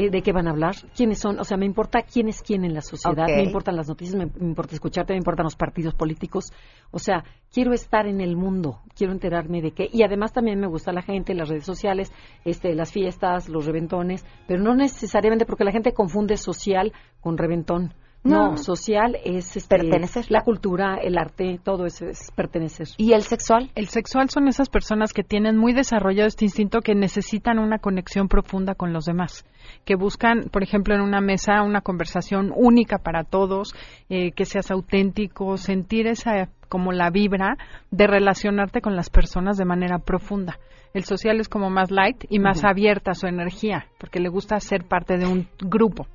eh, 0.00 0.10
de 0.10 0.22
qué 0.22 0.32
van 0.32 0.46
a 0.48 0.50
hablar, 0.50 0.74
quiénes 0.96 1.18
son, 1.18 1.38
o 1.38 1.44
sea, 1.44 1.56
me 1.56 1.66
importa 1.66 2.02
quién 2.02 2.28
es 2.28 2.42
quién 2.42 2.64
en 2.64 2.74
la 2.74 2.80
sociedad, 2.80 3.26
me 3.26 3.42
importan 3.42 3.76
las 3.76 3.88
noticias, 3.88 4.16
me, 4.16 4.26
me 4.26 4.48
importa 4.48 4.74
escucharte, 4.74 5.12
me 5.12 5.18
importan 5.18 5.44
los 5.44 5.56
partidos 5.56 5.94
políticos, 5.94 6.52
o 6.90 6.98
sea, 6.98 7.24
quiero 7.52 7.72
estar 7.72 8.06
en 8.06 8.20
el 8.20 8.36
mundo, 8.36 8.80
quiero 8.96 9.12
enterarme 9.12 9.60
de 9.60 9.72
qué, 9.72 9.88
y 9.92 10.02
además 10.02 10.32
también 10.32 10.58
me 10.58 10.66
gusta 10.66 10.92
la 10.92 11.02
gente, 11.02 11.34
las 11.34 11.48
redes 11.48 11.64
sociales, 11.64 12.12
este, 12.44 12.74
las 12.74 12.92
fiestas, 12.92 13.48
los 13.48 13.66
reventones, 13.66 14.24
pero 14.46 14.62
no 14.62 14.74
necesariamente 14.74 15.46
porque 15.46 15.64
la 15.64 15.72
gente 15.72 15.92
confunde 15.92 16.36
social 16.36 16.92
con 17.20 17.36
reventón. 17.36 17.92
No, 18.22 18.50
No. 18.50 18.56
social 18.58 19.16
es 19.24 19.56
este, 19.56 19.78
Pertenecer. 19.78 20.26
la 20.28 20.42
cultura, 20.42 20.96
el 21.02 21.16
arte, 21.16 21.58
todo 21.64 21.86
eso 21.86 22.04
es 22.06 22.30
pertenecer. 22.36 22.86
¿Y 22.98 23.14
el 23.14 23.22
sexual? 23.22 23.70
El 23.74 23.88
sexual 23.88 24.28
son 24.28 24.46
esas 24.46 24.68
personas 24.68 25.14
que 25.14 25.22
tienen 25.22 25.56
muy 25.56 25.72
desarrollado 25.72 26.26
este 26.28 26.44
instinto 26.44 26.80
que 26.82 26.94
necesitan 26.94 27.58
una 27.58 27.78
conexión 27.78 28.28
profunda 28.28 28.74
con 28.74 28.92
los 28.92 29.06
demás, 29.06 29.46
que 29.86 29.94
buscan, 29.96 30.50
por 30.52 30.62
ejemplo, 30.62 30.94
en 30.94 31.00
una 31.00 31.22
mesa 31.22 31.62
una 31.62 31.80
conversación 31.80 32.52
única 32.54 32.98
para 32.98 33.24
todos, 33.24 33.74
eh, 34.10 34.32
que 34.32 34.44
seas 34.44 34.70
auténtico, 34.70 35.56
sentir 35.56 36.06
esa 36.06 36.50
como 36.68 36.92
la 36.92 37.08
vibra 37.10 37.56
de 37.90 38.06
relacionarte 38.06 38.80
con 38.82 38.96
las 38.96 39.08
personas 39.08 39.56
de 39.56 39.64
manera 39.64 39.98
profunda. 39.98 40.58
El 40.92 41.04
social 41.04 41.40
es 41.40 41.48
como 41.48 41.70
más 41.70 41.90
light 41.90 42.24
y 42.28 42.38
más 42.38 42.58
Ujú. 42.58 42.68
abierta 42.68 43.12
a 43.12 43.14
su 43.14 43.26
energía, 43.26 43.86
porque 43.98 44.20
le 44.20 44.28
gusta 44.28 44.60
ser 44.60 44.84
parte 44.84 45.16
de 45.16 45.26
un 45.26 45.48
grupo. 45.58 46.06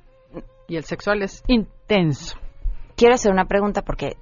Y 0.68 0.76
el 0.76 0.84
sexual 0.84 1.22
es 1.22 1.42
intenso. 1.86 2.36
Quiero 2.96 3.14
hacer 3.14 3.32
una 3.32 3.44
pregunta 3.44 3.82
porque 3.82 4.16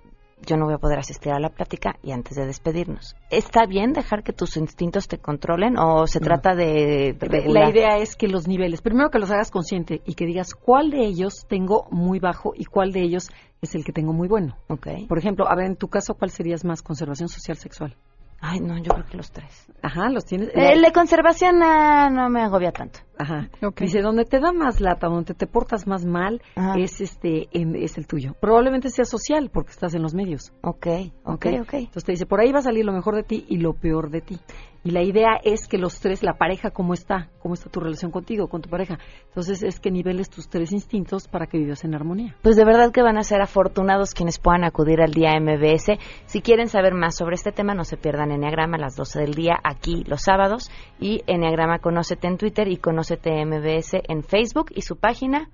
yo 0.45 0.57
no 0.57 0.67
voy 0.67 0.75
a 0.75 0.79
poder 0.79 0.99
asistir 0.99 1.33
a 1.33 1.41
la 1.41 1.49
plática 1.49 1.97
y 2.03 2.13
antes 2.13 2.37
de 2.37 2.45
despedirnos. 2.45 3.17
¿Está 3.31 3.67
bien 3.67 3.93
dejar 3.93 4.23
que 4.23 4.35
tus 4.35 4.57
instintos 4.59 5.09
te 5.09 5.19
controlen 5.19 5.79
o 5.79 6.07
se 6.07 6.21
trata 6.21 6.55
de 6.55 7.17
La 7.47 7.71
idea 7.71 7.97
es 7.97 8.17
que 8.17 8.29
los 8.29 8.47
niveles, 8.47 8.83
primero 8.83 9.09
que 9.11 9.19
los 9.19 9.31
hagas 9.31 9.51
consciente 9.51 10.03
y 10.05 10.15
que 10.15 10.27
digas 10.27 10.55
cuál 10.55 10.91
de 10.91 11.07
ellos 11.07 11.47
tengo 11.49 11.87
muy 11.91 12.19
bajo 12.19 12.53
y 12.55 12.67
cuál 12.67 12.93
de 12.93 13.03
ellos 13.03 13.31
es 13.63 13.75
el 13.75 13.85
que 13.85 13.93
tengo 13.93 14.13
muy 14.13 14.29
bueno. 14.29 14.57
Ok. 14.69 14.89
Por 15.09 15.19
ejemplo, 15.19 15.49
a 15.49 15.55
ver, 15.55 15.67
en 15.67 15.77
tu 15.77 15.89
caso, 15.89 16.15
¿cuál 16.15 16.31
serías 16.31 16.65
más 16.65 16.83
conservación 16.83 17.29
social 17.29 17.57
sexual? 17.57 17.97
Ay, 18.41 18.61
no, 18.61 18.77
yo 18.77 18.91
creo 18.93 19.07
que 19.07 19.17
los 19.17 19.31
tres. 19.31 19.67
Ajá, 19.81 20.11
los 20.11 20.27
tienes. 20.27 20.51
El 20.53 20.83
de 20.83 20.93
conservación 20.93 21.63
ah, 21.63 22.11
no 22.11 22.29
me 22.29 22.43
agobia 22.43 22.73
tanto. 22.73 23.01
Ajá. 23.19 23.49
Dice, 23.81 24.01
donde 24.03 24.25
te 24.25 24.41
da 24.41 24.53
más 24.53 24.81
lata, 24.81 25.07
donde 25.09 25.35
te 25.35 25.47
portas 25.47 25.87
más 25.87 26.05
mal, 26.05 26.43
Ajá. 26.57 26.75
es 26.79 27.01
este 27.01 27.49
en- 27.53 27.77
es 27.77 27.97
el 27.99 28.07
tuyo. 28.07 28.35
Probablemente 28.41 28.91
sea 28.91 29.05
social 29.05 29.51
porque 29.53 29.71
estás 29.71 29.95
en 29.95 30.03
los 30.03 30.15
medios. 30.15 30.53
Ok, 30.63 30.87
ok, 31.25 31.47
ok. 31.63 31.75
Entonces 31.75 32.05
te 32.05 32.13
dice, 32.13 32.27
por 32.27 32.41
ahí 32.41 32.53
va 32.53 32.59
a 32.59 32.63
salir 32.63 32.85
lo 32.85 32.93
mejor 32.93 33.15
de 33.17 33.23
ti 33.23 33.45
y 33.49 33.59
lo 33.59 33.75
peor 33.75 34.11
de 34.11 34.21
ti. 34.21 34.39
Y 34.87 34.91
la 34.91 35.03
idea 35.03 35.39
es 35.43 35.67
que 35.67 35.79
los 35.79 35.99
tres, 35.99 36.23
la 36.23 36.35
pareja, 36.35 36.71
¿cómo 36.71 36.93
está? 36.93 37.31
¿Cómo 37.39 37.55
está 37.55 37.71
tu 37.71 37.81
relación 37.81 38.11
contigo, 38.11 38.49
con 38.49 38.61
tu 38.61 38.69
pareja? 38.69 38.99
Entonces 39.29 39.63
es 39.63 39.81
que 39.81 39.91
niveles 39.91 40.29
tus 40.29 40.51
tres 40.51 40.73
instintos 40.73 41.27
para 41.27 41.47
que 41.47 41.57
vivas 41.57 41.85
en 41.85 41.95
armonía. 41.95 42.37
Pues 42.43 42.55
de 42.57 42.67
verdad 42.67 42.93
que 42.93 43.01
van 43.01 43.17
a 43.17 43.23
ser 43.23 43.41
afortunados 43.41 44.13
quienes 44.13 44.39
puedan 44.39 44.63
acudir 44.63 45.01
al 45.01 45.13
día 45.15 45.41
MBS. 45.41 45.99
Si 46.27 46.43
quieren 46.43 46.69
saber 46.69 46.93
más 46.93 47.17
sobre 47.17 47.35
este 47.37 47.51
tema, 47.51 47.73
no 47.75 47.85
se 47.85 47.97
pierdan 47.97 48.31
Enneagrama 48.31 48.77
a 48.77 48.81
las 48.81 48.95
12 48.95 49.21
del 49.21 49.33
día 49.33 49.55
aquí 49.65 50.05
los 50.07 50.21
sábados 50.21 50.71
y 51.01 51.23
Enneagrama 51.27 51.79
Conócete 51.79 52.27
en 52.29 52.37
Twitter 52.37 52.69
y 52.69 52.77
Conócete 52.77 53.04
MBS 53.13 53.95
en 54.09 54.23
Facebook 54.23 54.67
y 54.75 54.83
su 54.83 54.97
página. 54.97 55.51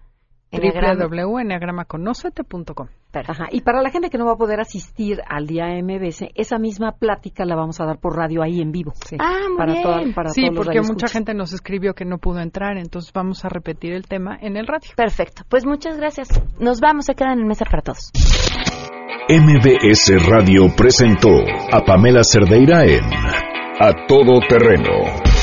Ajá. 3.29 3.47
Y 3.53 3.61
para 3.61 3.83
la 3.83 3.91
gente 3.91 4.11
que 4.11 4.19
no 4.19 4.27
va 4.27 4.33
a 4.33 4.37
poder 4.37 4.59
asistir 4.61 5.21
al 5.29 5.47
día 5.47 5.67
MBS, 5.81 6.29
esa 6.35 6.59
misma 6.59 6.93
plática 6.99 7.45
la 7.45 7.55
vamos 7.55 7.81
a 7.81 7.85
dar 7.87 7.99
por 8.01 8.17
radio 8.17 8.43
ahí 8.43 8.61
en 8.61 8.73
vivo. 8.73 8.93
Ah, 9.21 9.43
muy 9.49 9.57
para 9.59 9.73
bien. 9.73 9.83
toda- 9.85 10.03
para 10.15 10.31
sí, 10.31 10.41
todos 10.43 10.57
los 10.57 10.67
porque 10.67 10.81
mucha 10.83 11.07
gente 11.07 11.35
nos 11.35 11.53
escribió 11.53 11.95
que 11.95 12.05
no 12.05 12.19
pudo 12.19 12.41
entrar, 12.41 12.79
entonces 12.79 13.13
vamos 13.13 13.45
a 13.45 13.49
repetir 13.49 13.93
el 13.93 14.07
tema 14.09 14.37
en 14.41 14.57
el 14.57 14.67
radio. 14.67 14.91
Perfecto. 14.97 15.43
Pues 15.49 15.65
muchas 15.67 15.97
gracias. 15.97 16.29
Nos 16.59 16.81
vamos, 16.81 17.05
se 17.07 17.15
quedan 17.15 17.39
en 17.39 17.47
mesa 17.47 17.65
para 17.65 17.83
todos. 17.83 18.11
MBS 19.29 20.19
Radio 20.29 20.63
presentó 20.77 21.31
a 21.73 21.85
Pamela 21.85 22.25
Cerdeira 22.25 22.85
en 22.85 23.05
A 23.81 24.07
Todo 24.09 24.41
Terreno. 24.49 25.30